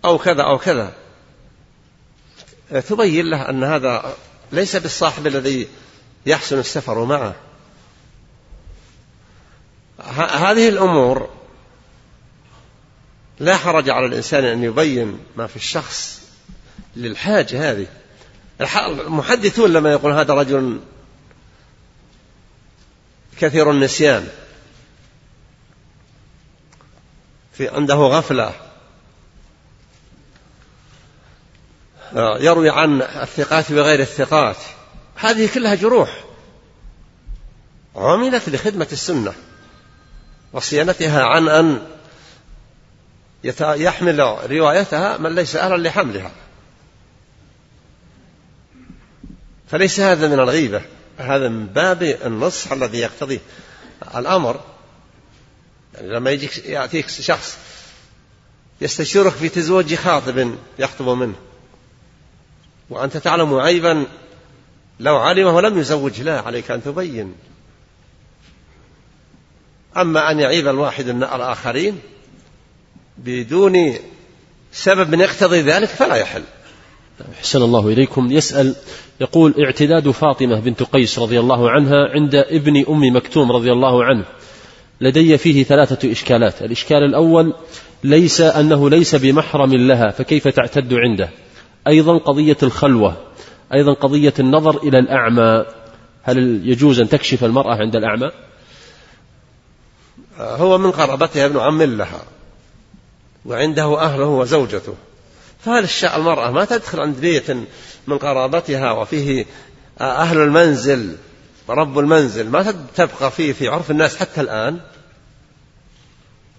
أو 0.05 0.17
كذا 0.17 0.43
أو 0.43 0.57
كذا 0.57 0.93
تبين 2.69 3.25
له 3.25 3.49
أن 3.49 3.63
هذا 3.63 4.15
ليس 4.51 4.75
بالصاحب 4.75 5.27
الذي 5.27 5.67
يحسن 6.25 6.59
السفر 6.59 7.05
معه. 7.05 7.36
هذه 10.17 10.69
الأمور 10.69 11.30
لا 13.39 13.57
حرج 13.57 13.89
على 13.89 14.05
الإنسان 14.05 14.45
أن 14.45 14.63
يبين 14.63 15.19
ما 15.36 15.47
في 15.47 15.55
الشخص 15.55 16.21
للحاجة 16.95 17.71
هذه. 17.71 17.88
المحدثون 18.62 19.74
لما 19.74 19.91
يقول 19.91 20.12
هذا 20.12 20.34
رجل 20.34 20.80
كثير 23.39 23.72
النسيان. 23.72 24.28
في 27.53 27.68
عنده 27.68 27.95
غفلة. 27.95 28.53
يروي 32.16 32.70
عن 32.70 33.01
الثقات 33.01 33.72
وغير 33.72 33.99
الثقات. 33.99 34.57
هذه 35.16 35.49
كلها 35.53 35.76
جروح. 35.76 36.24
عملت 37.95 38.49
لخدمة 38.49 38.88
السنة. 38.91 39.34
وصيانتها 40.53 41.24
عن 41.24 41.47
أن 41.47 41.88
يحمل 43.62 44.20
روايتها 44.51 45.18
من 45.18 45.36
ليس 45.36 45.55
أهلا 45.55 45.88
لحملها. 45.88 46.32
فليس 49.72 49.99
هذا 49.99 50.28
من 50.28 50.39
الغيبة 50.39 50.82
هذا 51.17 51.49
من 51.49 51.65
باب 51.65 52.03
النصح 52.03 52.72
الذي 52.72 52.97
يقتضيه 52.97 53.39
الأمر. 54.15 54.59
يعني 55.93 56.07
لما 56.07 56.32
يجيك 56.32 56.57
يأتيك 56.65 57.09
شخص 57.09 57.57
يستشيرك 58.82 59.34
في 59.34 59.49
تزوج 59.49 59.95
خاطب 59.95 60.55
يخطب 60.80 61.09
منه 61.09 61.36
وأنت 62.89 63.17
تعلم 63.17 63.53
عيبا 63.53 64.05
لو 64.99 65.17
علمه 65.17 65.61
لم 65.61 65.80
يزوج 65.80 66.22
لا 66.22 66.41
عليك 66.41 66.72
أن 66.72 66.84
تبين. 66.84 67.36
أما 69.97 70.32
أن 70.32 70.39
يعيب 70.39 70.67
الواحد 70.67 71.07
الآخرين 71.09 71.99
بدون 73.17 73.95
سبب 74.72 75.09
من 75.09 75.20
يقتضي 75.20 75.61
ذلك 75.61 75.88
فلا 75.88 76.15
يحل. 76.15 76.43
أحسن 77.39 77.61
الله 77.61 77.88
إليكم. 77.88 78.32
يسأل 78.32 78.76
يقول 79.22 79.65
اعتداد 79.65 80.11
فاطمة 80.11 80.59
بنت 80.59 80.84
قيس 80.84 81.20
رضي 81.20 81.39
الله 81.39 81.70
عنها 81.70 82.09
عند 82.09 82.36
ابن 82.36 82.86
أم 82.89 83.15
مكتوم 83.15 83.51
رضي 83.51 83.72
الله 83.72 84.03
عنه. 84.03 84.26
لدي 85.01 85.38
فيه 85.38 85.63
ثلاثة 85.63 86.11
إشكالات. 86.11 86.61
الإشكال 86.61 87.03
الأول 87.03 87.53
ليس 88.03 88.41
أنه 88.41 88.89
ليس 88.89 89.15
بمحرم 89.15 89.74
لها 89.74 90.09
فكيف 90.09 90.47
تعتد 90.47 90.93
عنده؟ 90.93 91.30
أيضا 91.88 92.17
قضية 92.17 92.57
الخلوة 92.63 93.17
أيضا 93.74 93.93
قضية 93.93 94.34
النظر 94.39 94.78
إلى 94.84 94.99
الأعمى. 94.99 95.65
هل 96.24 96.61
يجوز 96.70 96.99
أن 96.99 97.09
تكشف 97.09 97.43
المرأة 97.43 97.76
عند 97.76 97.95
الأعمى؟ 97.95 98.32
هو 100.38 100.78
من 100.78 100.91
قرابتها 100.91 101.45
ابن 101.45 101.57
عم 101.57 101.82
لها 101.82 102.22
وعنده 103.45 104.01
أهله 104.01 104.26
وزوجته. 104.28 104.93
فهل 105.66 105.84
الشاء 105.84 106.18
المرأة 106.18 106.51
ما 106.51 106.66
تدخل 106.66 106.99
عند 106.99 107.20
بيت 107.20 107.51
من 108.07 108.18
قرابتها 108.18 108.91
وفيه 108.91 109.45
أهل 110.01 110.38
المنزل 110.38 111.18
رب 111.70 111.99
المنزل 111.99 112.49
ما 112.49 112.74
تبقى 112.95 113.32
فيه 113.32 113.53
في 113.53 113.68
عرف 113.68 113.91
الناس 113.91 114.18
حتى 114.18 114.41
الآن؟ 114.41 114.80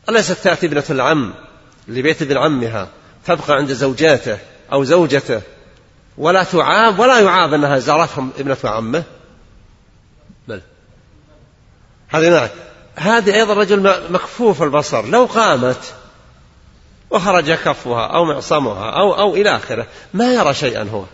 أليست 0.09 0.33
تأتي 0.33 0.67
ابنة 0.67 0.85
العم 0.91 1.35
لبيت 1.89 2.23
ابن 2.23 2.37
عمها 2.37 2.89
تبقى 3.27 3.55
عند 3.57 3.73
زوجاته 3.73 4.39
أو 4.73 4.85
زوجته 4.85 5.43
ولا 6.19 6.43
تعاب 6.43 6.99
ولا 6.99 7.21
يعاب 7.21 7.55
أنها 7.55 7.79
زارتهم 7.79 8.31
ابنة 8.39 8.57
عمه؟ 8.65 9.05
بل. 10.49 10.63
هذه 12.09 12.31
نعم 12.31 12.49
هذه 12.97 13.35
أيضا 13.35 13.55
رجل 13.55 13.95
مكفوف 14.11 14.63
البصر. 14.63 15.07
لو 15.07 15.25
قامت 15.25 15.95
وخرج 17.11 17.53
كفها 17.53 18.07
أو 18.07 18.25
معصمها 18.25 18.91
أو 18.91 19.15
أو 19.15 19.35
إلى 19.35 19.57
آخره. 19.57 19.87
ما 20.15 20.33
يرى 20.35 20.55
شيئا 20.55 20.83
هو. 20.83 21.05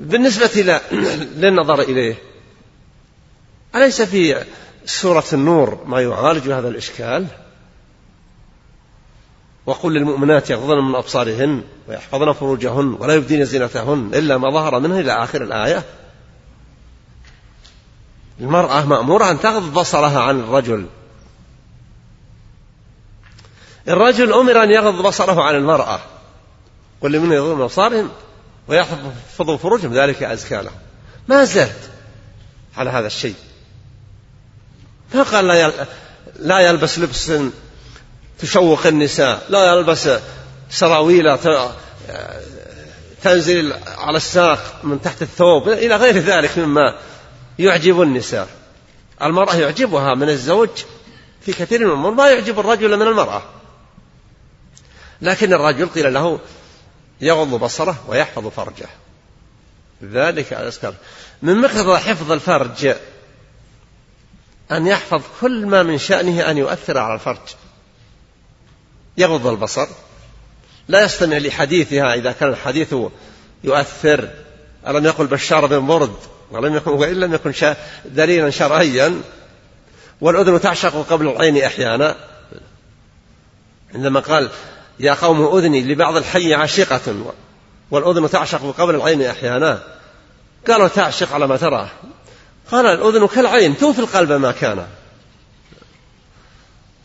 بالنسبة 0.00 0.80
للنظر 1.36 1.80
إليه 1.80 2.14
أليس 3.74 4.02
في 4.02 4.44
سورة 4.84 5.24
النور 5.32 5.84
ما 5.86 6.00
يعالج 6.00 6.50
هذا 6.50 6.68
الإشكال؟ 6.68 7.26
وقل 9.66 9.92
للمؤمنات 9.92 10.50
يغضن 10.50 10.78
من 10.78 10.94
أبصارهن 10.94 11.64
ويحفظن 11.88 12.32
فروجهن 12.32 12.96
ولا 13.00 13.14
يبدين 13.14 13.44
زينتهن 13.44 14.10
إلا 14.14 14.38
ما 14.38 14.50
ظهر 14.50 14.80
منه 14.80 15.00
إلى 15.00 15.12
آخر 15.12 15.42
الآية. 15.42 15.82
المرأة 18.40 18.86
مأمورة 18.86 19.30
أن 19.30 19.40
تغض 19.40 19.74
بصرها 19.74 20.20
عن 20.20 20.40
الرجل. 20.40 20.86
الرجل 23.88 24.32
أمر 24.32 24.62
أن 24.62 24.70
يغض 24.70 25.02
بصره 25.02 25.42
عن 25.42 25.54
المرأة. 25.54 26.00
قل 27.00 27.12
لمن 27.12 27.32
يغضون 27.32 27.62
أبصارهم 27.62 28.10
ويحفظوا 28.68 29.56
فروجهم 29.56 29.94
ذلك 29.94 30.22
أزكى 30.22 30.54
لهم 30.54 30.78
ما 31.28 31.44
زلت 31.44 31.90
على 32.76 32.90
هذا 32.90 33.06
الشيء. 33.06 33.34
ما 35.14 35.22
قال 35.22 35.46
لا 35.46 35.72
لا 36.38 36.60
يلبس 36.60 36.98
لبس 36.98 37.32
تشوق 38.38 38.86
النساء 38.86 39.46
لا 39.48 39.72
يلبس 39.72 40.08
سراويل 40.70 41.38
تنزل 43.22 43.72
على 43.98 44.16
الساق 44.16 44.80
من 44.82 45.02
تحت 45.02 45.22
الثوب 45.22 45.68
إلى 45.68 45.96
غير 45.96 46.18
ذلك 46.18 46.58
مما 46.58 46.96
يعجب 47.58 48.02
النساء. 48.02 48.48
المرأة 49.22 49.54
يعجبها 49.54 50.14
من 50.14 50.28
الزوج 50.28 50.68
في 51.40 51.52
كثير 51.52 51.80
من 51.80 51.86
الأمور 51.86 52.14
ما 52.14 52.30
يعجب 52.30 52.60
الرجل 52.60 52.96
من 52.96 53.06
المرأة. 53.06 53.42
لكن 55.22 55.52
الرجل 55.52 55.88
قيل 55.88 56.14
له 56.14 56.40
يغض 57.20 57.48
بصره 57.48 58.04
ويحفظ 58.08 58.46
فرجه. 58.46 58.88
ذلك 60.04 60.52
أذكر 60.52 60.94
من 61.42 61.56
مقتضى 61.56 61.98
حفظ 61.98 62.32
الفرج 62.32 62.94
أن 64.72 64.86
يحفظ 64.86 65.22
كل 65.40 65.66
ما 65.66 65.82
من 65.82 65.98
شأنه 65.98 66.50
أن 66.50 66.58
يؤثر 66.58 66.98
على 66.98 67.14
الفرج. 67.14 67.38
يغض 69.18 69.46
البصر. 69.46 69.86
لا 70.88 71.04
يستمع 71.04 71.36
لحديثها 71.36 72.14
إذا 72.14 72.32
كان 72.32 72.48
الحديث 72.48 72.94
يؤثر. 73.64 74.30
ألم 74.86 75.04
يقل 75.04 75.26
بشار 75.26 75.66
بن 75.66 75.86
برد؟ 75.86 76.16
ولم 76.50 76.76
يكن 76.76 76.90
وإن 76.90 77.14
لم 77.20 77.34
يكن 77.34 77.74
دليلا 78.04 78.50
شرعيا. 78.50 79.22
والأذن 80.20 80.60
تعشق 80.60 81.06
قبل 81.10 81.28
العين 81.28 81.62
أحيانا. 81.62 82.16
عندما 83.94 84.20
قال 84.20 84.50
يا 85.00 85.14
قوم 85.14 85.56
أذني 85.56 85.82
لبعض 85.82 86.16
الحي 86.16 86.54
عاشقة 86.54 87.32
والأذن 87.90 88.30
تعشق 88.30 88.74
قبل 88.78 88.94
العين 88.94 89.22
أحيانا. 89.22 89.82
قالوا 90.68 90.88
تعشق 90.88 91.32
على 91.32 91.46
ما 91.46 91.56
ترى 91.56 91.88
قال 92.70 92.86
الأذن 92.86 93.26
كالعين 93.26 93.76
توفي 93.76 93.98
القلب 93.98 94.32
ما 94.32 94.52
كان. 94.52 94.86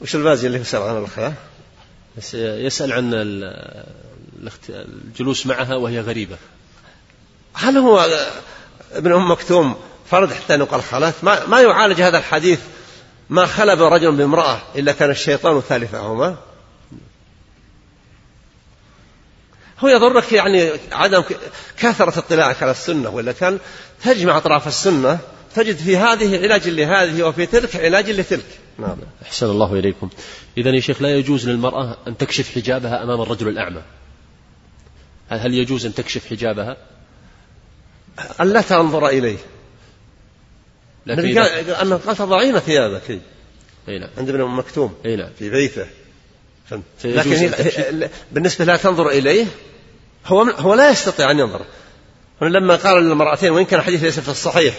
وش 0.02 0.16
البازي 0.16 0.48
اللي 0.48 0.60
يسأل 0.60 0.82
عن 0.82 0.98
الخلاء 0.98 1.34
يسأل 2.34 2.94
عن 2.94 3.12
الجلوس 4.70 5.46
معها 5.46 5.76
وهي 5.76 6.00
غريبة. 6.00 6.38
هل 7.54 7.78
هو 7.78 8.08
ابن 8.94 9.14
أم 9.14 9.32
مكتوم 9.32 9.76
فرد 10.12 10.34
حتى 10.34 10.58
نقل 10.58 10.82
خلاف 10.82 11.24
ما, 11.24 11.46
ما 11.46 11.62
يعالج 11.62 12.02
هذا 12.02 12.18
الحديث. 12.18 12.60
ما 13.30 13.46
خلب 13.46 13.82
رجل 13.82 14.12
بامرأة 14.12 14.62
إلا 14.76 14.92
كان 14.92 15.10
الشيطان 15.10 15.62
ثالثهما. 15.62 16.38
هو 19.80 19.88
يضرك 19.88 20.32
يعني 20.34 20.69
عدم 20.91 21.23
كثرة 21.78 22.19
اطلاعك 22.19 22.63
على 22.63 22.71
السنة 22.71 23.09
ولا 23.09 23.32
كان 23.32 23.59
تجمع 24.03 24.38
أطراف 24.38 24.67
السنة 24.67 25.19
تجد 25.55 25.75
في 25.75 25.97
هذه 25.97 26.43
علاج 26.43 26.67
لهذه 26.67 27.23
وفي 27.23 27.45
تلك 27.45 27.75
علاج 27.75 28.09
لتلك. 28.09 28.59
نعم. 28.80 28.97
أحسن 29.23 29.45
الله 29.45 29.73
إليكم. 29.73 30.09
إذا 30.57 30.69
يا 30.69 30.80
شيخ 30.80 31.01
لا 31.01 31.17
يجوز 31.17 31.49
للمرأة 31.49 31.97
أن 32.07 32.17
تكشف 32.17 32.55
حجابها 32.55 33.03
أمام 33.03 33.21
الرجل 33.21 33.47
الأعمى. 33.47 33.82
هل 35.30 35.53
يجوز 35.53 35.86
أن 35.86 35.93
تكشف 35.93 36.28
حجابها؟ 36.30 36.78
أن 38.41 38.53
لا 38.53 38.61
تنظر 38.61 39.07
إليه. 39.07 39.38
لكن 41.05 41.38
أن 41.71 41.97
قال 41.97 42.17
تضعين 42.17 42.59
ثيابك. 42.59 43.19
نعم. 43.88 44.09
عند 44.17 44.30
ابن 44.30 44.43
مكتوم. 44.43 44.95
نعم. 45.05 45.30
في 45.39 45.49
بيته. 45.49 45.86
لكن 47.03 47.51
بالنسبة 48.32 48.65
لا 48.65 48.78
تنظر 48.78 49.09
إليه 49.09 49.45
هو 50.26 50.41
هو 50.43 50.74
لا 50.74 50.89
يستطيع 50.89 51.32
أن 51.32 51.39
ينظر. 51.39 51.61
لما 52.41 52.76
قال 52.76 53.03
للمرأتين 53.03 53.51
وإن 53.51 53.65
كان 53.65 53.80
الحديث 53.80 54.03
ليس 54.03 54.20
في 54.20 54.30
الصحيح 54.30 54.76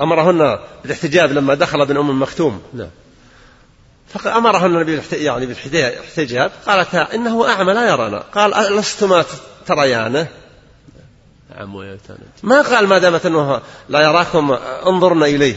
أمرهن 0.00 0.58
بالاحتجاب 0.82 1.32
لما 1.32 1.54
دخل 1.54 1.80
ابن 1.80 1.96
أم 1.96 2.22
مكتوم. 2.22 2.62
نعم. 2.74 2.90
فأمرهن 4.08 4.76
النبي 4.76 5.02
يعني 5.12 5.46
بالاحتجاب 5.46 6.52
قالتا 6.66 7.14
إنه 7.14 7.48
أعمى 7.48 7.72
لا 7.72 7.88
يرانا. 7.88 8.18
قال 8.18 8.76
لستما 8.76 9.24
تريانه؟ 9.66 10.28
نعم. 11.56 11.96
ما 12.42 12.62
قال 12.62 12.86
ما 12.86 12.98
دامت 12.98 13.26
أنه 13.26 13.60
لا 13.88 14.00
يراكم 14.00 14.52
انظرن 14.86 15.22
إليه. 15.22 15.56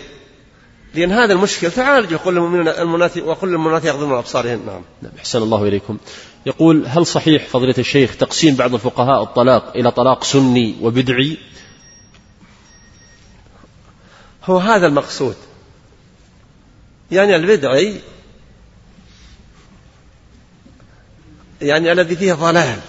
لأن 0.93 1.11
هذا 1.11 1.33
المشكل 1.33 1.71
تعالج 1.71 2.13
وقل 2.13 2.37
المؤمنات 2.37 3.17
وقل 3.17 3.47
المؤمنات 3.47 3.85
يغضبن 3.85 4.13
أبصارهن 4.13 4.65
نعم. 4.65 4.81
نعم 5.01 5.11
أحسن 5.17 5.41
الله 5.41 5.63
إليكم. 5.63 5.97
يقول 6.45 6.85
هل 6.87 7.05
صحيح 7.05 7.47
فضيلة 7.47 7.75
الشيخ 7.77 8.15
تقسيم 8.15 8.55
بعض 8.55 8.73
الفقهاء 8.73 9.23
الطلاق 9.23 9.77
إلى 9.77 9.91
طلاق 9.91 10.23
سني 10.23 10.75
وبدعي؟ 10.81 11.37
هو 14.45 14.57
هذا 14.57 14.87
المقصود. 14.87 15.35
يعني 17.11 17.35
البدعي 17.35 18.01
يعني 21.61 21.91
الذي 21.91 22.15
فيه 22.15 22.33
ضلال. 22.33 22.79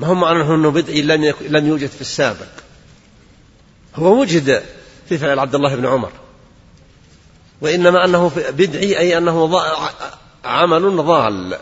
ما 0.00 0.06
هو 0.06 0.14
معنى 0.14 0.54
أنه 0.54 0.70
بدعي 0.70 1.02
لم 1.02 1.34
لم 1.40 1.66
يوجد 1.66 1.88
في 1.88 2.00
السابق. 2.00 2.48
هو 3.94 4.20
وجد 4.20 4.62
في 5.08 5.18
فعل 5.18 5.38
عبد 5.38 5.54
الله 5.54 5.74
بن 5.74 5.86
عمر. 5.86 6.10
وإنما 7.60 8.04
أنه 8.04 8.32
بدعي 8.50 8.98
أي 8.98 9.18
أنه 9.18 9.60
عمل 10.44 10.96
ضال. 10.96 11.58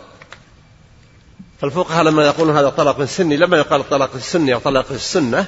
فالفقهاء 1.61 2.03
لما 2.03 2.25
يقولون 2.25 2.57
هذا 2.57 2.69
طلاق 2.69 3.03
سني 3.03 3.37
لما 3.37 3.57
يقال 3.57 3.81
الطلاق 3.81 4.15
السني 4.15 4.53
أو 4.53 4.59
طلاق 4.59 4.85
السنة 4.91 5.45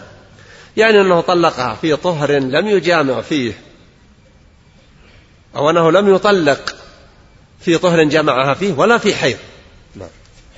يعني 0.77 1.01
أنه 1.01 1.21
طلقها 1.21 1.75
في 1.75 1.95
طهر 1.95 2.31
لم 2.31 2.67
يجامع 2.67 3.21
فيه 3.21 3.53
أو 5.55 5.69
أنه 5.69 5.91
لم 5.91 6.15
يطلق 6.15 6.75
في 7.59 7.77
طهر 7.77 8.03
جمعها 8.03 8.53
فيه 8.53 8.73
ولا 8.73 8.97
في 8.97 9.15
حيض. 9.15 9.37
نعم. 9.95 10.09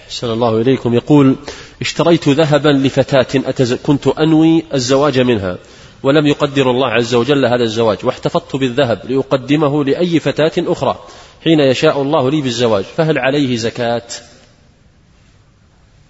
أحسن 0.08 0.30
الله 0.30 0.62
إليكم. 0.62 0.94
يقول 0.94 1.36
اشتريت 1.82 2.30
ذهبا 2.30 2.70
لفتاة 2.70 3.50
أتز... 3.50 3.74
كنت 3.74 4.08
أنوي 4.08 4.64
الزواج 4.74 5.20
منها. 5.20 5.58
ولم 6.04 6.28
يقدر 6.28 6.72
الله 6.72 6.88
عز 6.88 7.16
وجل 7.16 7.46
هذا 7.46 7.64
الزواج 7.64 7.98
واحتفظت 8.04 8.56
بالذهب 8.56 9.12
لأقدمه 9.12 9.84
لأي 9.84 10.20
فتاة 10.20 10.52
أخرى 10.58 11.00
حين 11.44 11.60
يشاء 11.60 12.02
الله 12.02 12.32
لي 12.32 12.42
بالزواج 12.42 12.84
فهل 12.84 13.18
عليه 13.18 13.58
زكاة؟ 13.58 14.02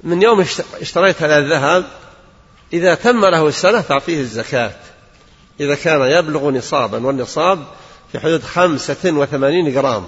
من 0.04 0.22
يوم 0.22 0.46
اشتريت 0.82 1.24
هذا 1.24 1.38
الذهب 1.38 1.84
إذا 2.74 2.96
تم 2.96 3.26
له 3.26 3.48
السنة 3.48 3.82
تعطيه 3.82 4.20
الزكاة. 4.20 4.72
إذا 5.60 5.76
كان 5.76 6.02
يبلغ 6.02 6.50
نصابا 6.50 7.06
والنصاب 7.06 7.66
في 8.12 8.20
حدود 8.20 8.44
خمسة 8.44 9.12
وثمانين 9.12 9.74
جرام. 9.74 10.04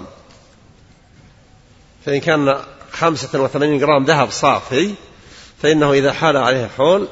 فإن 2.06 2.20
كان 2.20 2.56
خمسة 2.92 3.42
وثمانين 3.42 3.78
جرام 3.78 4.04
ذهب 4.04 4.30
صافي 4.30 4.94
فإنه 5.62 5.92
إذا 5.92 6.12
حال 6.12 6.36
عليه 6.36 6.70
حول 6.76 7.08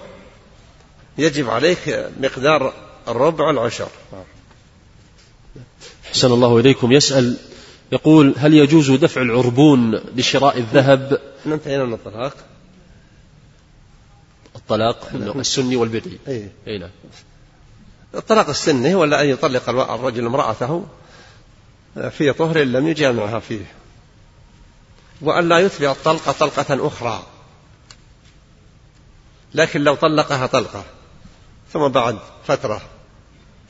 يجب 1.20 1.50
عليك 1.50 2.10
مقدار 2.20 2.74
الربع 3.08 3.50
العشر 3.50 3.88
حسن 6.10 6.32
الله 6.32 6.58
إليكم. 6.58 6.92
يسأل 6.92 7.36
يقول 7.92 8.34
هل 8.38 8.54
يجوز 8.54 8.90
دفع 8.90 9.22
العربون 9.22 9.94
لشراء 9.94 10.58
الذهب؟ 10.58 11.20
انتهينا 11.46 11.84
من 11.84 11.92
الطلاق. 11.92 12.36
الطلاق 14.56 15.08
السني 15.36 15.76
والبدعي. 15.76 16.18
أي. 16.28 16.50
أي 16.66 16.78
نعم. 16.78 16.90
الطلاق 18.14 18.48
السني 18.48 18.94
هو 18.94 19.04
أن 19.04 19.28
يطلق 19.28 19.68
الرجل 19.68 20.26
امرأته 20.26 20.86
في 22.10 22.32
طهر 22.32 22.58
لم 22.58 22.88
يجامعها 22.88 23.38
فيه. 23.38 23.64
وأن 25.20 25.48
لا 25.48 25.58
يتبع 25.58 25.90
الطلقة 25.92 26.32
طلقة 26.32 26.86
أخرى. 26.86 27.22
لكن 29.54 29.84
لو 29.84 29.94
طلقها 29.94 30.46
طلقة. 30.46 30.84
ثم 31.72 31.88
بعد 31.88 32.18
فترة 32.46 32.82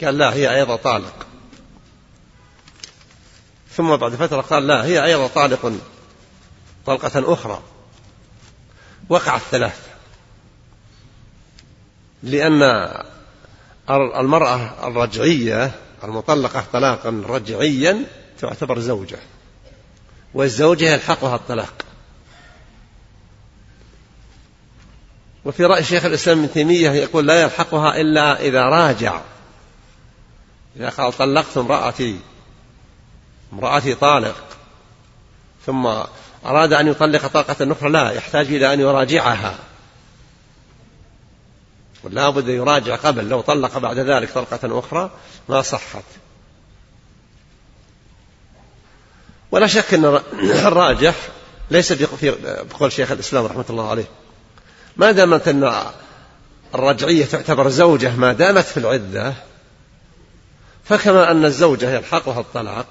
قال 0.05 0.19
لا 0.19 0.35
هي 0.35 0.57
أيضا 0.57 0.77
طالق. 0.77 1.27
ثم 3.71 3.97
بعد 3.97 4.15
فترة 4.15 4.41
قال 4.41 4.67
لا 4.67 4.85
هي 4.85 5.05
أيضا 5.05 5.27
طالق 5.27 5.73
طلقة 6.87 7.33
أخرى. 7.33 7.63
وقع 9.09 9.37
الثلاث. 9.37 9.87
لأن 12.23 12.63
المرأة 13.91 14.89
الرجعية 14.89 15.73
المطلقة 16.05 16.65
طلاقا 16.73 17.23
رجعيا 17.27 18.05
تعتبر 18.41 18.79
زوجة. 18.79 19.19
والزوجة 20.35 20.93
يلحقها 20.93 21.37
الطلاق. 21.37 21.90
وفي 25.45 25.65
رأي 25.65 25.85
شيخ 25.85 26.05
الإسلام 26.05 26.39
ابن 26.39 26.53
تيمية 26.53 26.91
يقول 26.91 27.27
لا 27.27 27.43
يلحقها 27.43 28.01
إلا 28.01 28.41
إذا 28.41 28.63
راجع. 28.63 29.21
إذا 30.77 30.89
قال 30.89 31.13
طلقت 31.13 31.57
امرأتي 31.57 32.19
امرأتي 33.53 33.95
طالق. 33.95 34.45
ثم 35.67 35.87
أراد 36.47 36.73
أن 36.73 36.89
يطلق 36.89 37.27
طلقة 37.27 37.73
أخرى 37.73 37.91
لا 37.91 38.11
يحتاج 38.11 38.47
إلى 38.47 38.73
أن 38.75 38.81
يراجعها. 38.81 39.59
ولا 42.05 42.31
بد 42.31 42.49
يراجع 42.49 42.97
قبل 42.97 43.29
لو 43.29 43.41
طلق 43.41 43.79
بعد 43.79 43.99
ذلك 43.99 44.33
طلقة 44.33 44.79
أخرى 44.79 45.11
ما 45.49 45.63
صحت. 45.63 46.05
ولا 49.51 49.67
شك 49.67 49.95
أن 49.95 50.21
الراجح 50.35 51.15
ليس 51.71 51.93
بقول 52.73 52.93
شيخ 52.93 53.11
الإسلام 53.11 53.47
رحمة 53.47 53.65
الله 53.71 53.91
عليه. 53.91 54.20
ما 55.01 55.13
دامت 55.13 55.49
أن 55.49 55.73
الرجعية 56.75 57.25
تعتبر 57.25 57.69
زوجة 57.69 58.17
ما 58.17 58.33
دامت 58.33 58.65
في 58.65 58.77
العدة 58.77 59.35
فكما 60.85 61.31
أن 61.31 61.45
الزوجة 61.45 61.91
يلحقها 61.91 62.41
الطلاق 62.41 62.87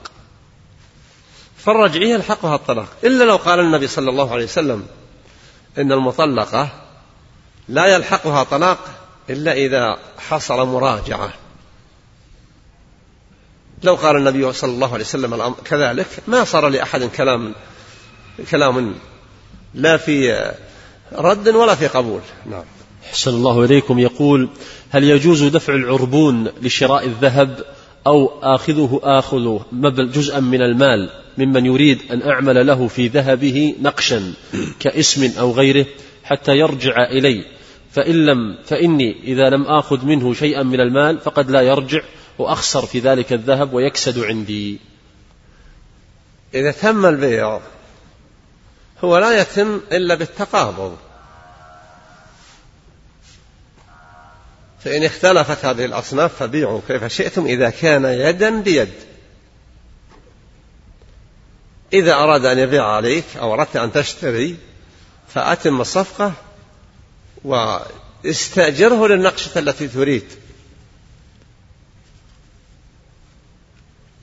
فالرجعية 1.58 2.14
يلحقها 2.14 2.56
الطلاق. 2.56 2.88
إلا 3.04 3.24
لو 3.24 3.36
قال 3.36 3.60
النبي 3.60 3.88
صلى 3.88 4.10
الله 4.10 4.34
عليه 4.34 4.44
وسلم 4.44 4.88
إن 5.78 5.92
المطلقة 5.92 6.70
لا 7.68 7.86
يلحقها 7.86 8.44
طلاق 8.44 8.80
إلا 9.30 9.54
إذا 9.54 10.00
حصل 10.30 10.68
مراجعة. 10.68 11.34
لو 13.84 13.96
قال 13.96 14.16
النبي 14.16 14.54
صلى 14.54 14.72
الله 14.72 14.94
عليه 14.94 15.04
وسلم 15.04 15.56
كذلك 15.66 16.08
ما 16.28 16.44
صار 16.44 16.68
لأحد 16.68 17.04
كلام 17.04 17.56
كلام 18.52 18.96
لا 19.74 19.98
في 19.98 20.52
رد 21.16 21.48
ولا 21.48 21.76
في 21.76 21.88
قبول. 21.88 22.22
نعم. 22.46 22.64
حسن 23.12 23.32
الله 23.32 23.66
إليكم. 23.66 24.00
يقول 24.00 24.50
هل 24.90 25.04
يجوز 25.04 25.44
دفع 25.44 25.74
العربون 25.74 26.48
لشراء 26.62 27.06
الذهب 27.06 27.64
أو 28.08 28.32
آخذه 28.42 29.00
آخذ 29.04 29.60
جزءا 30.12 30.40
من 30.40 30.62
المال 30.62 31.10
ممن 31.38 31.66
يريد 31.66 32.00
أن 32.12 32.22
أعمل 32.22 32.68
له 32.68 32.88
في 32.88 33.08
ذهبه 33.08 33.76
نقشا 33.82 34.34
كاسم 34.80 35.40
أو 35.40 35.52
غيره 35.52 35.86
حتى 36.24 36.58
يرجع 36.58 37.04
إلي؟ 37.04 37.44
فإن 37.92 38.26
لم 38.26 38.58
فإني 38.66 39.16
إذا 39.24 39.50
لم 39.50 39.64
آخذ 39.64 40.06
منه 40.06 40.34
شيئا 40.34 40.64
من 40.64 40.80
المال 40.80 41.18
فقد 41.20 41.52
لا 41.52 41.62
يرجع 41.62 42.02
وأخسر 42.38 42.86
في 42.86 43.00
ذلك 43.00 43.34
الذهب 43.34 43.74
ويكسد 43.74 44.20
عندي. 44.20 44.80
إذا 46.54 46.72
تم 46.72 47.06
البيع 47.06 47.60
هو 49.04 49.18
لا 49.18 49.42
يتم 49.42 49.82
إلا 49.92 50.16
بالتقابض. 50.16 50.98
فإن 54.84 55.04
اختلفت 55.04 55.66
هذه 55.66 55.86
الأصناف 55.86 56.36
فبيعوا 56.36 56.82
كيف 56.88 57.06
شئتم 57.06 57.46
إذا 57.46 57.70
كان 57.70 58.06
يدا 58.06 58.62
بيد. 58.62 58.94
إذا 61.94 62.14
أراد 62.14 62.46
أن 62.46 62.60
يبيع 62.60 62.86
عليك 62.86 63.26
أو 63.38 63.54
أردت 63.54 63.76
أن 63.76 63.92
تشتري 63.92 64.58
فأتم 65.34 65.82
الصفقة 65.82 66.34
واستأجره 67.44 69.08
للنقشة 69.08 69.60
التي 69.60 69.88
تريد. 69.88 70.26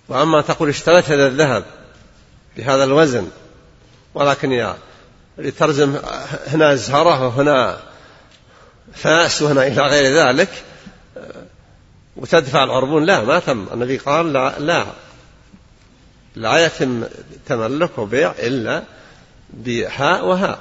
وأما 0.09 0.41
تقول 0.41 0.69
اشتريت 0.69 1.11
هذا 1.11 1.27
الذهب 1.27 1.65
بهذا 2.57 2.85
الوزن 2.85 3.31
ولكن 4.17 4.53
يا 4.53 4.77
لترزم 5.39 5.97
هنا 6.47 6.75
زهرة 6.75 7.27
وهنا 7.27 7.81
فاس 8.95 9.43
وهنا 9.43 9.67
إلى 9.67 9.83
غير 9.83 10.27
ذلك 10.27 10.49
وتدفع 12.17 12.65
العربون 12.65 13.05
لا 13.05 13.25
ما 13.25 13.39
تم. 13.39 13.67
النبي 13.73 13.97
قال 13.97 14.33
لا 14.33 14.59
لا. 14.59 14.87
لا 16.37 16.67
يتم 16.67 17.05
تملك 17.47 17.99
وبيع 17.99 18.35
إلا 18.39 18.83
بهاء 19.51 20.27
وهاء 20.27 20.59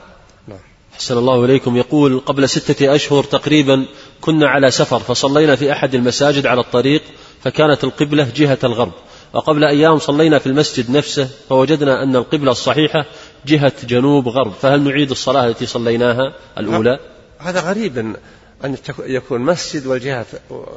نعم. 0.47 0.60
أحسن 0.93 1.18
الله 1.18 1.45
إليكم. 1.45 1.78
يقول 1.78 2.20
قبل 2.20 2.49
ستة 2.49 2.95
أشهر 2.95 3.24
تقريبا 3.24 3.86
كنا 4.22 4.47
على 4.49 4.72
سفر 4.72 4.99
فصلينا 4.99 5.56
في 5.56 5.72
أحد 5.72 5.95
المساجد 5.95 6.45
على 6.45 6.62
الطريق 6.62 7.01
فكانت 7.43 7.84
القبلة 7.84 8.32
جهة 8.36 8.60
الغرب. 8.64 8.93
وقبل 9.36 9.64
أيام 9.64 9.99
صلينا 9.99 10.39
في 10.39 10.47
المسجد 10.47 10.91
نفسه 10.91 11.30
فوجدنا 11.49 12.03
أن 12.03 12.16
القبلة 12.16 12.51
الصحيحة 12.51 13.06
جهة 13.46 13.86
جنوب 13.86 14.28
غرب 14.28 14.54
فهل 14.54 14.82
نعيد 14.82 15.12
الصلاة 15.12 15.48
التي 15.48 15.66
صليناها 15.66 16.34
الأولى؟ 16.58 17.00
هذا 17.39 17.60
غريب 17.60 18.16
أن 18.66 18.78
يكون 19.00 19.41
مسجد 19.41 19.88
والجهة 19.88 20.26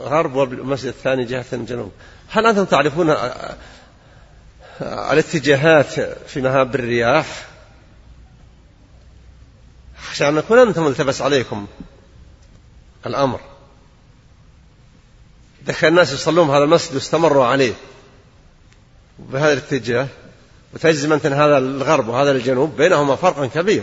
غرب 0.05 0.35
والمسجد 0.35 0.87
الثاني 0.87 1.25
جهة 1.25 1.57
جنوب. 1.57 1.93
هل 2.29 2.47
أنتم 2.47 2.64
تعرفون 2.64 3.16
الاتجاهات 4.81 6.01
في 6.27 6.41
مهاب 6.41 6.75
الرياح؟ 6.75 7.47
عشان 10.11 10.35
نكون 10.35 10.59
أنتم 10.59 10.85
ملتبس 10.85 11.23
عليكم 11.23 11.66
الأمر. 13.07 13.41
دخل 15.66 15.89
الناس 15.89 16.12
يصلون 16.12 16.51
هذا 16.51 16.64
المسجد 16.64 16.95
واستمروا 16.95 17.45
عليه 17.45 17.73
بهذا 19.19 19.53
الاتجاه 19.53 20.09
وتجزم 20.75 21.12
أنت 21.12 21.27
هذا 21.27 21.59
الغرب 21.59 22.09
وهذا 22.09 22.31
الجنوب 22.31 22.77
بينهما 22.77 23.16
فرق 23.16 23.45
كبير 23.45 23.83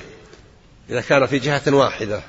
إذا 0.90 1.02
كان 1.02 1.26
في 1.26 1.40
جهة 1.40 1.62
واحدة. 1.68 2.22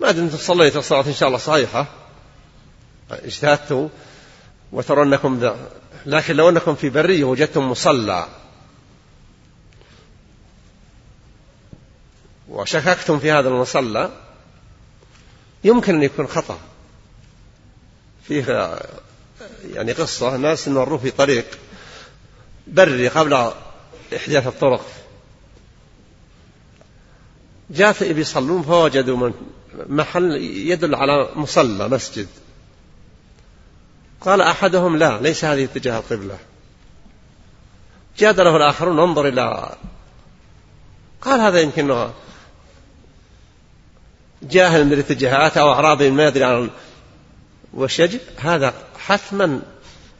ما 0.00 0.10
دمت 0.10 0.34
صليت 0.34 0.76
الصلاة 0.76 1.06
إن 1.06 1.14
شاء 1.14 1.26
الله 1.26 1.38
صحيحة. 1.38 1.86
اجتهدتوا 3.10 3.88
وترى 4.72 5.18
لكن 6.06 6.36
لو 6.36 6.48
أنكم 6.48 6.74
في 6.74 6.90
برية 6.90 7.24
وجدتم 7.24 7.70
مصلى 7.70 8.26
وشككتم 12.48 13.18
في 13.18 13.32
هذا 13.32 13.48
المصلى 13.48 14.10
يمكن 15.64 15.94
أن 15.94 16.02
يكون 16.02 16.26
خطأ. 16.26 16.58
فيه 18.28 18.78
يعني 19.74 19.92
قصة 19.92 20.36
ناس 20.36 20.68
مروا 20.68 20.98
في 20.98 21.10
طريق 21.10 21.44
بري 22.66 23.08
قبل 23.08 23.52
إحداث 24.16 24.46
الطرق. 24.46 24.86
جاء 27.70 28.12
بيصلون 28.12 28.62
فوجدوا 28.62 29.16
من 29.16 29.32
محل 29.88 30.32
يدل 30.42 30.94
على 30.94 31.28
مصلى 31.36 31.88
مسجد. 31.88 32.26
قال 34.20 34.40
أحدهم 34.40 34.96
لا 34.96 35.20
ليس 35.20 35.44
هذه 35.44 35.64
اتجاه 35.64 35.98
القبلة. 35.98 36.38
جادله 38.18 38.56
الآخرون 38.56 38.98
انظر 38.98 39.28
إلى 39.28 39.76
قال 41.20 41.40
هذا 41.40 41.60
يمكن 41.60 42.10
جاهل 44.42 44.84
من 44.84 44.92
الاتجاهات 44.92 45.56
أو 45.56 45.72
أعرابي 45.72 46.10
ما 46.10 46.26
يدري 46.26 46.44
عن 46.44 46.70
وش 47.74 47.98
يجب؟ 47.98 48.20
هذا 48.38 48.74
حتما 49.06 49.60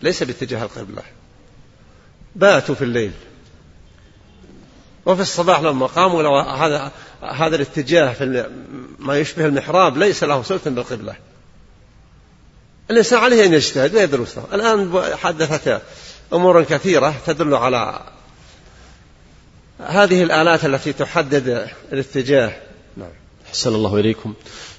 ليس 0.03 0.23
باتجاه 0.23 0.63
القبلة. 0.63 1.03
باتوا 2.37 2.75
في 2.75 2.85
الليل. 2.85 3.13
وفي 5.07 5.23
الصباح 5.23 5.61
لما 5.61 5.87
قاموا 5.87 6.23
لو 6.23 6.39
هذا 6.39 6.93
هذا 7.23 7.57
الاتجاه 7.57 8.13
في 8.13 8.51
ما 8.99 9.19
يشبه 9.19 9.47
المحراب 9.47 9.99
ليس 9.99 10.25
له 10.25 10.43
صلة 10.43 10.61
بالقبلة. 10.67 11.17
الإنسان 12.91 13.19
عليه 13.19 13.47
أن 13.47 13.53
يجتهد 13.53 13.95
ويدرس 13.95 14.39
الآن 14.53 15.03
حدثت 15.17 15.83
أمور 16.33 16.65
كثيرة 16.65 17.15
تدل 17.27 17.55
على 17.55 18.01
هذه 19.81 20.23
الآلات 20.23 20.65
التي 20.65 20.93
تحدد 20.93 21.69
الاتجاه. 21.93 22.53
نعم. 22.97 23.09
أحسن 23.49 23.75
الله 23.75 23.97
إليكم. 23.97 24.35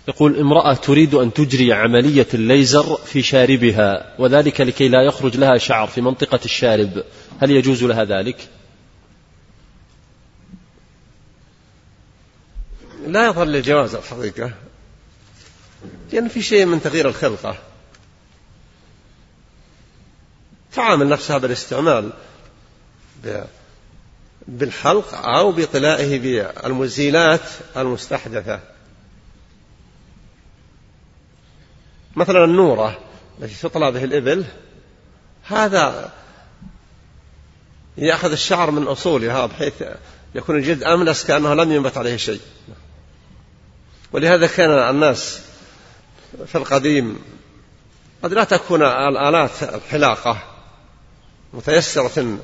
يقول 0.07 0.39
امرأة 0.39 0.73
تريد 0.73 1.13
أن 1.13 1.33
تجري 1.33 1.73
عملية 1.73 2.27
الليزر 2.33 2.95
في 2.95 3.21
شاربها 3.21 4.15
وذلك 4.19 4.61
لكي 4.61 4.87
لا 4.87 5.01
يخرج 5.01 5.37
لها 5.37 5.57
شعر 5.57 5.87
في 5.87 6.01
منطقة 6.01 6.39
الشارب. 6.45 7.03
هل 7.41 7.51
يجوز 7.51 7.83
لها 7.83 8.03
ذلك؟ 8.03 8.49
لا 13.07 13.27
يظهر 13.27 13.45
للجواز 13.45 13.95
الحقيقة. 13.95 14.53
لأن 16.13 16.27
في 16.27 16.41
شيء 16.41 16.65
من 16.65 16.81
تغيير 16.81 17.07
الخلقة. 17.07 17.57
تعامل 20.73 21.09
نفسها 21.09 21.37
بالاستعمال 21.37 22.13
بالحلق 24.47 25.15
أو 25.15 25.51
بطلائه 25.51 26.19
بالمزيلات 26.19 27.49
المستحدثة. 27.77 28.74
مثلا 32.15 32.45
النورة 32.45 32.99
التي 33.41 33.61
تطلى 33.61 33.91
به 33.91 34.03
الإبل 34.03 34.45
هذا 35.43 36.11
يأخذ 37.97 38.31
الشعر 38.31 38.71
من 38.71 38.83
أصولها 38.83 39.45
بحيث 39.45 39.73
يكون 40.35 40.55
الجلد 40.55 40.83
أملس 40.83 41.25
كأنه 41.25 41.53
لم 41.53 41.71
ينبت 41.71 41.97
عليه 41.97 42.17
شيء. 42.17 42.41
ولهذا 44.11 44.47
كان 44.47 44.69
الناس 44.69 45.41
في 46.45 46.57
القديم 46.57 47.19
قد 48.23 48.33
لا 48.33 48.43
تكون 48.43 48.83
الآلات 48.83 49.63
الحلاقة 49.63 50.37
متيسرة. 51.53 52.37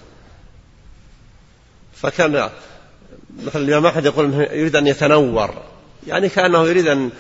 فكان 1.96 2.50
مثلا 3.44 3.62
الإمام 3.62 3.86
أحمد 3.86 4.06
يقول 4.06 4.34
يريد 4.34 4.76
أن 4.76 4.88
يتنور 4.88 5.64
يعني 6.08 6.30
كأنه 6.30 6.68
يريد 6.68 6.88
أن 6.88 7.12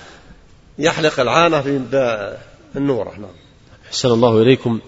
يحلق 0.80 1.20
العانة 1.20 1.62
بالنورة 2.74 3.10
نعم. 3.10 3.32
أحسن 3.88 4.12
الله 4.12 4.42
إليكم. 4.42 4.80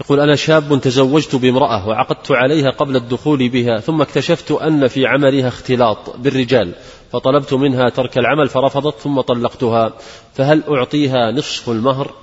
يقول 0.00 0.20
أنا 0.20 0.36
شاب 0.36 0.80
تزوجت 0.80 1.36
بامرأة 1.36 1.88
وعقدت 1.88 2.30
عليها 2.30 2.70
قبل 2.70 2.96
الدخول 2.96 3.48
بها 3.48 3.80
ثم 3.80 4.02
اكتشفت 4.02 4.50
أن 4.50 4.88
في 4.88 5.06
عملها 5.06 5.48
اختلاط 5.48 6.16
بالرجال 6.16 6.74
فطلبت 7.12 7.54
منها 7.54 7.88
ترك 7.88 8.18
العمل 8.18 8.48
فرفضت 8.48 8.98
ثم 8.98 9.20
طلقتها 9.20 9.92
فهل 10.34 10.62
أعطيها 10.68 11.30
نصف 11.30 11.70
المهر؟ 11.70 12.14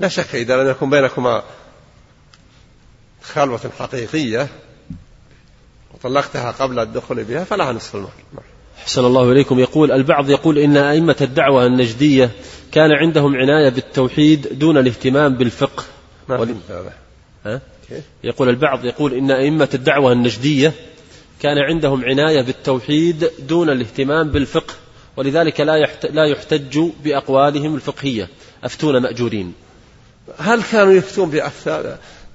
لا 0.00 0.08
شك 0.08 0.34
إذا 0.34 0.62
لم 0.62 0.70
يكن 0.70 0.90
بينكما 0.90 1.42
خلوة 3.22 3.70
حقيقية 3.78 4.48
وطلقتها 5.94 6.50
قبل 6.50 6.78
الدخول 6.78 7.24
بها 7.24 7.44
فلها 7.44 7.72
نصف 7.72 7.94
المهر 7.94 8.12
أحسن 8.82 9.04
الله 9.04 9.32
إليكم. 9.32 9.58
يقول 9.58 9.92
البعض 9.92 10.30
يقول 10.30 10.58
إن 10.58 10.76
أئمة 10.76 11.16
الدعوة 11.20 11.66
النجدية 11.66 12.30
كان 12.72 12.92
عندهم 12.92 13.36
عناية 13.36 13.68
بالتوحيد 13.68 14.58
دون 14.58 14.78
الاهتمام 14.78 15.34
بالفقه. 15.34 15.84
ما 16.28 16.36
ها؟ 17.46 17.60
يقول 18.24 18.48
البعض 18.48 18.84
يقول 18.84 19.14
إن 19.14 19.30
أئمة 19.30 19.68
الدعوة 19.74 20.12
النجدية 20.12 20.72
كان 21.40 21.58
عندهم 21.58 22.04
عناية 22.04 22.40
بالتوحيد 22.42 23.30
دون 23.38 23.70
الاهتمام 23.70 24.30
بالفقه 24.30 24.74
ولذلك 25.16 25.60
لا 25.60 25.88
لا 26.10 26.24
يحتج 26.24 26.78
بأقوالهم 27.04 27.74
الفقهية. 27.74 28.28
أفتون 28.64 29.02
مأجورين. 29.02 29.52
هل 30.38 30.62
كانوا 30.62 30.92
يفتون 30.92 31.40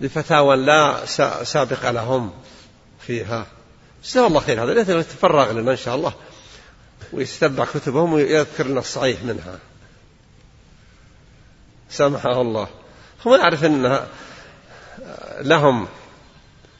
بفتاوى 0.01 0.55
لا 0.55 1.05
سابق 1.43 1.89
لهم 1.89 2.31
فيها؟ 2.99 3.45
جزاه 4.05 4.27
الله 4.27 4.39
خير. 4.39 4.63
هذا 4.63 4.73
ليس 4.73 4.89
يتفرغ 4.89 5.51
لنا 5.51 5.71
إن 5.71 5.77
شاء 5.77 5.95
الله. 5.95 6.13
ويتتبع 7.13 7.65
كتبهم 7.65 8.13
ويذكر 8.13 8.67
لنا 8.67 8.79
الصحيح 8.79 9.23
منها. 9.23 9.59
سامحه 11.89 12.41
الله. 12.41 12.67
هو 13.27 13.35
يعرف 13.35 13.65
أن 13.65 14.05
لهم 15.41 15.87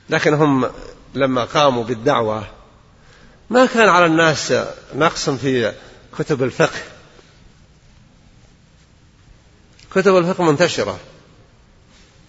لكن 0.10 0.34
هم 0.34 0.72
لما 1.14 1.44
قاموا 1.44 1.84
بالدعوة 1.84 2.48
ما 3.50 3.66
كان 3.66 3.90
على 3.90 4.06
الناس 4.06 4.54
نقص 4.96 5.30
في 5.30 5.74
كتب 6.18 6.44
الفقه. 6.44 6.80
كتب 9.96 10.18
الفقه 10.18 10.44
منتشرة 10.44 11.00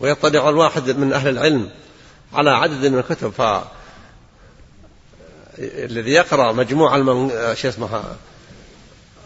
ويطلع 0.00 0.48
الواحد 0.48 0.90
من 0.90 1.12
أهل 1.12 1.28
العلم 1.28 1.70
على 2.32 2.50
عدد 2.50 2.86
من 2.86 2.98
الكتب 2.98 3.30
ف 3.30 3.42
الذي 5.60 6.10
يقرأ 6.10 6.52
مجموع 6.52 6.96
المن... 6.96 7.30
شو 7.54 7.68
اسمها 7.68 8.16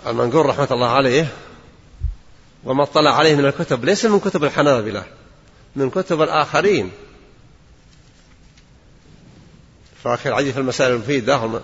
المنقور 0.06 0.46
رحمة 0.46 0.68
الله 0.70 0.88
عليه 0.88 1.32
وما 2.64 2.82
اطلع 2.82 3.18
عليه 3.18 3.34
من 3.34 3.44
الكتب 3.46 3.84
ليس 3.84 4.04
من 4.04 4.20
كتب 4.20 4.44
الحنابلة 4.44 5.04
من 5.76 5.90
كتب 5.90 6.22
الآخرين. 6.22 6.90
فأخي 10.04 10.28
العجيب 10.28 10.52
في 10.52 10.60
المسائل 10.60 10.92
المفيدة 10.92 11.60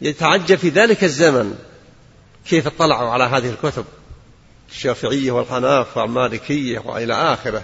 يتعجب 0.00 0.56
في 0.56 0.68
ذلك 0.68 1.04
الزمن 1.04 1.58
كيف 2.48 2.66
اطلعوا 2.66 3.10
على 3.10 3.24
هذه 3.24 3.50
الكتب 3.50 3.84
الشافعية 4.70 5.32
والحناف 5.32 5.96
والمالكية 5.96 6.78
وإلى 6.78 7.14
آخره. 7.14 7.62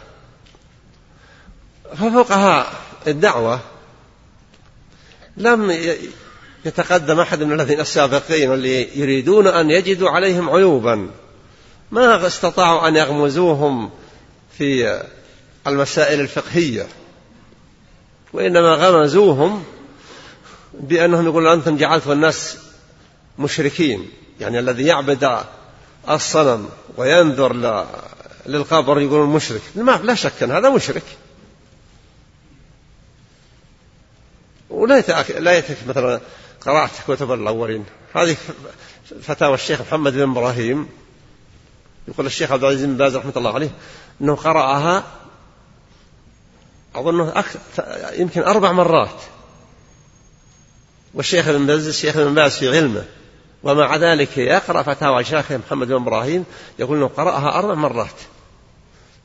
ففقهاء 1.97 2.73
الدعوة 3.07 3.61
لم 5.39 5.71
يتقدم 6.65 7.21
أحد 7.21 7.43
من 7.43 7.61
الذين 7.61 7.81
السابقين 7.81 8.53
اللي 8.53 8.99
يريدون 8.99 9.47
أن 9.47 9.71
يجدوا 9.71 10.11
عليهم 10.11 10.51
عيوبا 10.51 11.11
ما 11.91 12.27
استطاعوا 12.27 12.89
أن 12.89 12.97
يغمزوهم 12.97 13.91
في 14.59 15.01
المسائل 15.67 16.21
الفقهية. 16.21 16.87
وإنما 18.33 18.75
غمزوهم 18.75 19.65
بأنهم 20.81 21.25
يقولون 21.25 21.53
أنتم 21.53 21.77
جعلتم 21.77 22.13
الناس 22.13 22.57
مشركين. 23.39 24.11
يعني 24.41 24.59
الذي 24.59 24.83
يعبد 24.83 25.39
الصنم 26.11 26.69
وينذر 26.97 27.53
للقبر 28.47 29.01
يقولون 29.01 29.29
مشرك. 29.29 29.63
لا 30.03 30.15
شك 30.15 30.43
أن 30.43 30.51
هذا 30.51 30.71
مشرك. 30.71 31.03
ولا 34.79 35.01
لا 35.39 35.59
يتك 35.59 35.77
مثلا 35.89 36.21
قرأت 36.61 36.91
كتب 37.09 37.33
الأولين. 37.33 37.85
هذه 38.15 38.37
فتاوى 39.23 39.55
الشيخ 39.55 39.81
محمد 39.81 40.13
بن 40.13 40.31
إبراهيم. 40.31 40.89
يقول 42.09 42.27
الشيخ 42.27 42.53
عبد 42.53 42.65
العزيز 42.65 42.85
بن 42.85 42.97
باز 42.97 43.17
رحمة 43.17 43.33
الله 43.37 43.55
عليه 43.55 43.71
أنه 44.21 44.37
قرأها 44.37 45.05
أظنه 46.95 47.45
يمكن 48.13 48.43
أربع 48.43 48.73
مرات. 48.73 49.21
والشيخ 51.15 51.49
ابن 51.49 51.67
باز 51.67 51.87
الشيخ 51.87 52.17
ابن 52.17 52.35
باز 52.35 52.59
في 52.59 52.69
علمه. 52.77 53.05
ومع 53.63 53.97
ذلك 53.97 54.39
يقرأ 54.39 54.83
فتاوى 54.83 55.21
الشيخ 55.21 55.53
محمد 55.53 55.87
بن 55.87 55.95
إبراهيم. 55.95 56.45
يقول 56.79 56.97
أنه 56.97 57.09
قرأها 57.09 57.59
أربع 57.59 57.75
مرات. 57.75 58.21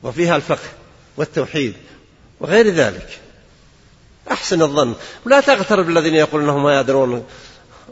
وفيها 0.02 0.36
الفقه 0.36 0.68
والتوحيد 1.16 1.74
وغير 2.40 2.68
ذلك. 2.68 3.20
أحسن 4.30 4.62
الظن. 4.62 4.94
ولا 5.26 5.40
تغترب 5.40 5.88
الذين 5.88 6.14
يقولون 6.14 6.48
أنهم 6.48 6.62
ما 6.62 6.80
يدرون. 6.80 7.24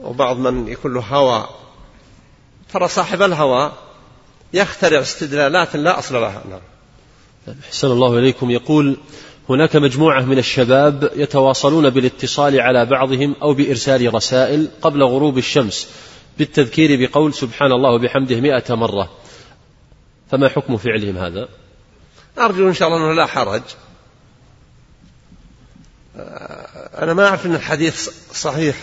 وبعض 0.02 0.38
من 0.38 0.68
يكون 0.68 0.94
له 0.94 1.00
هوى. 1.00 1.48
ترى 2.72 2.88
صاحب 2.88 3.22
الهوى 3.22 3.72
يخترع 4.54 5.00
استدلالات 5.00 5.76
لا 5.76 5.98
أصل 5.98 6.14
لها. 6.14 6.42
نعم. 6.50 6.60
أحسن 7.68 7.90
الله 7.90 8.18
إليكم. 8.18 8.50
يقول 8.50 8.96
هناك 9.48 9.76
مجموعة 9.76 10.20
من 10.20 10.38
الشباب 10.38 11.10
يتواصلون 11.16 11.90
بالاتصال 11.90 12.60
على 12.60 12.86
بعضهم 12.86 13.36
أو 13.42 13.54
بإرسال 13.54 14.14
رسائل 14.14 14.68
قبل 14.82 15.02
غروب 15.02 15.38
الشمس 15.38 15.88
بالتذكير 16.38 17.08
بقول 17.08 17.34
سبحان 17.34 17.72
الله 17.72 17.90
وبحمده 17.90 18.40
مئة 18.40 18.74
مرة. 18.74 19.10
فما 20.30 20.48
حكم 20.48 20.76
فعلهم 20.76 21.16
هذا؟ 21.16 21.48
أرجو 22.38 22.68
إن 22.68 22.74
شاء 22.74 22.88
الله 22.88 22.98
أنه 22.98 23.12
لا 23.12 23.26
حرج. 23.26 23.62
أنا 26.16 27.14
ما 27.14 27.26
أعرف 27.26 27.46
أن 27.46 27.54
الحديث 27.54 28.10
صحيح 28.34 28.76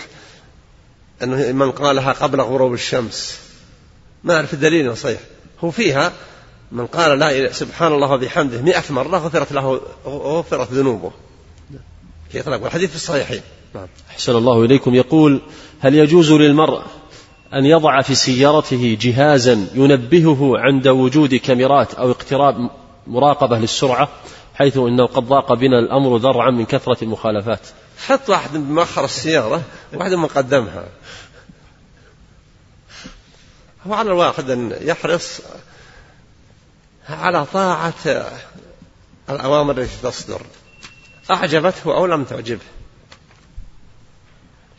أنه 1.24 1.52
من 1.52 1.72
قالها 1.72 2.12
قبل 2.12 2.42
غروب 2.42 2.74
الشمس. 2.74 3.40
ما 4.24 4.36
أعرف 4.36 4.54
الدليل 4.54 4.98
صحيح. 4.98 5.20
هو 5.64 5.72
فيها 5.72 6.12
من 6.72 6.86
قال 6.86 7.20
لا 7.20 7.54
سبحان 7.54 7.94
الله 7.94 8.12
وبحمده 8.12 8.62
مئة 8.62 8.84
مرة 8.90 9.18
غفرت 9.18 9.52
له 9.52 9.82
غفرت 10.06 10.72
ذنوبه. 10.72 11.12
في 12.32 12.40
إطلاق 12.40 12.64
والحديث 12.64 12.90
في 12.90 12.96
الصحيحين. 12.96 13.42
نعم. 13.76 13.88
أحسن 14.10 14.36
الله 14.36 14.66
إليكم. 14.66 14.96
يقول 14.96 15.42
هل 15.80 15.96
يجوز 15.96 16.32
للمرء 16.32 16.82
أن 17.54 17.66
يضع 17.66 18.02
في 18.02 18.16
سيارته 18.16 18.98
جهازا 19.02 19.68
ينبهه 19.74 20.58
عند 20.58 20.88
وجود 20.88 21.36
كاميرات 21.36 21.94
أو 21.94 22.12
اقتراب 22.12 22.70
مراقبة 23.08 23.58
للسرعة؟ 23.58 24.10
حيث 24.60 24.78
انه 24.78 25.06
قد 25.06 25.24
ضاق 25.24 25.54
بنا 25.54 25.80
الأمر 25.80 26.18
ذرعا 26.18 26.52
من 26.52 26.66
كثرة 26.66 27.04
المخالفات. 27.04 27.60
حط 28.08 28.30
واحد 28.30 28.54
بمؤخر 28.54 29.06
السيارة 29.06 29.62
وواحد 29.94 30.14
مقدمها 30.14 30.86
هو 33.88 33.94
على 33.94 34.12
الواحد 34.12 34.50
أن 34.50 34.78
يحرص 34.82 35.42
على 37.10 37.46
طاعة 37.46 37.94
الأوامر 39.30 39.78
التي 39.78 40.02
تصدر. 40.04 40.42
أعجبته 41.32 41.96
أو 41.96 42.06
لم 42.06 42.24
تعجبه. 42.24 42.66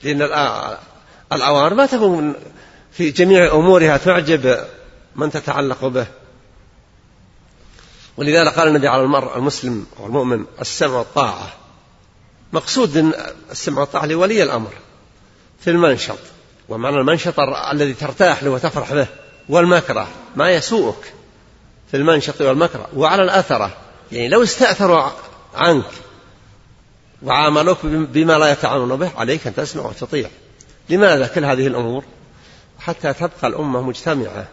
لأن 0.02 0.22
الأوامر 1.32 1.74
ما 1.74 1.86
تكون 1.86 2.34
في 2.92 3.10
جميع 3.10 3.54
أمورها 3.54 3.96
تعجب 3.96 4.64
من 5.16 5.30
تتعلق 5.30 5.86
به. 5.86 6.06
ولذلك 8.20 8.48
قال 8.48 8.68
النبي 8.68 8.88
على 8.88 9.02
المرء 9.02 9.36
المسلم 9.36 9.86
والمؤمن 9.98 10.44
السمع 10.60 10.98
والطاعة. 10.98 11.52
مقصود 12.52 13.14
السمع 13.50 13.80
والطاعة 13.80 14.06
لولي 14.06 14.42
الأمر 14.42 14.70
في 15.60 15.70
المنشط 15.70 16.18
ومعنى 16.68 16.96
المنشط 16.96 17.34
الذي 17.72 17.94
ترتاح 17.94 18.42
له 18.42 18.50
وتفرح 18.50 18.92
به 18.92 19.06
والمكره 19.48 20.08
ما 20.36 20.50
يسوءك 20.50 21.12
في 21.90 21.96
المنشط 21.96 22.40
والمكره 22.40 22.88
وعلى 22.96 23.22
الأثرة. 23.22 23.76
يعني 24.12 24.28
لو 24.28 24.42
استأثروا 24.42 25.10
عنك 25.54 25.90
وعاملوك 27.22 27.78
بما 27.86 28.38
لا 28.38 28.52
يتعاملون 28.52 28.98
به 28.98 29.10
عليك 29.16 29.46
أن 29.46 29.54
تسمع 29.54 29.86
وتطيع. 29.86 30.30
لماذا 30.88 31.26
كل 31.26 31.44
هذه 31.44 31.66
الأمور؟ 31.66 32.04
حتى 32.78 33.12
تبقى 33.12 33.46
الأمة 33.48 33.82
مجتمعة. 33.82 34.48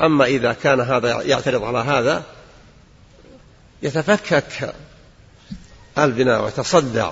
أما 0.00 0.24
إذا 0.24 0.52
كان 0.52 0.80
هذا 0.80 1.22
يعترض 1.22 1.64
على 1.64 1.78
هذا 1.78 2.22
يتفكك 3.82 4.74
البناء 5.98 6.44
ويتصدع 6.44 7.10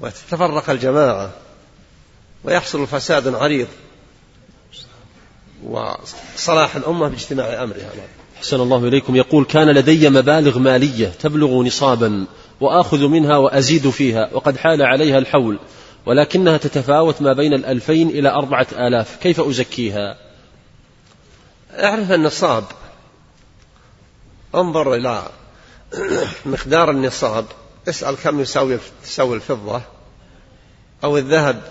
وتتفرق 0.00 0.70
الجماعة 0.70 1.30
ويحصل 2.44 2.86
فساد 2.86 3.34
عريض 3.34 3.68
وصلاح 5.64 6.76
الأمة 6.76 7.08
باجتماع 7.08 7.62
أمرها. 7.62 7.90
أحسن 8.36 8.60
الله 8.60 8.88
إليكم. 8.88 9.16
يقول 9.16 9.44
كان 9.44 9.70
لدي 9.70 10.08
مبالغ 10.08 10.58
مالية 10.58 11.08
تبلغ 11.08 11.62
نصابا 11.62 12.26
وآخذ 12.60 13.06
منها 13.06 13.36
وأزيد 13.36 13.90
فيها 13.90 14.30
وقد 14.32 14.56
حال 14.56 14.82
عليها 14.82 15.18
الحول 15.18 15.58
ولكنها 16.06 16.56
تتفاوت 16.56 17.22
ما 17.22 17.32
بين 17.32 17.54
الألفين 17.54 18.08
إلى 18.08 18.28
أربعة 18.28 18.66
آلاف. 18.72 19.16
كيف 19.16 19.40
أزكيها؟ 19.40 20.16
أعرف 21.74 22.12
النصاب 22.12 22.64
أنظر 24.54 24.94
إلى 24.94 25.22
مقدار 26.46 26.90
النصاب 26.90 27.44
اسأل 27.88 28.16
كم 28.24 28.40
يساوي 28.40 28.78
تساوي 29.04 29.36
الفضة. 29.36 29.82
أو 31.04 31.18
الذهب. 31.18 31.62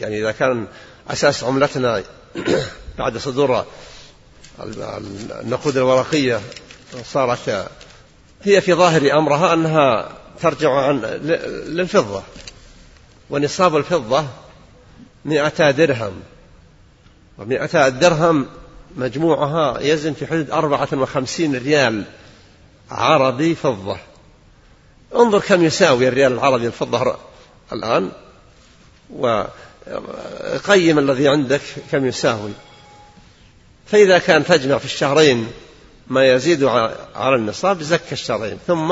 يعني 0.00 0.20
إذا 0.20 0.32
كان 0.32 0.66
أساس 1.10 1.44
عملتنا 1.44 2.02
بعد 2.98 3.18
صدور 3.18 3.64
النقود 5.40 5.76
الورقية 5.76 6.40
صارت 7.04 7.68
هي 8.42 8.60
في 8.60 8.74
ظاهر 8.74 9.18
أمرها 9.18 9.54
أنها 9.54 10.12
ترجع 10.40 10.70
عن 10.70 11.00
للفضة. 11.66 12.22
ونصاب 13.30 13.76
الفضة 13.76 14.24
مئتا 15.24 15.70
درهم. 15.70 16.22
ومئتا 17.38 17.88
درهم 17.88 18.46
مجموعها 18.96 19.80
يزن 19.80 20.12
في 20.12 20.26
حدود 20.26 20.50
أربعة 20.50 20.88
وخمسين 20.92 21.56
ريال 21.56 22.04
عربي 22.90 23.54
فضة. 23.54 23.96
انظر 25.14 25.38
كم 25.38 25.64
يساوي 25.64 26.08
الريال 26.08 26.32
العربي 26.32 26.66
الفضة 26.66 27.16
الآن 27.72 28.10
وقيم 29.16 30.98
الذي 30.98 31.28
عندك 31.28 31.60
كم 31.92 32.06
يساوي. 32.06 32.52
فإذا 33.86 34.18
كان 34.18 34.44
تجمع 34.44 34.78
في 34.78 34.84
الشهرين 34.84 35.46
ما 36.06 36.32
يزيد 36.32 36.64
على 37.14 37.36
النصاب 37.36 37.82
زك 37.82 38.12
الشهرين. 38.12 38.58
ثم 38.66 38.88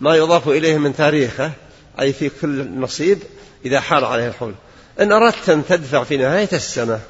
ما 0.00 0.16
يضاف 0.16 0.48
إليه 0.48 0.78
من 0.78 0.96
تاريخه 0.96 1.52
أي 2.00 2.12
في 2.12 2.30
كل 2.40 2.80
نصيب 2.80 3.18
إذا 3.64 3.80
حال 3.80 4.04
عليه 4.04 4.28
الحول. 4.28 4.54
إن 5.00 5.12
أردت 5.12 5.48
أن 5.48 5.66
تدفع 5.66 6.04
في 6.04 6.16
نهاية 6.16 6.48
السنة 6.52 7.00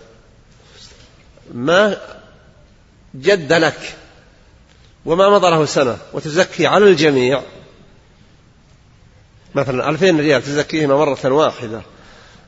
ما 1.55 1.97
جد 3.15 3.53
لك 3.53 3.97
وما 5.05 5.31
مضى 5.31 5.51
له 5.51 5.65
سنة 5.65 5.99
وتزكي 6.13 6.67
على 6.67 6.85
الجميع. 6.91 7.43
مثلا 9.55 9.89
ألفين 9.89 10.21
ريال 10.21 10.43
تزكيهما 10.43 10.97
مرة 10.97 11.33
واحدة. 11.33 11.83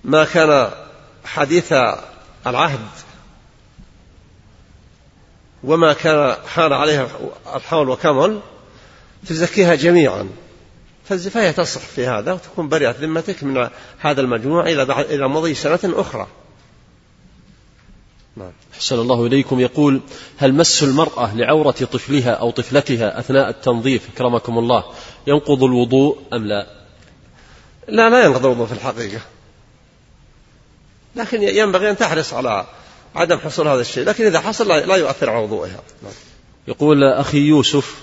ما 0.05 0.25
كان 0.25 0.71
حديث 1.25 1.73
العهد 2.47 2.89
وما 5.65 5.93
كان 5.93 6.37
حال 6.47 6.73
عليها 6.73 7.09
الحول 7.55 7.89
وكمل 7.89 8.41
تزكيها 9.27 9.75
جميعا. 9.75 10.29
فهي 11.05 11.53
تصح 11.53 11.81
في 11.81 12.07
هذا 12.07 12.33
وتكون 12.33 12.69
بريئة 12.69 12.91
ذمتك 12.91 13.45
من 13.45 13.69
هذا 13.99 14.21
المجموع 14.21 14.67
إلى 14.99 15.29
مضي 15.29 15.55
سنة 15.55 15.81
أخرى. 15.85 16.27
نعم. 18.39 18.53
أحسن 18.75 18.99
الله 18.99 19.27
إليكم. 19.27 19.61
يقول 19.61 20.01
هل 20.37 20.55
مس 20.55 20.83
المرأة 20.83 21.37
لعورة 21.37 21.71
طفلها 21.71 22.31
أو 22.31 22.51
طفلتها 22.51 23.19
أثناء 23.19 23.49
التنظيف؟ 23.49 24.09
أكرمكم 24.15 24.59
الله. 24.59 24.85
ينقض 25.27 25.65
الوضوء 25.65 26.19
أم 26.33 26.47
لا؟ 26.47 26.67
لا 27.89 28.11
لا 28.11 28.25
ينقض 28.25 28.47
الوضوء 28.47 28.67
في 28.67 28.73
الحقيقة. 28.73 29.21
لكن 31.17 31.43
ينبغي 31.43 31.91
أن 31.91 31.97
تحرص 31.97 32.35
على 32.35 32.67
عدم 33.15 33.39
حصول 33.39 33.69
هذا 33.69 33.81
الشيء 33.81 34.05
لكن 34.05 34.27
إذا 34.27 34.41
حصل 34.41 34.69
لا 34.69 34.97
يؤثر 34.97 35.31
على 35.31 35.45
وضوئها. 35.45 35.83
يقول 36.69 37.05
أخي 37.05 37.39
يوسف 37.39 37.95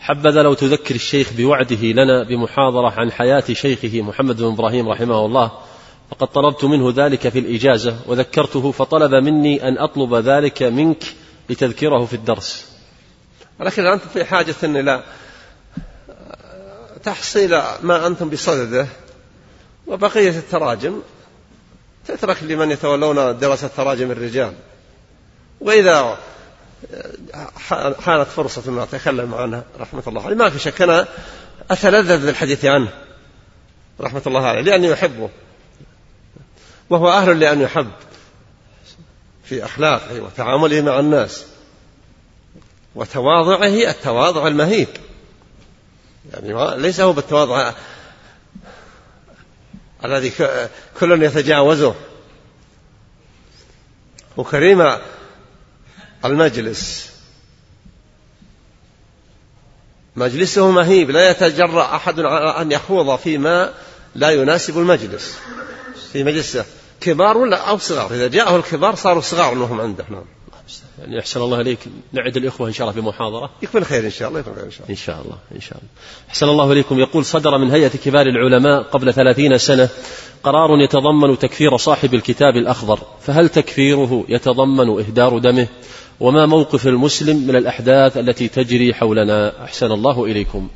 حبذا 0.00 0.42
لو 0.42 0.54
تذكر 0.54 0.94
الشيخ 0.94 1.32
بوعده 1.32 1.82
لنا 1.82 2.24
بمحاضرة 2.28 2.90
عن 2.90 3.12
حياة 3.12 3.44
شيخه 3.52 4.02
محمد 4.02 4.36
بن 4.36 4.52
إبراهيم 4.52 4.88
رحمه 4.88 5.26
الله. 5.26 5.52
فقد 6.10 6.26
طلبت 6.26 6.64
منه 6.64 6.92
ذلك 6.96 7.28
في 7.28 7.38
الإجازة 7.38 7.96
وذكرته 8.06 8.72
فطلب 8.72 9.14
مني 9.14 9.68
أن 9.68 9.78
أطلب 9.78 10.14
ذلك 10.14 10.62
منك 10.62 11.02
لتذكره 11.50 12.04
في 12.04 12.14
الدرس. 12.14 12.66
ولكن 13.60 13.86
أنت 13.86 14.02
في 14.12 14.24
حاجة 14.24 14.54
إلى 14.62 15.02
تحصيل 17.02 17.50
ما 17.82 18.06
أنتم 18.06 18.30
بصدده 18.30 18.86
وبقية 19.86 20.30
التراجم 20.38 21.00
تترك 22.06 22.42
لمن 22.42 22.70
يتولون 22.70 23.38
دراسة 23.38 23.70
تراجم 23.76 24.10
الرجال. 24.10 24.52
وإذا 25.60 26.18
حانت 28.00 28.26
فرصة 28.28 28.62
أن 28.68 28.78
أتكلم 28.78 29.34
عنها 29.34 29.64
رحمة 29.80 30.02
الله 30.06 30.26
عليه. 30.26 30.36
ما 30.36 30.50
في 30.50 30.58
شك 30.58 30.82
أنا 30.82 31.08
أتلذذ 31.70 32.26
بالحديث 32.26 32.64
عنه 32.64 32.88
رحمة 34.00 34.22
الله 34.26 34.46
عليه 34.46 34.62
لأني 34.62 34.92
أحبه. 34.92 35.30
وهو 36.90 37.10
أهل 37.10 37.40
لأن 37.40 37.60
يحب 37.60 37.90
في 39.44 39.64
أخلاقه 39.64 40.20
وتعامله 40.20 40.80
مع 40.80 41.00
الناس. 41.00 41.44
وتواضعه 42.94 43.66
التواضع 43.66 44.46
المهيب. 44.46 44.88
يعني 46.32 46.76
ليس 46.82 47.00
هو 47.00 47.12
بالتواضع 47.12 47.72
الذي 50.04 50.32
كل 51.00 51.22
يتجاوزه. 51.22 51.94
وكريم 54.36 54.96
المجلس. 56.24 57.10
مجلسه 60.16 60.70
مهيب 60.70 61.10
لا 61.10 61.30
يتجرأ 61.30 61.96
أحد 61.96 62.20
على 62.20 62.62
أن 62.62 62.72
يخوض 62.72 63.18
فيما 63.18 63.72
لا 64.14 64.30
يناسب 64.30 64.78
المجلس 64.78 65.38
في 66.12 66.24
مجلسه. 66.24 66.64
كبار 67.00 67.38
ولا 67.38 67.56
أو 67.56 67.78
صغار؟ 67.78 68.14
إذا 68.14 68.28
جاءه 68.28 68.56
الكبار 68.56 68.94
صاروا 68.94 69.20
صغار 69.22 69.52
أنهم 69.52 69.80
عنده 69.80 70.04
نعم. 70.10 70.24
يعني 70.98 71.20
أحسن 71.20 71.40
الله 71.40 71.60
إليك. 71.60 71.78
نعد 72.12 72.36
الإخوة 72.36 72.68
إن 72.68 72.72
شاء 72.72 72.88
الله 72.88 73.00
في 73.00 73.08
محاضرة. 73.08 73.50
يكون 73.62 73.84
خير 73.84 74.04
إن 74.04 74.10
شاء 74.10 74.28
الله 74.28 74.40
يكون 74.40 74.54
خير 74.54 74.64
إن 74.64 74.70
شاء 74.70 74.80
الله. 74.82 74.90
إن 74.90 74.96
شاء 74.96 75.20
الله 75.20 75.38
إن 75.54 75.60
شاء 75.60 75.78
الله. 75.78 75.88
أحسن 76.28 76.48
الله 76.48 76.72
إليكم. 76.72 76.98
يقول 76.98 77.24
صدر 77.24 77.58
من 77.58 77.70
هيئة 77.70 77.88
كبار 77.88 78.26
العلماء 78.26 78.82
قبل 78.82 79.14
ثلاثين 79.14 79.58
سنة 79.58 79.88
قرار 80.42 80.80
يتضمن 80.84 81.38
تكفير 81.38 81.76
صاحب 81.76 82.14
الكتاب 82.14 82.56
الأخضر. 82.56 82.98
فهل 83.20 83.48
تكفيره 83.48 84.24
يتضمن 84.28 84.88
إهدار 84.98 85.38
دمه؟ 85.38 85.66
وما 86.20 86.46
موقف 86.46 86.86
المسلم 86.86 87.46
من 87.46 87.56
الأحداث 87.56 88.16
التي 88.16 88.48
تجري 88.48 88.94
حولنا؟ 88.94 89.64
أحسن 89.64 89.92
الله 89.92 90.24
إليكم. 90.24 90.68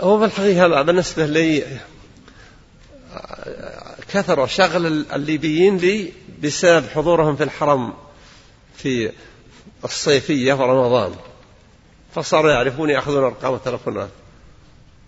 هو 0.00 0.18
في 0.18 0.24
الحقيقة 0.24 0.82
بالنسبة 0.82 1.26
لي 1.26 1.62
كثر 4.12 4.46
شغل 4.46 4.86
الليبيين 4.86 5.76
لي 5.76 6.12
بسبب 6.42 6.88
حضورهم 6.94 7.36
في 7.36 7.44
الحرم 7.44 7.92
في 8.76 9.12
الصيفية 9.84 10.52
ورمضان 10.52 11.14
فصاروا 12.14 12.50
يعرفون 12.50 12.90
يأخذون 12.90 13.24
أرقام 13.24 13.54
التلفونات. 13.54 14.08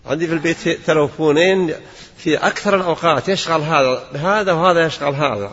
عندي 0.05 0.27
في 0.27 0.33
البيت 0.33 0.69
تلفونين 0.69 1.73
في 2.17 2.37
أكثر 2.37 2.75
الأوقات 2.75 3.29
يشغل 3.29 3.61
هذا 3.61 4.03
هذا 4.15 4.51
وهذا 4.51 4.85
يشغل 4.85 5.15
هذا. 5.15 5.51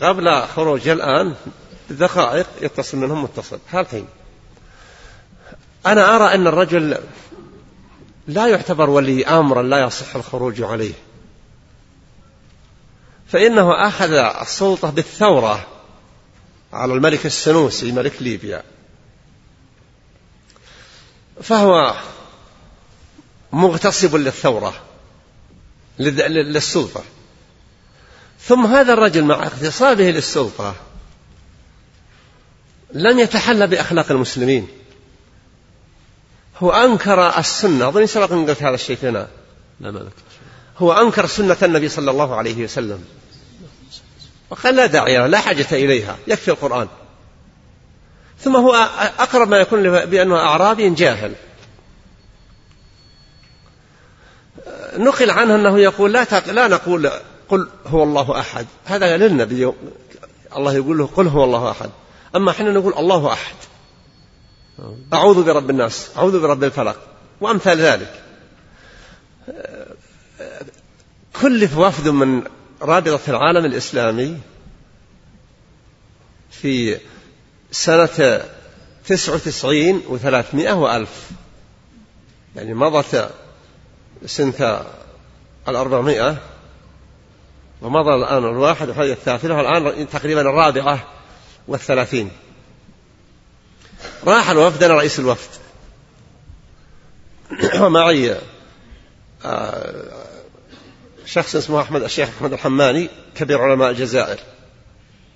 قبل 0.00 0.42
خروج 0.42 0.88
الآن 0.88 1.34
دقائق 1.90 2.46
يتصل 2.62 2.98
منهم 2.98 3.22
متصل. 3.22 3.58
هالحين 3.70 4.06
أنا 5.86 6.16
أرى 6.16 6.34
أن 6.34 6.46
الرجل 6.46 6.98
لا 8.26 8.46
يعتبر 8.46 8.90
ولي 8.90 9.26
أمرا 9.26 9.62
لا 9.62 9.82
يصح 9.82 10.16
الخروج 10.16 10.62
عليه. 10.62 10.94
فإنه 13.26 13.88
أخذ 13.88 14.12
السلطة 14.12 14.90
بالثورة 14.90 15.66
على 16.72 16.94
الملك 16.94 17.26
السنوسي 17.26 17.92
ملك 17.92 18.22
ليبيا. 18.22 18.62
فهو 21.42 21.94
مغتصب 23.52 24.16
للثورة 24.16 24.74
للسلطة. 25.98 27.04
ثم 28.40 28.66
هذا 28.66 28.92
الرجل 28.92 29.24
مع 29.24 29.42
اغتصابه 29.42 30.10
للسلطة 30.10 30.74
لم 32.92 33.18
يتحلى 33.18 33.66
بأخلاق 33.66 34.10
المسلمين. 34.10 34.68
هو 36.58 36.70
أنكر 36.70 37.38
السنة. 37.38 37.88
أظن 37.88 38.06
سبق 38.06 38.32
أن 38.32 38.46
قلت 38.46 38.62
هذا 38.62 38.74
الشيء 38.74 38.98
هنا. 39.02 39.28
لا 39.80 40.02
هو 40.78 40.92
أنكر 40.92 41.26
سنة 41.26 41.56
النبي 41.62 41.88
صلى 41.88 42.10
الله 42.10 42.34
عليه 42.34 42.64
وسلم. 42.64 43.04
وقال 44.50 44.76
لا 44.76 44.86
داعي 44.86 45.28
لا 45.28 45.40
حاجة 45.40 45.66
إليها. 45.72 46.16
يكفي 46.26 46.50
القرآن. 46.50 46.88
ثم 48.40 48.56
هو 48.56 48.74
أقرب 49.18 49.48
ما 49.48 49.56
يكون 49.56 49.82
بأنه 50.06 50.36
أعرابي 50.36 50.90
جاهل. 50.90 51.34
نقل 54.96 55.30
عنه 55.30 55.54
أنه 55.54 55.78
يقول 55.78 56.12
لا 56.12 56.26
لا 56.46 56.68
نقول 56.68 57.10
قل 57.48 57.68
هو 57.86 58.02
الله 58.02 58.40
أحد. 58.40 58.66
هذا 58.84 59.16
للنبي. 59.16 59.72
الله 60.56 60.74
يقول 60.74 60.98
له 60.98 61.06
قل 61.06 61.26
هو 61.26 61.44
الله 61.44 61.70
أحد. 61.70 61.90
أما 62.36 62.50
إحنا 62.50 62.72
نقول 62.72 62.94
الله 62.94 63.32
أحد. 63.32 63.54
أعوذ 65.12 65.44
برب 65.44 65.70
الناس 65.70 66.10
أعوذ 66.16 66.40
برب 66.40 66.64
الفلق 66.64 66.96
وأمثال 67.40 67.80
ذلك. 67.80 68.22
كلف 71.40 71.78
وفد 71.78 72.08
من 72.08 72.42
رابطة 72.82 73.20
العالم 73.28 73.64
الإسلامي 73.64 74.38
في 76.50 76.98
سنة 77.70 78.44
تسعة 79.06 79.34
وتسعين 79.34 80.02
وثلاثمائة 80.08 80.72
وألف 80.72 81.30
يعني 82.56 82.74
مضت 82.74 83.30
سنة 84.26 84.84
الأربعمائة 85.68 86.36
ومضى 87.82 88.14
الآن 88.14 88.44
الواحد 88.44 88.88
وهذه 88.88 89.12
الثالثة 89.12 89.56
والآن 89.56 90.08
تقريبا 90.08 90.40
الرابعة 90.40 91.04
والثلاثين. 91.68 92.30
راح 94.26 94.50
الوفد 94.50 94.82
أنا 94.82 94.94
رئيس 94.94 95.18
الوفد. 95.18 95.50
ومعي 97.82 98.36
آه، 99.44 100.24
شخص 101.26 101.56
اسمه 101.56 101.80
أحمد 101.80 102.02
الشيخ 102.02 102.28
أحمد 102.28 102.52
الحماني 102.52 103.08
كبير 103.34 103.62
علماء 103.62 103.90
الجزائر. 103.90 104.38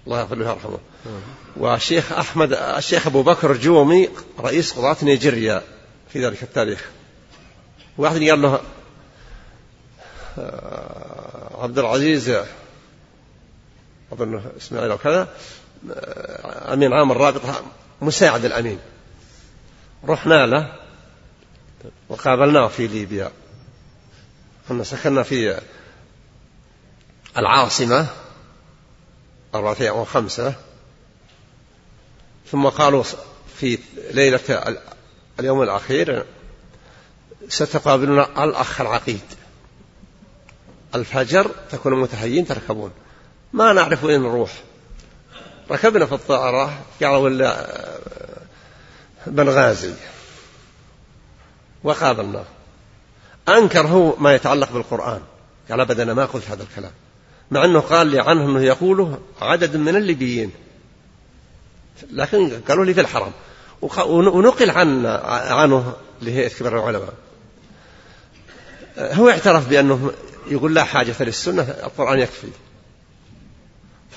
الله 0.06 0.20
يغفر 0.20 0.34
له 0.34 0.48
ويرحمه. 0.48 0.78
والشيخ 1.56 2.12
أحمد 2.12 2.52
الشيخ 2.52 3.06
أبو 3.06 3.22
بكر 3.22 3.56
جومي 3.56 4.08
رئيس 4.40 4.72
قضاة 4.72 4.96
نيجيريا 5.02 5.62
في 6.12 6.26
ذلك 6.26 6.42
التاريخ. 6.42 6.84
واحد 7.98 8.22
قال 8.22 8.42
له 8.42 8.60
آه، 10.38 11.62
عبد 11.62 11.78
العزيز 11.78 12.32
أظن 14.12 14.42
إسماعيل 14.56 14.90
أو 14.90 14.98
كذا 14.98 15.28
آه، 15.90 16.74
أمين 16.74 16.92
عام 16.92 17.12
الرابطة 17.12 17.62
مساعد 18.02 18.44
الأمين. 18.44 18.78
رحنا 20.04 20.46
له 20.46 20.72
وقابلناه 22.08 22.68
في 22.68 22.86
ليبيا. 22.86 23.30
كنا 24.68 24.84
سكننا 24.84 25.22
في 25.22 25.60
العاصمة 27.36 28.06
أربعة 29.54 29.90
وخمسة 29.90 30.54
ثم 32.50 32.68
قالوا 32.68 33.04
في 33.56 33.78
ليلة 34.10 34.76
اليوم 35.40 35.62
الأخير 35.62 36.24
ستقابلنا 37.48 38.44
الأخ 38.44 38.80
العقيد. 38.80 39.20
الفجر 40.94 41.50
تكونوا 41.70 42.02
متهيئين 42.02 42.46
تركبون. 42.46 42.90
ما 43.52 43.72
نعرف 43.72 44.04
وين 44.04 44.22
نروح. 44.22 44.52
ركبنا 45.70 46.06
في 46.06 46.12
الطائرة 46.12 46.78
قالوا 47.00 47.16
ولا 47.16 47.66
بنغازي 49.26 49.92
وقابلناه 51.84 52.44
أنكر 53.48 53.86
هو 53.86 54.16
ما 54.16 54.34
يتعلق 54.34 54.72
بالقرآن. 54.72 55.20
قال 55.70 55.80
أبدا 55.80 56.02
أنا 56.02 56.14
ما 56.14 56.24
قلت 56.24 56.50
هذا 56.50 56.62
الكلام. 56.62 56.92
مع 57.50 57.64
أنه 57.64 57.80
قال 57.80 58.06
لي 58.06 58.20
عنه 58.20 58.44
أنه 58.44 58.62
يقوله 58.62 59.18
عدد 59.40 59.76
من 59.76 59.96
الليبيين. 59.96 60.50
لكن 62.10 62.60
قالوا 62.68 62.84
لي 62.84 62.94
في 62.94 63.00
الحرم. 63.00 63.32
ونقل 64.06 64.70
عن 64.70 65.06
عنه 65.50 65.92
لهيئة 66.22 66.48
كبار 66.48 66.78
العلماء. 66.78 67.14
هو 68.98 69.30
اعترف 69.30 69.68
بأنه 69.68 70.12
يقول 70.46 70.74
لا 70.74 70.84
حاجة 70.84 71.14
للسنة 71.20 71.62
القرآن 71.62 72.18
يكفي. 72.18 72.48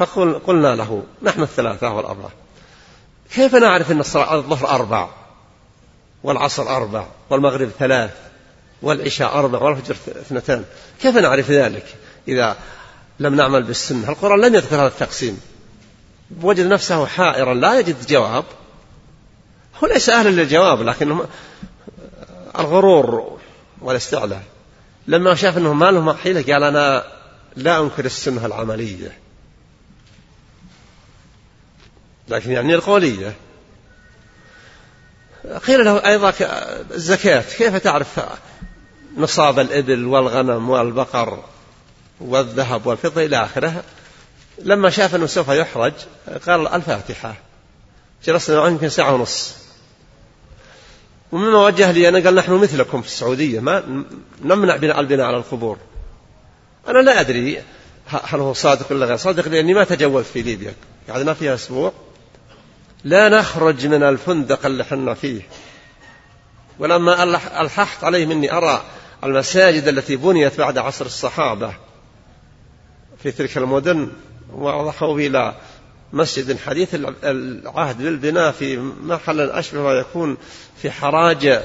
فقلنا 0.05 0.75
له 0.75 1.03
نحن 1.23 1.41
الثلاثة 1.41 1.93
والأربعة. 1.93 2.31
كيف 3.35 3.55
نعرف 3.55 3.91
أن 3.91 3.99
الظهر 3.99 4.69
أربع 4.69 5.09
والعصر 6.23 6.75
أربع 6.75 7.05
والمغرب 7.29 7.69
ثلاث 7.79 8.11
والعشاء 8.81 9.39
أربع 9.39 9.59
والفجر 9.59 9.95
اثنتان؟ 10.21 10.65
كيف 11.01 11.17
نعرف 11.17 11.51
ذلك 11.51 11.85
إذا 12.27 12.57
لم 13.19 13.35
نعمل 13.35 13.63
بالسنة؟ 13.63 14.09
القرآن 14.09 14.41
لم 14.41 14.55
يذكر 14.55 14.75
هذا 14.75 14.87
التقسيم. 14.87 15.41
وجد 16.41 16.65
نفسه 16.65 17.05
حائرا 17.05 17.53
لا 17.53 17.79
يجد 17.79 18.07
جواب. 18.07 18.43
هو 19.83 19.87
ليس 19.87 20.09
أهلا 20.09 20.29
للجواب 20.29 20.81
لكنه 20.81 21.25
الغرور 22.59 23.37
والاستعلاء 23.81 24.43
لما 25.07 25.35
شاف 25.35 25.57
أنه 25.57 25.73
ما 25.73 25.91
له 25.91 26.13
حيلة 26.13 26.53
قال 26.53 26.63
أنا 26.63 27.03
لا 27.55 27.79
أنكر 27.79 28.05
السنة 28.05 28.45
العملية. 28.45 29.20
لكن 32.31 32.51
يعني 32.51 32.75
القولية. 32.75 33.33
قيل 35.67 35.85
له 35.85 36.05
أيضا 36.05 36.33
الزكاة. 36.91 37.43
كيف 37.57 37.75
تعرف 37.75 38.19
نصاب 39.17 39.59
الإبل 39.59 40.05
والغنم 40.05 40.69
والبقر 40.69 41.43
والذهب 42.19 42.85
والفضة 42.87 43.25
إلى 43.25 43.43
آخره؟ 43.43 43.83
لما 44.59 44.89
شاف 44.89 45.15
أنه 45.15 45.25
سوف 45.25 45.47
يحرج 45.47 45.93
قال 46.47 46.67
الفاتحة. 46.67 47.35
جلسنا 48.25 48.59
معه 48.59 48.67
يمكن 48.67 48.89
ساعة 48.89 49.13
ونص. 49.13 49.55
ومما 51.31 51.65
وجه 51.65 51.91
لي 51.91 52.09
أنا 52.09 52.19
قال 52.19 52.35
نحن 52.35 52.51
مثلكم 52.51 53.01
في 53.01 53.07
السعودية. 53.07 53.59
ما 53.59 54.03
نمنع 54.41 54.75
بناء 54.75 54.99
البناء 54.99 55.25
على 55.25 55.37
القبور. 55.37 55.77
أنا 56.87 56.99
لا 56.99 57.19
أدري 57.19 57.63
هل 58.07 58.39
هو 58.39 58.53
صادق 58.53 58.91
ولا 58.91 59.05
غير 59.05 59.17
صادق 59.17 59.47
لأني 59.47 59.73
ما 59.73 59.83
تجولت 59.83 60.27
في 60.27 60.41
ليبيا. 60.41 60.73
قعدنا 61.09 61.33
فيها 61.33 61.55
أسبوع. 61.55 61.93
لا 63.03 63.29
نخرج 63.29 63.87
من 63.87 64.03
الفندق 64.03 64.65
اللي 64.65 64.83
حنا 64.83 65.13
فيه. 65.13 65.41
ولما 66.79 67.23
ألححت 67.61 68.03
عليه 68.03 68.25
مني 68.25 68.53
أرى 68.53 68.83
المساجد 69.23 69.87
التي 69.87 70.15
بنيت 70.15 70.57
بعد 70.57 70.77
عصر 70.77 71.05
الصحابة 71.05 71.73
في 73.23 73.31
تلك 73.31 73.57
المدن 73.57 74.11
وأضحوا 74.53 75.19
إلى 75.19 75.55
مسجد 76.13 76.59
حديث 76.59 76.95
العهد 77.23 77.97
بالبناء 77.97 78.51
في 78.51 78.77
محل 79.03 79.39
أشبه 79.39 79.81
ما 79.81 79.91
يكون 79.91 80.37
في 80.81 80.91
حراج 80.91 81.61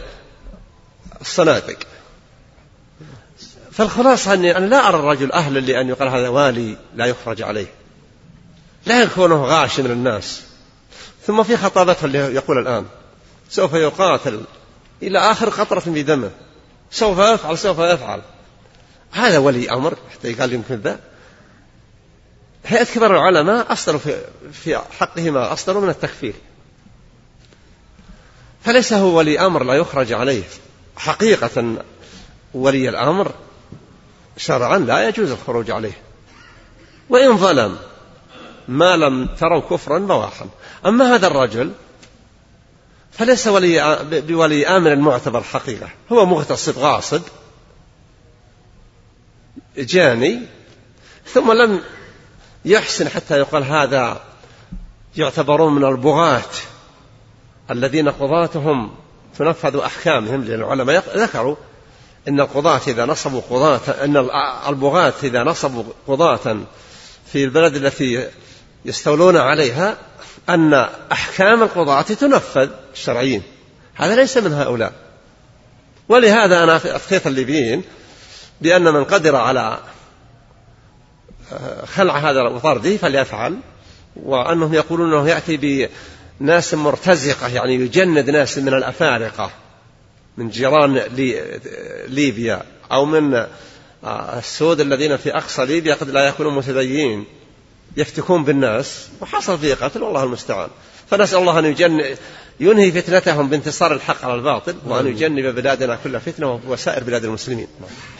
الصنادق. 1.21 1.79
فالخلاصة 3.73 4.35
أني 4.35 4.57
أنا 4.57 4.67
لا 4.67 4.89
أرى 4.89 4.99
الرجل 4.99 5.33
أهلا 5.33 5.61
لأن 5.61 5.89
يقال 5.89 6.09
هذا 6.09 6.29
والي 6.29 6.77
لا 6.95 7.07
يخرج 7.07 7.43
عليه. 7.43 7.67
لا 8.87 9.03
يكونه 9.03 9.45
غاش 9.45 9.81
من 9.81 9.91
الناس 9.91 10.43
ثم 11.27 11.43
في 11.43 11.57
خطابته 11.57 12.05
اللي 12.05 12.19
يقول 12.19 12.59
الآن. 12.59 12.87
سوف 13.51 13.73
يقاتل 13.73 14.41
إلى 15.03 15.19
آخر 15.19 15.49
قطرة 15.49 15.81
في 15.81 16.03
دمه. 16.03 16.31
سوف 16.91 17.19
يفعل 17.19 17.59
سوف 17.59 17.79
يفعل. 17.79 18.23
هذا 19.11 19.39
ولي 19.39 19.71
أمر 19.71 19.97
حتى 20.13 20.33
يقال 20.33 20.53
يمكن 20.53 20.75
ذا. 20.75 21.01
هيئة 22.67 22.85
كبار 22.85 23.15
العلماء 23.15 23.73
أصدروا 23.73 24.01
في, 24.01 24.25
في 24.53 24.79
حقه 24.99 25.31
ما 25.31 25.53
أصدروا 25.53 25.83
من 25.83 25.89
التكفير. 25.89 26.35
فليس 28.65 28.93
هو 28.93 29.19
ولي 29.19 29.47
أمر 29.47 29.65
لا 29.65 29.75
يخرج 29.75 30.13
عليه. 30.13 30.45
حقيقة 30.97 31.77
ولي 32.55 32.89
الأمر 32.89 33.33
شرعا 34.37 34.79
لا 34.79 35.09
يجوز 35.09 35.31
الخروج 35.31 35.71
عليه. 35.71 35.99
وإن 37.09 37.37
ظلم 37.37 37.79
ما 38.69 38.97
لم 38.97 39.27
تروا 39.27 39.61
كفرا 39.61 39.99
بواحا. 39.99 40.47
أما 40.87 41.15
هذا 41.15 41.27
الرجل 41.27 41.73
فليس 43.13 43.47
ولي 43.47 43.99
بولي 44.11 44.67
آمر 44.67 44.97
معتبر 44.97 45.43
حقيقة. 45.43 45.89
هو 46.13 46.27
مغتصب 46.27 46.79
غاصب 46.79 47.23
جاني 49.77 50.41
ثم 51.27 51.53
لم 51.53 51.81
يحسن 52.65 53.09
حتى 53.09 53.39
يقال 53.39 53.65
هذا 53.65 54.21
يعتبرون 55.17 55.75
من 55.75 55.85
البغاة 55.85 56.43
الذين 57.71 58.09
قضاتهم 58.09 58.91
تنفذ 59.39 59.77
أحكامهم 59.77 60.45
لأن 60.45 60.61
العلماء 60.61 61.19
ذكروا 61.19 61.57
أن 62.29 62.41
القضاة 62.41 62.81
إذا 62.87 63.05
نصبوا 63.05 63.41
قضاة 63.51 64.05
أن 64.05 64.17
البغاة 64.69 65.15
إذا 65.23 65.43
نصبوا 65.43 65.85
قضاة 66.07 66.57
في 67.33 67.45
البلد 67.45 67.77
التي 67.77 68.29
يستولون 68.85 69.37
عليها 69.37 69.97
أن 70.49 70.75
أحكام 71.13 71.63
القضاة 71.63 72.03
تنفذ 72.03 72.69
الشرعيين. 72.93 73.43
هذا 73.95 74.17
ليس 74.17 74.37
من 74.37 74.53
هؤلاء. 74.53 74.93
ولهذا 76.09 76.63
أنا 76.63 76.77
أفتيت 76.77 77.27
الليبيين 77.27 77.83
بأن 78.61 78.83
من 78.83 79.05
قدر 79.05 79.37
على 79.37 79.79
خلع 81.87 82.19
هذا 82.19 82.43
وطرده 82.43 82.97
فليفعل 82.97 83.59
وأنهم 84.17 84.75
يقولون 84.75 85.13
أنه 85.13 85.29
يأتي 85.29 85.89
بناس 86.41 86.75
مرتزقة 86.75 87.49
يعني 87.49 87.75
يجند 87.75 88.31
ناس 88.31 88.59
من 88.59 88.75
الأفارقة 88.75 89.51
من 90.37 90.49
جيران 90.49 90.95
ليبيا 92.09 92.63
أو 92.93 93.05
من 93.05 93.47
السود 94.39 94.81
الذين 94.81 95.17
في 95.17 95.37
أقصى 95.37 95.65
ليبيا 95.67 95.95
قد 95.95 96.11
لا 96.11 96.29
يكونوا 96.29 96.53
متدينين. 96.53 97.25
يفتكون 97.97 98.45
بالناس 98.45 99.09
وحصل 99.21 99.59
فيه 99.59 99.75
قتل 99.75 100.03
والله 100.03 100.25
المستعان. 100.25 100.69
فنسأل 101.11 101.39
الله 101.39 101.59
أن 101.59 101.65
يجن 101.65 102.05
ينهي 102.61 102.93
فتنتهم 102.93 103.49
بانتصار 103.49 103.93
الحق 103.93 104.25
على 104.25 104.35
الباطل 104.35 104.75
وأن 104.87 105.07
يجنب 105.07 105.55
بلادنا 105.55 105.99
كل 106.05 106.21
فتنة 106.21 106.61
وسائر 106.69 107.05
بلاد 107.05 107.25
المسلمين. 107.25 107.67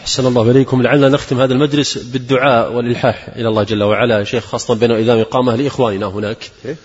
أحسن 0.01 0.25
الله 0.25 0.51
إليكم. 0.51 0.81
لعلنا 0.81 1.09
نختم 1.09 1.41
هذا 1.41 1.53
المجلس 1.53 1.97
بالدعاء 1.97 2.73
والإلحاح 2.73 3.29
إلى 3.35 3.47
الله 3.47 3.63
جل 3.63 3.83
وعلا. 3.83 4.23
شيخ 4.23 4.45
خاصة 4.45 4.73
بين 4.73 4.91
إذا 4.91 5.21
إقامة 5.21 5.55
لإخواننا 5.55 6.05
هناك. 6.05 6.51
إيه؟ 6.65 6.75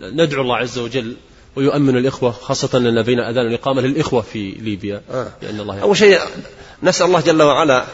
ندعو 0.00 0.42
الله 0.42 0.56
عز 0.56 0.78
وجل 0.78 1.16
ويؤمن 1.56 1.96
الإخوة 1.96 2.30
خاصة 2.30 2.78
أن 2.78 3.02
بين 3.02 3.20
أذان 3.20 3.46
الإقامة 3.46 3.80
للإخوة 3.82 4.22
في 4.22 4.50
ليبيا. 4.50 5.02
آه. 5.10 5.28
لأن 5.42 5.60
الله 5.60 5.80
أول 5.82 5.96
شيء 5.96 6.18
نسأل 6.82 7.06
الله 7.06 7.20
جل 7.20 7.42
وعلا 7.42 7.84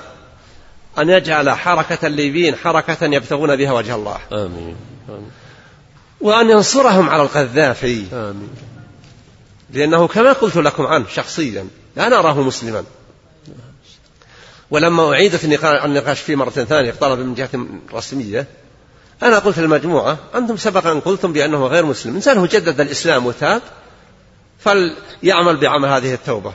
أن 0.99 1.11
يجعل 1.11 1.51
حركة 1.51 2.07
الليبيين 2.07 2.57
حركة 2.57 3.07
يبتغون 3.07 3.57
بها 3.57 3.73
وجه 3.73 3.95
الله. 3.95 4.19
آمين, 4.33 4.77
آمين. 5.09 5.31
وأن 6.21 6.51
ينصرهم 6.51 7.09
على 7.09 7.23
القذافي. 7.23 8.05
آمين. 8.13 8.51
لأنه 9.71 10.09
كما 10.09 10.33
قلت 10.33 10.57
لكم 10.57 10.87
عنه 10.87 11.07
شخصيا 11.15 11.67
لا 11.97 12.09
نراه 12.09 12.43
مسلما. 12.43 12.85
ولما 14.71 15.13
أعيدت 15.13 15.45
النقاش 15.65 16.21
فيه 16.21 16.37
مرة 16.37 16.51
ثانية 16.51 16.91
طلب 16.91 17.19
من 17.19 17.35
جهة 17.35 17.49
رسمية 17.95 18.47
أنا 19.23 19.39
قلت 19.39 19.59
للمجموعة 19.59 20.19
أنتم 20.35 20.57
سبق 20.57 20.87
أن 20.87 21.01
قلتم 21.01 21.33
بأنه 21.33 21.67
غير 21.67 21.85
مسلم. 21.85 22.15
إنسان 22.15 22.47
جدد 22.47 22.81
الإسلام 22.81 23.27
وتاب 23.27 23.63
فليعمل 24.59 25.57
بعمل 25.57 25.89
هذه 25.89 26.15
التوبة. 26.15 26.55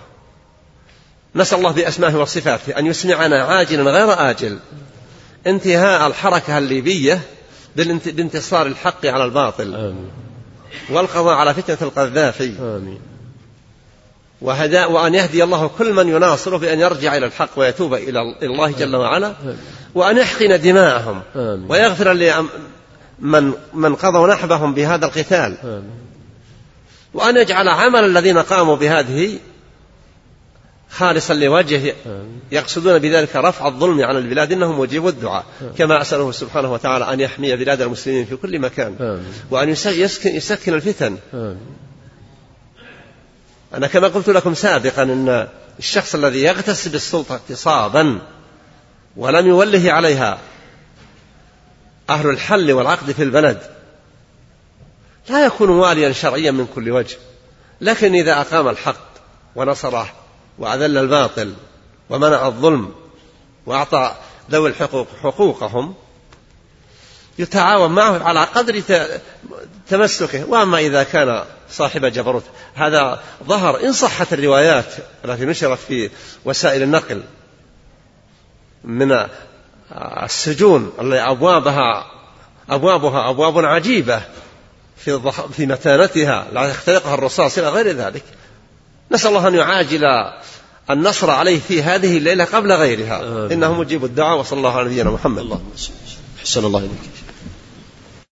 نسأل 1.35 1.57
الله 1.57 1.71
بأسمائه 1.71 2.15
وصفاته 2.15 2.79
أن 2.79 2.85
يسمعنا 2.85 3.43
عاجلا 3.43 3.91
غير 3.91 4.29
آجل 4.29 4.59
انتهاء 5.47 6.07
الحركة 6.07 6.57
الليبية 6.57 7.21
بانتصار 7.75 8.65
الحق 8.65 9.05
على 9.05 9.25
الباطل 9.25 9.75
آمين. 9.75 10.11
والقضاء 10.89 11.35
على 11.35 11.53
فتنة 11.53 11.77
القذافي 11.81 12.53
آمين. 12.59 12.99
وهداء 14.41 14.91
وأن 14.91 15.15
يهدي 15.15 15.43
الله 15.43 15.67
كل 15.77 15.93
من 15.93 16.09
يناصره 16.09 16.57
بأن 16.57 16.79
يرجع 16.79 17.17
إلى 17.17 17.25
الحق 17.25 17.49
ويتوب 17.55 17.93
إلى 17.93 18.21
الله 18.43 18.71
جل 18.71 18.95
وعلا 18.95 19.33
وأن 19.95 20.17
يحقن 20.17 20.61
دماءهم 20.61 21.21
آمين. 21.35 21.65
ويغفر 21.69 22.13
لمن 22.13 23.53
من 23.73 23.95
قضوا 23.95 24.27
نحبهم 24.27 24.73
بهذا 24.73 25.05
القتال 25.05 25.57
آمين. 25.63 26.05
وأن 27.13 27.37
يجعل 27.37 27.67
عمل 27.67 28.03
الذين 28.03 28.37
قاموا 28.37 28.75
بهذه 28.75 29.39
خالصا 30.97 31.33
لوجهه 31.33 31.95
يقصدون 32.51 32.99
بذلك 32.99 33.35
رفع 33.35 33.67
الظلم 33.67 34.01
عن 34.03 34.17
البلاد 34.17 34.51
إنهم 34.51 34.79
مجيبوا 34.79 35.09
الدعاء. 35.09 35.45
كما 35.77 36.01
أسأله 36.01 36.31
سبحانه 36.31 36.73
وتعالى 36.73 37.13
أن 37.13 37.19
يحمي 37.19 37.55
بلاد 37.55 37.81
المسلمين 37.81 38.25
في 38.25 38.35
كل 38.35 38.59
مكان. 38.59 39.21
وأن 39.51 39.69
يسكن, 39.69 40.35
يسكن 40.35 40.73
الفتن. 40.73 41.17
أنا 43.73 43.87
كما 43.87 44.07
قلت 44.07 44.29
لكم 44.29 44.53
سابقا 44.53 45.03
إن 45.03 45.47
الشخص 45.79 46.15
الذي 46.15 46.43
يغتسب 46.43 46.95
السلطه 46.95 47.35
اغتصابا 47.35 48.21
ولم 49.17 49.47
يوله 49.47 49.91
عليها 49.91 50.37
أهل 52.09 52.29
الحل 52.29 52.71
والعقد 52.71 53.11
في 53.11 53.23
البلد 53.23 53.61
لا 55.29 55.45
يكون 55.45 55.69
واليا 55.69 56.11
شرعيا 56.11 56.51
من 56.51 56.67
كل 56.75 56.91
وجه. 56.91 57.17
لكن 57.81 58.15
إذا 58.15 58.41
أقام 58.41 58.67
الحق 58.67 59.05
ونصره 59.55 60.24
وأذل 60.59 60.97
الباطل 60.97 61.53
ومنع 62.09 62.47
الظلم 62.47 62.93
وأعطى 63.65 64.15
ذوي 64.51 64.69
الحقوق 64.69 65.07
حقوقهم 65.23 65.93
يتعاون 67.39 67.91
معه 67.91 68.23
على 68.23 68.43
قدر 68.43 68.81
تمسكه. 69.87 70.45
وأما 70.45 70.79
إذا 70.79 71.03
كان 71.03 71.43
صاحب 71.69 72.05
جبروت 72.05 72.43
هذا 72.75 73.23
ظهر 73.43 73.83
إن 73.83 73.93
صحت 73.93 74.33
الروايات 74.33 74.93
التي 75.25 75.45
نشرت 75.45 75.79
في 75.79 76.09
وسائل 76.45 76.83
النقل 76.83 77.23
من 78.83 79.27
السجون 80.23 80.93
التي 81.01 81.19
أبوابها 81.19 82.11
أبوابها 82.69 83.29
أبواب 83.29 83.65
عجيبة 83.65 84.21
في 84.97 85.31
في 85.53 85.65
متانتها 85.65 86.47
لا 86.53 86.65
يخترقها 86.65 87.13
الرصاص 87.13 87.57
إلى 87.57 87.69
غير 87.69 87.87
ذلك. 87.87 88.23
نسأل 89.11 89.29
الله 89.29 89.47
أن 89.47 89.55
يعاجل 89.55 90.03
النصر 90.89 91.29
عليه 91.29 91.59
في 91.59 91.83
هذه 91.83 92.17
الليلة 92.17 92.43
قبل 92.45 92.71
غيرها. 92.71 93.47
إنه 93.53 93.73
مجيب 93.73 94.05
الدعاء 94.05 94.39
وصلى 94.39 94.57
الله 94.57 94.77
على 94.77 94.85
نبينا 94.85 95.09
محمد. 95.09 95.39
الله 95.39 95.61
أحسن 96.39 96.65
الله 96.65 96.79
إليك. 96.79 97.24